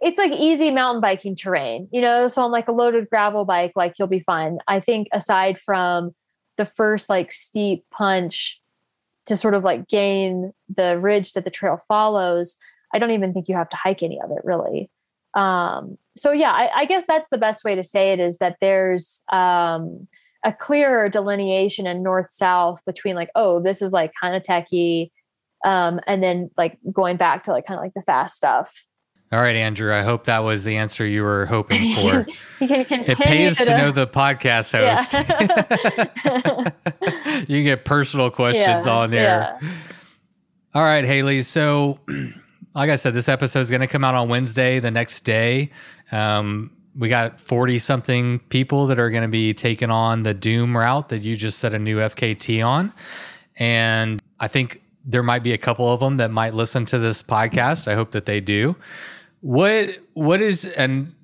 [0.00, 2.28] it's like easy mountain biking terrain, you know.
[2.28, 4.58] So on like a loaded gravel bike, like you'll be fine.
[4.68, 6.12] I think aside from
[6.56, 8.60] the first like steep punch
[9.28, 12.56] to sort of like gain the ridge that the trail follows,
[12.92, 14.90] I don't even think you have to hike any of it really.
[15.34, 18.56] Um, so yeah, I, I guess that's the best way to say it is that
[18.60, 20.08] there's um,
[20.44, 25.12] a clearer delineation in north south between like, oh, this is like kind of techy,
[25.64, 28.84] um, and then like going back to like kind of like the fast stuff.
[29.30, 29.92] All right, Andrew.
[29.92, 32.26] I hope that was the answer you were hoping for.
[32.60, 35.12] it pays to, to, know the podcast host.
[35.12, 36.70] Yeah.
[37.40, 39.58] you can get personal questions yeah, on there.
[39.60, 39.68] Yeah.
[40.74, 41.42] All right, Haley.
[41.42, 41.98] So,
[42.74, 45.72] like I said, this episode is going to come out on Wednesday, the next day.
[46.10, 50.74] Um, we got 40 something people that are going to be taking on the Doom
[50.74, 52.92] route that you just set a new FKT on.
[53.58, 57.22] And I think there might be a couple of them that might listen to this
[57.22, 57.86] podcast.
[57.88, 58.74] I hope that they do.
[59.40, 61.14] What what is and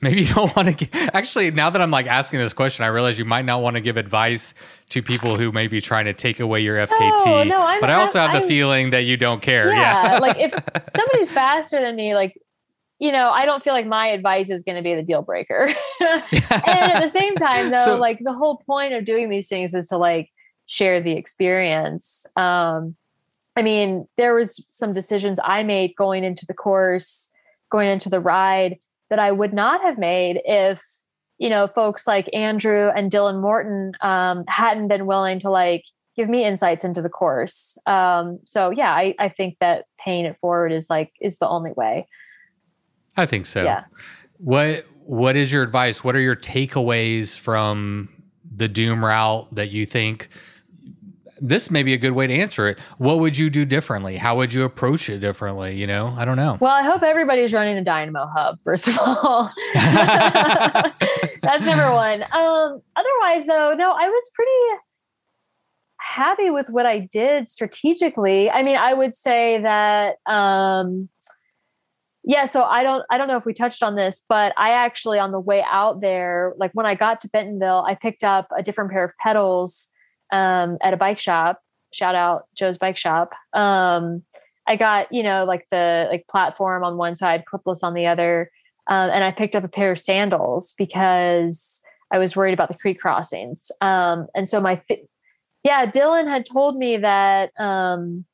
[0.00, 2.88] maybe you don't want to give, actually now that I'm like asking this question, I
[2.88, 4.54] realize you might not want to give advice
[4.90, 7.26] to people who may be trying to take away your FKT.
[7.26, 9.72] No, no, I'm, but I also have I'm, the feeling that you don't care.
[9.72, 10.18] Yeah, yeah.
[10.20, 10.52] like if
[10.94, 12.34] somebody's faster than me, like
[13.00, 15.74] you know, I don't feel like my advice is going to be the deal breaker.
[16.00, 19.74] and at the same time, though, so, like the whole point of doing these things
[19.74, 20.30] is to like
[20.66, 22.24] share the experience.
[22.36, 22.96] Um,
[23.56, 27.30] I mean, there was some decisions I made going into the course,
[27.70, 28.78] going into the ride
[29.10, 30.82] that I would not have made if,
[31.38, 35.84] you know, folks like Andrew and Dylan Morton um, hadn't been willing to like
[36.16, 37.76] give me insights into the course.
[37.86, 41.72] Um, so yeah, I, I think that paying it forward is like is the only
[41.72, 42.06] way.
[43.16, 43.64] I think so.
[43.64, 43.84] Yeah.
[44.38, 46.02] What what is your advice?
[46.02, 48.08] What are your takeaways from
[48.56, 50.28] the Doom route that you think
[51.40, 52.78] this may be a good way to answer it.
[52.98, 54.16] What would you do differently?
[54.16, 55.76] How would you approach it differently?
[55.76, 56.58] You know, I don't know.
[56.60, 59.50] Well, I hope everybody's running a Dynamo Hub, first of all.
[59.74, 62.22] That's number one.
[62.32, 64.80] Um, otherwise, though, no, I was pretty
[65.98, 68.50] happy with what I did strategically.
[68.50, 71.08] I mean, I would say that um,
[72.26, 75.18] yeah, so I don't I don't know if we touched on this, but I actually
[75.18, 78.62] on the way out there, like when I got to Bentonville, I picked up a
[78.62, 79.88] different pair of pedals
[80.34, 81.60] um, at a bike shop.
[81.92, 83.32] Shout out Joe's Bike Shop.
[83.52, 84.22] Um,
[84.66, 88.50] I got you know like the like platform on one side, clipless on the other,
[88.88, 91.82] um, and I picked up a pair of sandals because
[92.12, 93.70] I was worried about the creek crossings.
[93.80, 94.82] Um, and so my
[95.62, 98.24] yeah, Dylan had told me that um,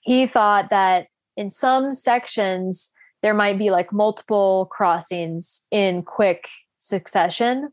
[0.00, 2.92] he thought that in some sections
[3.22, 7.70] there might be like multiple crossings in quick succession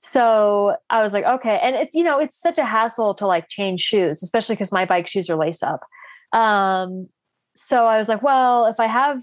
[0.00, 1.58] so I was like, okay.
[1.62, 4.84] And it's, you know, it's such a hassle to like change shoes, especially because my
[4.84, 5.80] bike shoes are lace up.
[6.32, 7.08] Um,
[7.54, 9.22] so I was like, well, if I have,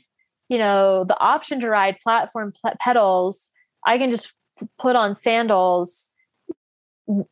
[0.50, 3.52] you know, the option to ride platform pedals,
[3.86, 4.34] I can just
[4.78, 6.12] put on sandals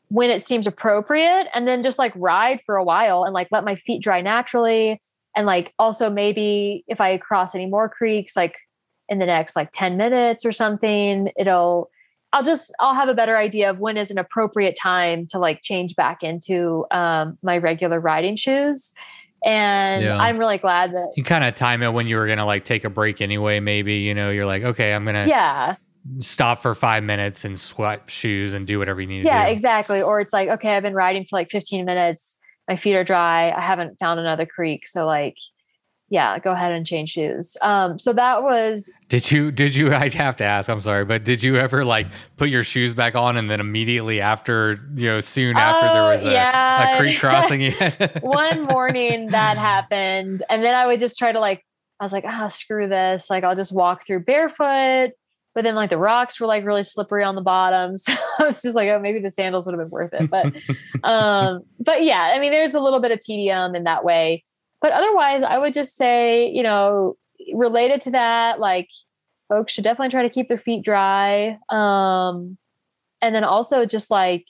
[0.10, 3.66] when it seems appropriate and then just like ride for a while and like let
[3.66, 5.02] my feet dry naturally.
[5.36, 8.56] And like also maybe if I cross any more creeks, like
[9.10, 11.90] in the next like 10 minutes or something, it'll
[12.34, 15.62] I'll just I'll have a better idea of when is an appropriate time to like
[15.62, 18.94] change back into um, my regular riding shoes.
[19.46, 20.18] And yeah.
[20.18, 22.84] I'm really glad that you kind of time it when you were gonna like take
[22.84, 23.60] a break anyway.
[23.60, 25.76] Maybe you know you're like, okay, I'm gonna yeah
[26.20, 29.26] stop for five minutes and swap shoes and do whatever you need.
[29.26, 30.02] Yeah, exactly.
[30.02, 32.40] Or it's like, okay, I've been riding for like 15 minutes.
[32.68, 33.52] My feet are dry.
[33.52, 35.38] I haven't found another creek, so like
[36.14, 37.58] yeah, go ahead and change shoes.
[37.64, 38.88] Um, so that was.
[39.10, 39.52] Did you?
[39.52, 39.94] Did you?
[39.96, 40.70] I have to ask.
[40.70, 42.06] I'm sorry, but did you ever like
[42.38, 46.04] put your shoes back on and then immediately after, you know, soon after Oh, there
[46.04, 46.94] was a, yeah.
[46.96, 47.72] a creek crossing?
[48.22, 51.66] one morning that happened and then i would just try to like
[52.00, 55.12] i was like ah screw this like i'll just walk through barefoot
[55.56, 58.62] but then like the rocks were like really slippery on the bottom so i was
[58.62, 60.46] just like oh maybe the sandals would have been worth it but
[61.08, 64.44] um but yeah i mean there's a little bit of tedium in that way
[64.84, 67.18] but otherwise i would just say you know
[67.56, 68.90] related to that like
[69.50, 72.58] folks should definitely try to keep their feet dry um
[73.22, 74.46] and then also just like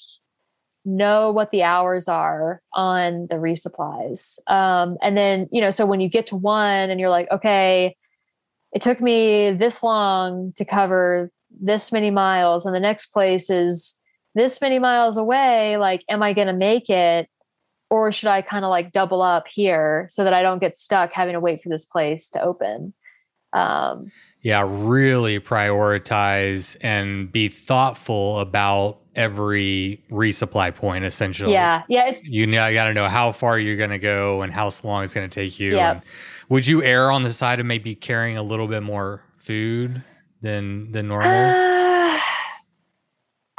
[0.85, 4.39] know what the hours are on the resupplies.
[4.51, 7.95] Um, and then, you know, so when you get to one and you're like, okay,
[8.73, 11.31] it took me this long to cover
[11.61, 13.97] this many miles, and the next place is
[14.35, 17.30] this many miles away, like, am I going to make it?
[17.94, 21.11] Or should I kind of like double up here so that I don't get stuck
[21.14, 22.91] having to wait for this place to open?
[23.53, 24.11] Um,
[24.41, 31.06] yeah, really prioritize and be thoughtful about every resupply point.
[31.06, 34.41] Essentially, yeah, yeah, it's you know, got to know how far you're going to go
[34.41, 35.76] and how long it's going to take you.
[35.76, 35.91] Yeah.
[35.91, 36.02] And
[36.49, 40.02] would you err on the side of maybe carrying a little bit more food
[40.41, 41.30] than than normal?
[41.30, 41.82] Uh,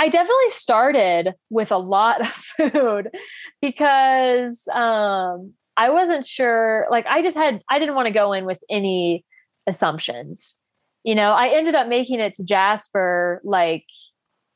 [0.05, 3.09] I definitely started with a lot of food
[3.62, 6.86] because um, I wasn't sure.
[6.90, 9.24] Like, I just had, I didn't want to go in with any
[9.66, 10.56] assumptions.
[11.05, 13.86] You know, I ended up making it to Jasper like,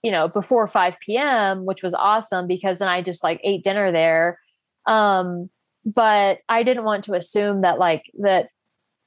[0.03, 3.91] you know, before 5 p.m., which was awesome because then I just like ate dinner
[3.91, 4.39] there.
[4.85, 5.49] Um,
[5.87, 8.49] but I didn't want to assume that, like, that,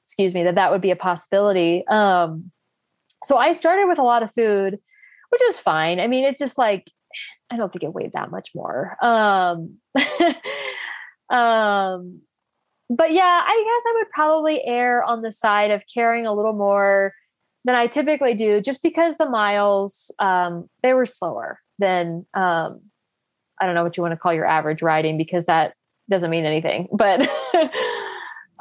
[0.05, 1.85] excuse me, that that would be a possibility.
[1.87, 2.51] Um,
[3.23, 4.79] so I started with a lot of food,
[5.31, 5.99] which was fine.
[5.99, 6.91] I mean, it's just like
[7.49, 8.95] I don't think it weighed that much more.
[9.01, 9.77] Um,
[11.29, 12.21] um,
[12.89, 16.53] but yeah, I guess I would probably err on the side of carrying a little
[16.53, 17.13] more
[17.65, 22.81] than I typically do, just because the miles um, they were slower than um,
[23.59, 25.73] I don't know what you want to call your average riding because that
[26.09, 27.27] doesn't mean anything, but.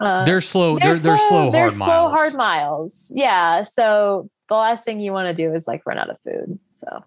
[0.00, 0.78] uh, they're slow.
[0.78, 2.12] They're they're, slow, they're hard slow, miles.
[2.12, 3.12] hard miles.
[3.14, 3.62] Yeah.
[3.62, 6.58] So the last thing you want to do is like run out of food.
[6.70, 7.04] So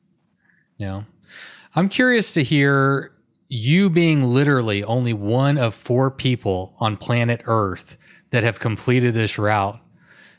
[0.78, 1.04] Yeah.
[1.76, 3.12] I'm curious to hear
[3.50, 7.98] you being literally only one of four people on planet Earth
[8.30, 9.80] that have completed this route.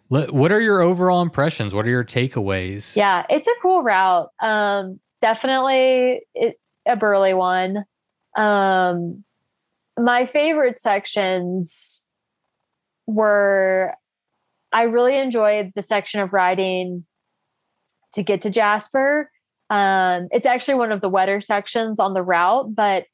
[0.09, 1.74] What are your overall impressions?
[1.74, 2.94] What are your takeaways?
[2.94, 4.28] yeah, it's a cool route.
[4.40, 7.85] Um, definitely it, a burly one.
[8.36, 9.24] Um,
[9.98, 12.03] my favorite sections
[13.06, 13.94] were
[14.72, 17.05] I really enjoyed the section of riding
[18.12, 19.31] to get to Jasper.
[19.70, 23.05] Um, it's actually one of the wetter sections on the route, but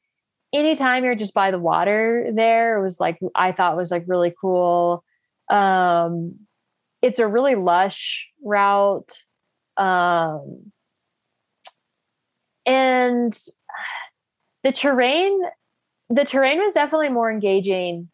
[0.53, 4.35] anytime you're just by the water there, it was like I thought was like really
[4.41, 5.05] cool.
[5.51, 6.35] Um,
[7.03, 9.13] it's a really lush route.
[9.77, 10.73] Um,
[12.67, 13.39] and
[14.63, 15.41] the terrain
[16.11, 18.11] the terrain was definitely more engaging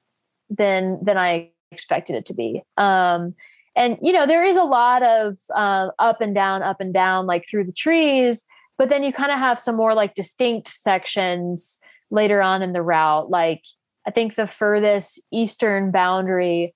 [0.51, 2.62] than than I expected it to be.
[2.78, 3.35] Um,
[3.77, 7.27] and you know there is a lot of uh, up and down, up and down,
[7.27, 8.47] like through the trees.
[8.78, 11.78] But then you kind of have some more like distinct sections
[12.11, 13.28] later on in the route.
[13.28, 13.62] Like
[14.07, 16.74] I think the furthest eastern boundary,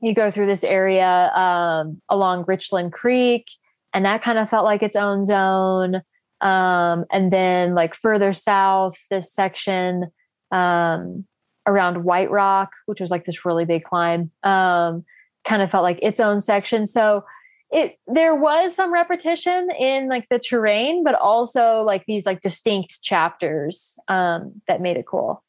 [0.00, 3.46] you go through this area um, along Richland Creek,
[3.92, 6.02] and that kind of felt like its own zone.
[6.40, 10.12] Um, and then like further south, this section
[10.52, 11.26] um,
[11.66, 15.04] around White Rock, which was like this really big climb, um,
[15.44, 16.86] kind of felt like its own section.
[16.86, 17.24] So
[17.70, 23.02] it there was some repetition in like the terrain, but also like these like distinct
[23.02, 25.42] chapters um, that made it cool.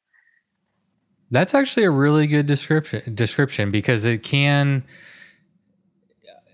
[1.30, 4.84] That's actually a really good description description because it can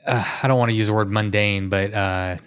[0.05, 2.37] uh, I don't want to use the word mundane, but uh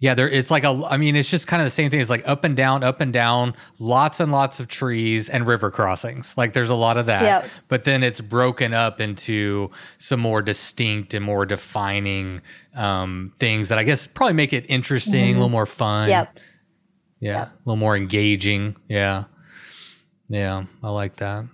[0.00, 2.00] yeah, there it's like a I mean it's just kind of the same thing.
[2.00, 5.70] It's like up and down, up and down, lots and lots of trees and river
[5.70, 6.36] crossings.
[6.36, 7.22] Like there's a lot of that.
[7.22, 7.50] Yep.
[7.68, 12.42] But then it's broken up into some more distinct and more defining
[12.74, 16.08] um things that I guess probably make it interesting, a little more fun.
[16.08, 16.38] Yep.
[17.20, 18.76] Yeah, a little more engaging.
[18.88, 19.24] Yeah.
[20.28, 21.46] Yeah, I like that.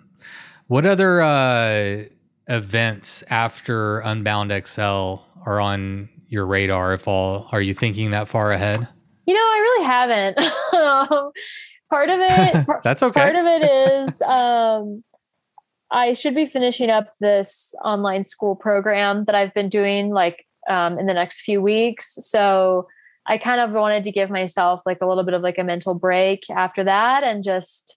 [0.66, 2.04] What other uh,
[2.48, 5.16] events after Unbound XL
[5.46, 6.92] are on your radar?
[6.92, 8.86] If all, are you thinking that far ahead?
[9.26, 10.38] You know, I really haven't.
[10.74, 11.30] Um,
[11.90, 13.20] part of it, that's okay.
[13.20, 15.02] part of it is um,
[15.90, 20.98] I should be finishing up this online school program that I've been doing like um,
[20.98, 22.16] in the next few weeks.
[22.20, 22.88] So
[23.26, 25.94] I kind of wanted to give myself like a little bit of like a mental
[25.94, 27.96] break after that and just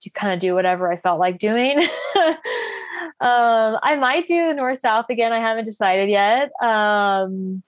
[0.00, 1.78] to kind of do whatever I felt like doing.
[2.16, 5.32] um, I might do north south again.
[5.32, 6.50] I haven't decided yet.
[6.62, 7.62] Um,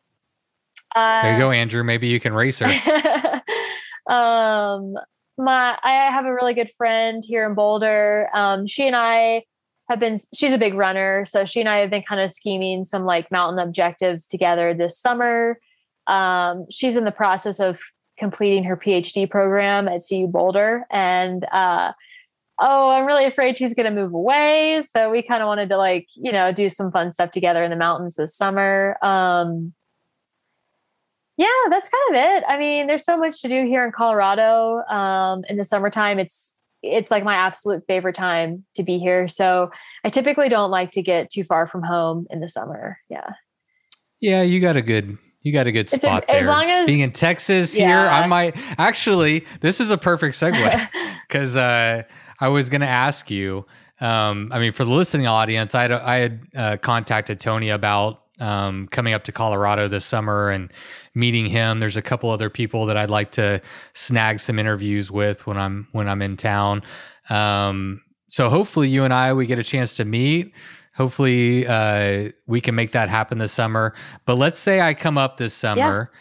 [0.96, 1.84] there you go, Andrew.
[1.84, 2.66] Maybe you can race her.
[4.12, 4.94] um,
[5.38, 8.28] my I have a really good friend here in Boulder.
[8.34, 9.44] Um, she and I
[9.88, 10.18] have been.
[10.34, 13.30] She's a big runner, so she and I have been kind of scheming some like
[13.30, 15.58] mountain objectives together this summer.
[16.06, 17.80] Um, she's in the process of
[18.18, 21.92] completing her PhD program at CU Boulder, and uh,
[22.58, 24.80] oh, I'm really afraid she's going to move away.
[24.88, 27.70] So we kind of wanted to like you know do some fun stuff together in
[27.70, 28.96] the mountains this summer.
[29.02, 29.74] Um,
[31.36, 32.44] yeah, that's kind of it.
[32.48, 34.82] I mean, there's so much to do here in Colorado.
[34.88, 39.28] Um, in the summertime, it's it's like my absolute favorite time to be here.
[39.28, 39.70] So
[40.04, 42.98] I typically don't like to get too far from home in the summer.
[43.08, 43.30] Yeah.
[44.20, 46.40] Yeah, you got a good you got a good spot a, there.
[46.40, 47.86] As long as being in Texas yeah.
[47.86, 49.44] here, I might actually.
[49.60, 50.88] This is a perfect segue
[51.28, 52.02] because uh,
[52.40, 53.66] I was going to ask you.
[54.00, 58.22] Um, I mean, for the listening audience, I had I had uh, contacted Tony about
[58.40, 60.72] um, coming up to Colorado this summer and
[61.14, 61.80] meeting him.
[61.80, 63.60] There's a couple other people that I'd like to
[63.92, 66.82] snag some interviews with when I'm when I'm in town.
[67.30, 70.52] Um, so hopefully you and I we get a chance to meet.
[70.96, 73.94] Hopefully uh, we can make that happen this summer.
[74.24, 76.18] But let's say I come up this summer, yeah.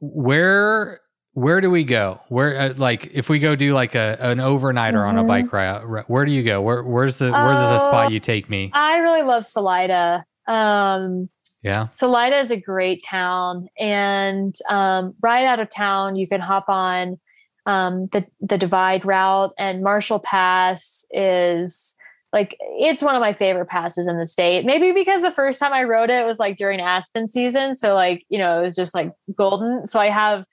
[0.00, 1.00] where
[1.32, 2.20] where do we go?
[2.28, 5.08] Where uh, like if we go do like a an overnighter mm-hmm.
[5.08, 5.28] on a mm-hmm.
[5.28, 6.60] bike ride, where do you go?
[6.60, 8.70] Where where's the where's the spot oh, you take me?
[8.74, 10.24] I really love Salida.
[10.46, 11.28] Um,
[11.62, 11.88] yeah.
[11.90, 13.68] Salida is a great town.
[13.78, 17.18] And um, right out of town, you can hop on
[17.66, 21.96] um, the, the Divide route, and Marshall Pass is
[22.32, 24.64] like it's one of my favorite passes in the state.
[24.64, 28.24] Maybe because the first time I rode it was like during aspen season, so like
[28.28, 29.86] you know it was just like golden.
[29.86, 30.44] So I have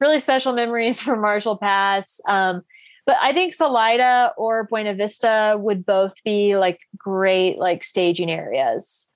[0.00, 2.20] really special memories from Marshall Pass.
[2.28, 2.62] Um,
[3.06, 9.08] but I think Salida or Buena Vista would both be like great like staging areas.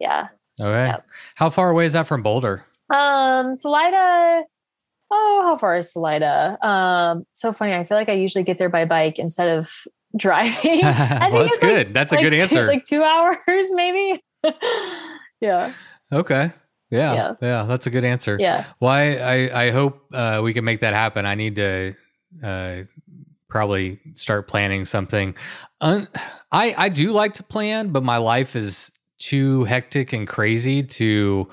[0.00, 0.28] Yeah.
[0.60, 0.86] Okay.
[0.86, 1.06] Yep.
[1.36, 2.64] How far away is that from Boulder?
[2.90, 4.42] Um, Salida.
[5.10, 6.58] Oh, how far is Salida?
[6.66, 7.74] Um, so funny.
[7.74, 9.70] I feel like I usually get there by bike instead of
[10.16, 10.80] driving.
[10.82, 11.88] well, that's good.
[11.88, 12.62] Like, that's a like good answer.
[12.62, 13.02] Two, like two
[13.48, 14.22] hours, maybe.
[15.40, 15.72] yeah.
[16.12, 16.52] Okay.
[16.90, 18.38] Yeah, yeah, yeah, that's a good answer.
[18.40, 18.64] Yeah.
[18.78, 19.16] Why?
[19.16, 21.26] Well, I I hope uh, we can make that happen.
[21.26, 21.94] I need to
[22.42, 22.76] uh,
[23.50, 25.34] probably start planning something.
[25.82, 26.08] Un-
[26.50, 31.48] I I do like to plan, but my life is too hectic and crazy to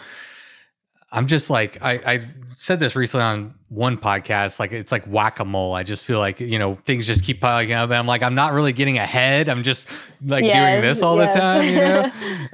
[1.12, 4.60] I'm just like I, I said this recently on one podcast.
[4.60, 5.74] Like it's like whack a mole.
[5.74, 8.36] I just feel like you know things just keep piling up, and I'm like I'm
[8.36, 9.48] not really getting ahead.
[9.48, 9.88] I'm just
[10.26, 11.34] like yes, doing this all yes.
[11.34, 12.04] the time, you know.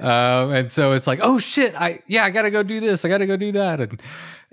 [0.08, 3.04] um, and so it's like oh shit, I yeah I got to go do this.
[3.04, 4.00] I got to go do that, and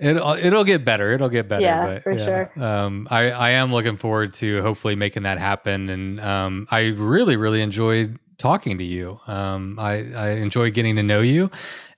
[0.00, 1.12] it'll it'll get better.
[1.12, 1.62] It'll get better.
[1.62, 2.24] Yeah, but, for yeah.
[2.24, 2.64] sure.
[2.64, 7.36] Um, I I am looking forward to hopefully making that happen, and um, I really
[7.36, 9.20] really enjoyed talking to you.
[9.26, 11.50] Um, I, I enjoy getting to know you.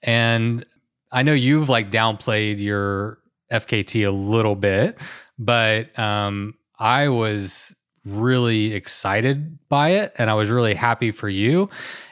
[0.02, 0.64] And
[1.12, 3.18] I know you've like downplayed your
[3.50, 4.98] FKT a little bit,
[5.38, 7.74] but um, I was
[8.04, 11.70] really excited by it and I was really happy for you.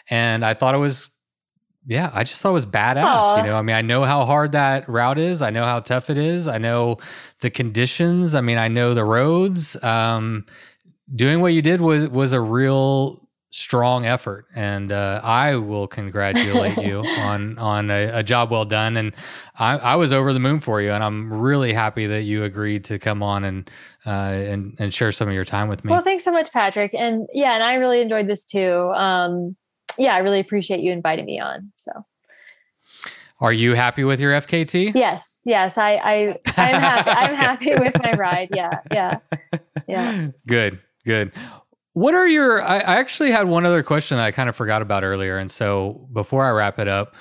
[0.08, 1.08] And I thought it was,
[1.86, 3.04] yeah, I just thought it was badass.
[3.04, 3.36] Aww.
[3.38, 5.42] You know, I mean, I know how hard that route is.
[5.42, 6.46] I know how tough it is.
[6.46, 6.98] I know
[7.40, 8.34] the conditions.
[8.34, 9.82] I mean, I know the roads.
[9.82, 10.46] Um,
[11.12, 16.78] doing what you did was was a real strong effort and uh, i will congratulate
[16.78, 19.12] you on on a, a, job well done and
[19.58, 22.84] I, I, was over the moon for you and i'm really happy that you agreed
[22.84, 23.68] to come on and
[24.06, 25.90] uh, and and share some of your time with me.
[25.90, 28.92] Well thanks so much patrick and yeah and i really enjoyed this too.
[28.94, 29.56] Um,
[29.98, 31.90] yeah i really appreciate you inviting me on so.
[33.40, 38.00] Are you happy with your fkt yes yes i i i'm happy i'm happy with
[38.02, 39.18] my ride yeah yeah
[39.88, 40.28] yeah.
[40.46, 41.32] Good good
[42.00, 42.62] what are your?
[42.62, 45.50] I, I actually had one other question that I kind of forgot about earlier, and
[45.50, 47.14] so before I wrap it up,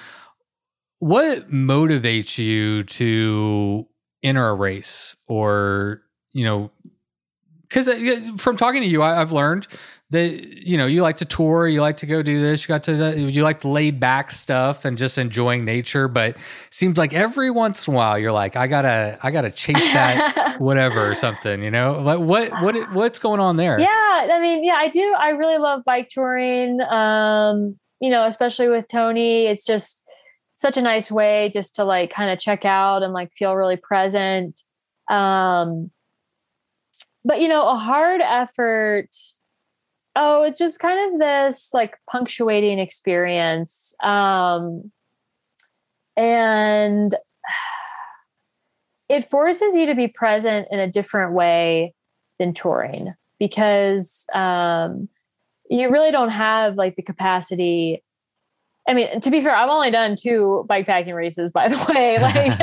[0.99, 3.87] what motivates you to
[4.23, 6.71] enter a race, or you know,
[7.63, 9.67] because uh, from talking to you, I, I've learned
[10.11, 12.81] that you know you like to tour you like to go do this you got
[12.81, 16.35] to the, you like the laid back stuff and just enjoying nature but
[16.71, 20.55] seems like every once in a while you're like i gotta i gotta chase that
[20.59, 21.99] whatever or something you know?
[21.99, 23.79] Like what what what's going on there?
[23.79, 23.87] Yeah
[24.31, 28.87] i mean yeah i do i really love bike touring um you know especially with
[28.87, 29.45] tony.
[29.45, 30.03] It's just
[30.55, 33.77] such a nice way just to like kind of check out and like feel really
[33.77, 34.61] present
[35.09, 35.89] um
[37.23, 39.09] but you know a hard effort
[40.19, 43.95] oh, it's just kind of this like punctuating experience.
[44.03, 44.91] Um,
[46.17, 47.15] and
[49.09, 51.95] it forces you to be present in a different way
[52.37, 55.07] than touring because um,
[55.69, 58.03] you really don't have like the capacity
[58.87, 62.17] I mean, to be fair, I've only done two bike packing races, by the way,
[62.17, 62.59] like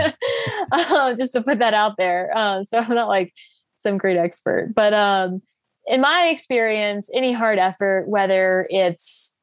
[0.90, 2.36] um, just to put that out there.
[2.36, 3.32] Um, so I'm not like
[3.76, 5.40] some great expert, but um,
[5.86, 9.38] in my experience, any hard effort, whether it's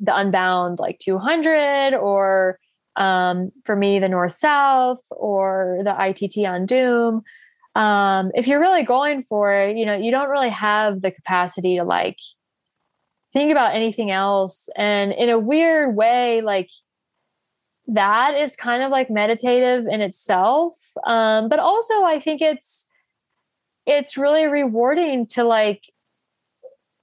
[0.00, 2.58] the Unbound like 200 or
[2.96, 7.22] um, for me, the North South or the ITT on Doom,
[7.74, 11.76] um, if you're really going for it, you know, you don't really have the capacity
[11.76, 12.18] to like
[13.32, 14.68] think about anything else.
[14.76, 16.70] And in a weird way, like
[17.88, 20.76] that is kind of like meditative in itself.
[21.04, 22.88] Um, but also I think it's
[23.86, 25.82] it's really rewarding to like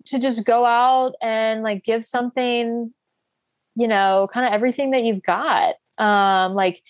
[0.07, 2.93] to just go out and like give something,
[3.75, 5.75] you know, kind of everything that you've got.
[5.97, 6.81] Um, like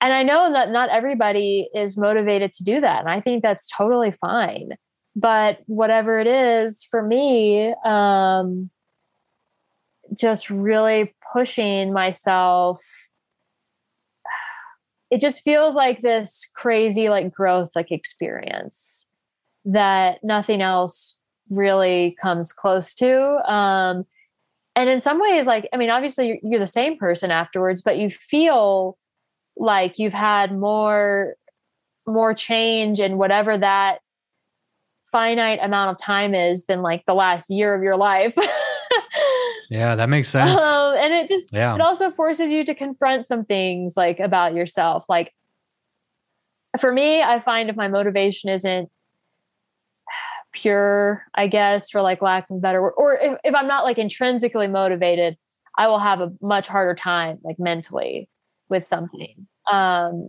[0.00, 3.00] and I know that not everybody is motivated to do that.
[3.00, 4.70] And I think that's totally fine
[5.14, 8.70] but whatever it is for me um
[10.18, 12.80] just really pushing myself
[15.12, 19.06] it just feels like this crazy like growth like experience
[19.66, 21.18] that nothing else
[21.50, 23.20] really comes close to
[23.52, 24.04] um
[24.74, 27.98] and in some ways like i mean obviously you're, you're the same person afterwards but
[27.98, 28.96] you feel
[29.56, 31.36] like you've had more
[32.06, 33.98] more change and whatever that
[35.12, 38.36] finite amount of time is than like the last year of your life.
[39.72, 40.60] yeah, that makes sense.
[40.60, 41.74] Um, and it just yeah.
[41.74, 45.06] it also forces you to confront some things like about yourself.
[45.08, 45.32] Like
[46.78, 48.90] for me, I find if my motivation isn't
[50.52, 53.98] pure, I guess, for like lack of better word, or if, if I'm not like
[53.98, 55.38] intrinsically motivated,
[55.78, 58.28] I will have a much harder time like mentally
[58.68, 59.46] with something.
[59.70, 60.28] Um,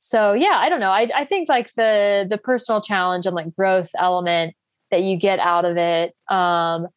[0.00, 3.56] so yeah i don't know I, I think like the the personal challenge and like
[3.56, 4.54] growth element
[4.90, 6.88] that you get out of it um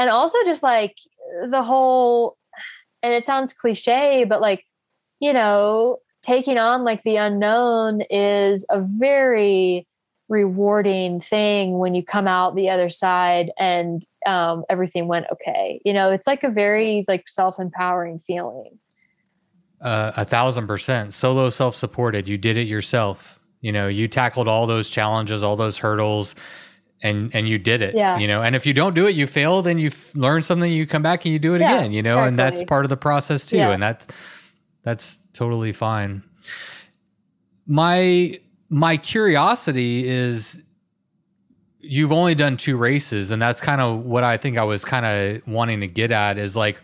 [0.00, 0.96] and also just like
[1.50, 2.36] the whole
[3.02, 4.64] and it sounds cliche but like
[5.20, 9.86] you know taking on like the unknown is a very
[10.28, 15.80] rewarding thing when you come out the other side and um, everything went okay.
[15.84, 18.78] You know it's like a very like self-empowering feeling.
[19.80, 21.14] Uh, a thousand percent.
[21.14, 22.28] Solo self-supported.
[22.28, 23.40] You did it yourself.
[23.60, 26.34] You know you tackled all those challenges all those hurdles
[27.02, 28.18] and and you did it yeah.
[28.18, 30.86] you know and if you don't do it you fail then you learn something you
[30.86, 32.28] come back and you do it yeah, again you know exactly.
[32.28, 33.70] and that's part of the process too yeah.
[33.70, 34.06] and that's
[34.82, 36.22] that's totally fine
[37.66, 40.62] my my curiosity is
[41.80, 45.06] you've only done two races and that's kind of what i think i was kind
[45.06, 46.80] of wanting to get at is like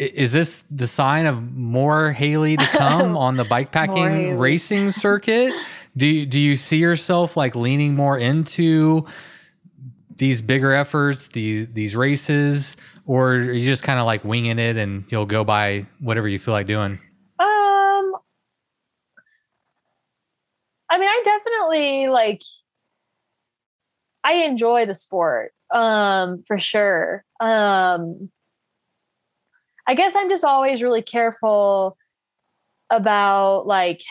[0.00, 5.52] is this the sign of more Haley to come on the bikepacking racing circuit?
[5.96, 9.06] Do do you see yourself like leaning more into
[10.16, 12.76] these bigger efforts, these these races,
[13.06, 16.38] or are you just kind of like winging it and you'll go by whatever you
[16.38, 16.98] feel like doing?
[17.38, 18.12] Um,
[20.88, 22.42] I mean, I definitely like.
[24.22, 27.24] I enjoy the sport, um, for sure.
[27.40, 28.30] Um,
[29.86, 31.96] I guess I'm just always really careful
[32.90, 34.02] about like,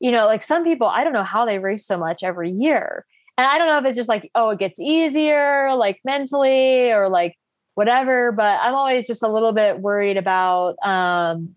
[0.00, 3.04] you know, like some people, I don't know how they race so much every year.
[3.36, 7.08] And I don't know if it's just like, oh, it gets easier, like mentally or
[7.08, 7.36] like
[7.74, 11.54] whatever, but I'm always just a little bit worried about um,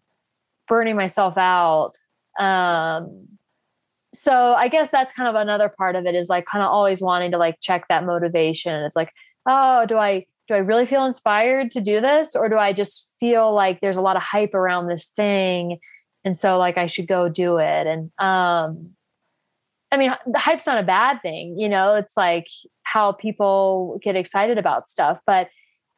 [0.67, 1.93] burning myself out.
[2.39, 3.27] Um,
[4.13, 7.01] so I guess that's kind of another part of it is like kind of always
[7.01, 8.83] wanting to like check that motivation.
[8.83, 9.11] It's like,
[9.47, 13.15] oh, do I do I really feel inspired to do this or do I just
[13.19, 15.79] feel like there's a lot of hype around this thing
[16.23, 18.91] and so like I should go do it and um
[19.91, 22.47] I mean the hype's not a bad thing you know it's like
[22.83, 25.49] how people get excited about stuff but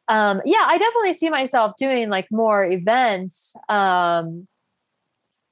[0.08, 4.46] um yeah I definitely see myself doing like more events um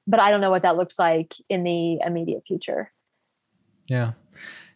[0.05, 2.91] but I don't know what that looks like in the immediate future
[3.89, 4.13] yeah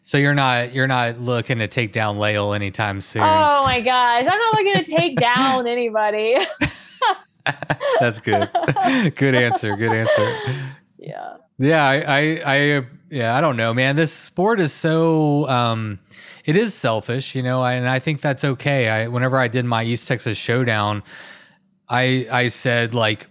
[0.08, 3.20] so you're not you're not looking to take down Lael anytime soon.
[3.20, 6.34] Oh my gosh, I'm not looking to take down anybody.
[8.00, 8.50] That's good.
[9.16, 9.76] good answer.
[9.76, 10.38] Good answer.
[10.98, 11.36] Yeah.
[11.58, 13.96] Yeah, I, I, I, yeah, I don't know, man.
[13.96, 15.98] This sport is so, um,
[16.44, 18.88] it is selfish, you know, and I think that's okay.
[18.88, 21.02] I, whenever I did my East Texas Showdown,
[21.88, 23.28] I, I said like,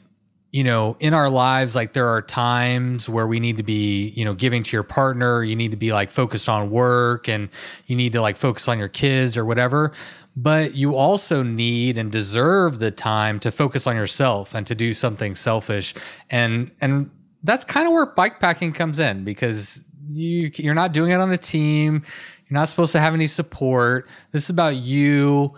[0.52, 4.26] you know, in our lives, like there are times where we need to be, you
[4.26, 5.44] know, giving to your partner.
[5.44, 7.50] You need to be like focused on work and
[7.86, 9.94] you need to like focus on your kids or whatever.
[10.40, 14.94] But you also need and deserve the time to focus on yourself and to do
[14.94, 15.96] something selfish.
[16.30, 17.10] And, and
[17.42, 21.32] that's kind of where bike packing comes in because you, you're not doing it on
[21.32, 22.04] a team.
[22.48, 24.08] You're not supposed to have any support.
[24.32, 25.56] This is about you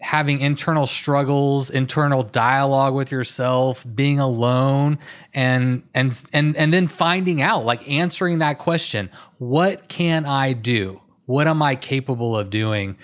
[0.00, 4.98] having internal struggles, internal dialogue with yourself, being alone
[5.32, 11.00] and and and and then finding out like answering that question, what can I do?
[11.26, 12.98] What am I capable of doing?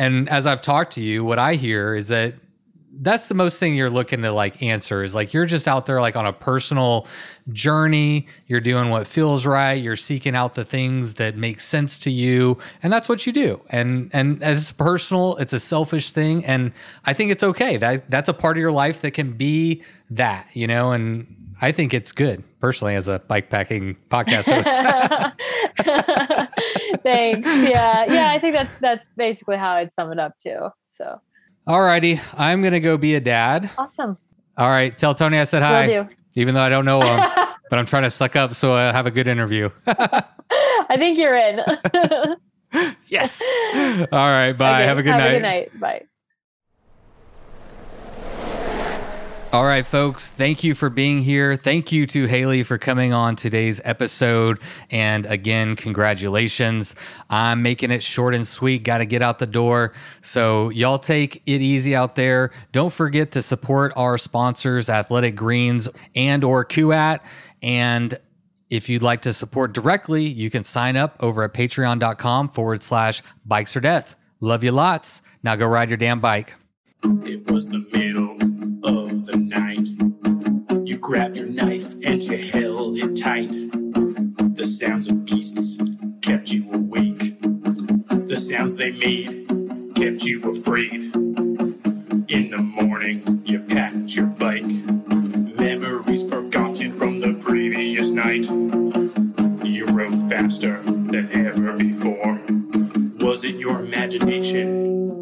[0.00, 2.32] And as I've talked to you, what I hear is that
[3.02, 6.00] that's the most thing you're looking to like answer is like you're just out there
[6.00, 7.06] like on a personal
[7.50, 8.26] journey.
[8.46, 9.74] You're doing what feels right.
[9.74, 12.58] You're seeking out the things that make sense to you.
[12.82, 13.60] And that's what you do.
[13.68, 15.36] And and as personal.
[15.36, 16.46] It's a selfish thing.
[16.46, 16.72] And
[17.04, 17.76] i think it's okay.
[17.76, 20.92] That that's a part of your life that can be that you know?
[20.92, 21.26] And
[21.62, 24.68] I think it's good personally as a bike packing podcast host.
[27.02, 27.48] Thanks.
[27.48, 28.04] Yeah.
[28.08, 28.30] Yeah.
[28.30, 30.68] I think that's, that's basically how I'd sum it up too.
[30.88, 31.20] So
[31.66, 32.20] all righty.
[32.36, 33.70] I'm going to go be a dad.
[33.78, 34.16] Awesome.
[34.56, 34.96] All right.
[34.96, 35.86] Tell Tony I said hi.
[35.86, 36.08] Do.
[36.36, 37.18] Even though I don't know him,
[37.70, 39.70] but I'm trying to suck up so I have a good interview.
[39.86, 41.60] I think you're in.
[43.08, 43.42] yes.
[44.12, 44.52] All right.
[44.52, 44.80] Bye.
[44.82, 45.26] Okay, have a good have night.
[45.26, 45.80] Have a good night.
[45.80, 46.02] Bye.
[49.52, 51.56] All right, folks, thank you for being here.
[51.56, 54.60] Thank you to Haley for coming on today's episode.
[54.92, 56.94] And again, congratulations.
[57.28, 58.84] I'm making it short and sweet.
[58.84, 59.92] Got to get out the door.
[60.22, 62.52] So, y'all take it easy out there.
[62.70, 67.18] Don't forget to support our sponsors, Athletic Greens and or Kuat.
[67.60, 68.20] And
[68.70, 73.20] if you'd like to support directly, you can sign up over at patreon.com forward slash
[73.44, 74.14] bikes or death.
[74.38, 75.22] Love you lots.
[75.42, 76.54] Now go ride your damn bike.
[77.02, 78.32] It was the middle
[78.84, 79.88] of the night.
[80.86, 83.52] You grabbed your knife and you held it tight.
[84.54, 85.78] The sounds of beasts
[86.20, 87.40] kept you awake.
[88.28, 89.48] The sounds they made
[89.94, 91.14] kept you afraid.
[92.28, 94.70] In the morning, you packed your bike.
[95.58, 98.44] Memories forgotten from the previous night.
[99.64, 102.42] You rode faster than ever before.
[103.26, 105.19] Was it your imagination?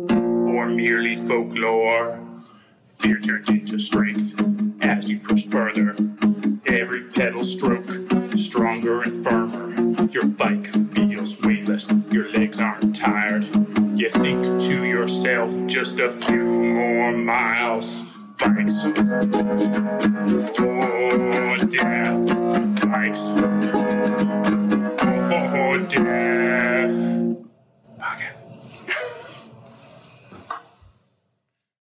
[0.58, 2.20] Or merely folklore.
[2.96, 4.34] Fear turned into strength
[4.82, 5.94] as you pushed further.
[6.66, 7.88] Every pedal stroke,
[8.36, 10.02] stronger and firmer.
[10.10, 13.44] Your bike feels weightless, your legs aren't tired.
[13.96, 18.02] You think to yourself, just a few more miles.
[18.40, 18.84] Bikes.
[20.58, 22.26] Oh, death.
[22.82, 23.28] Bikes.
[25.30, 27.47] Oh, death.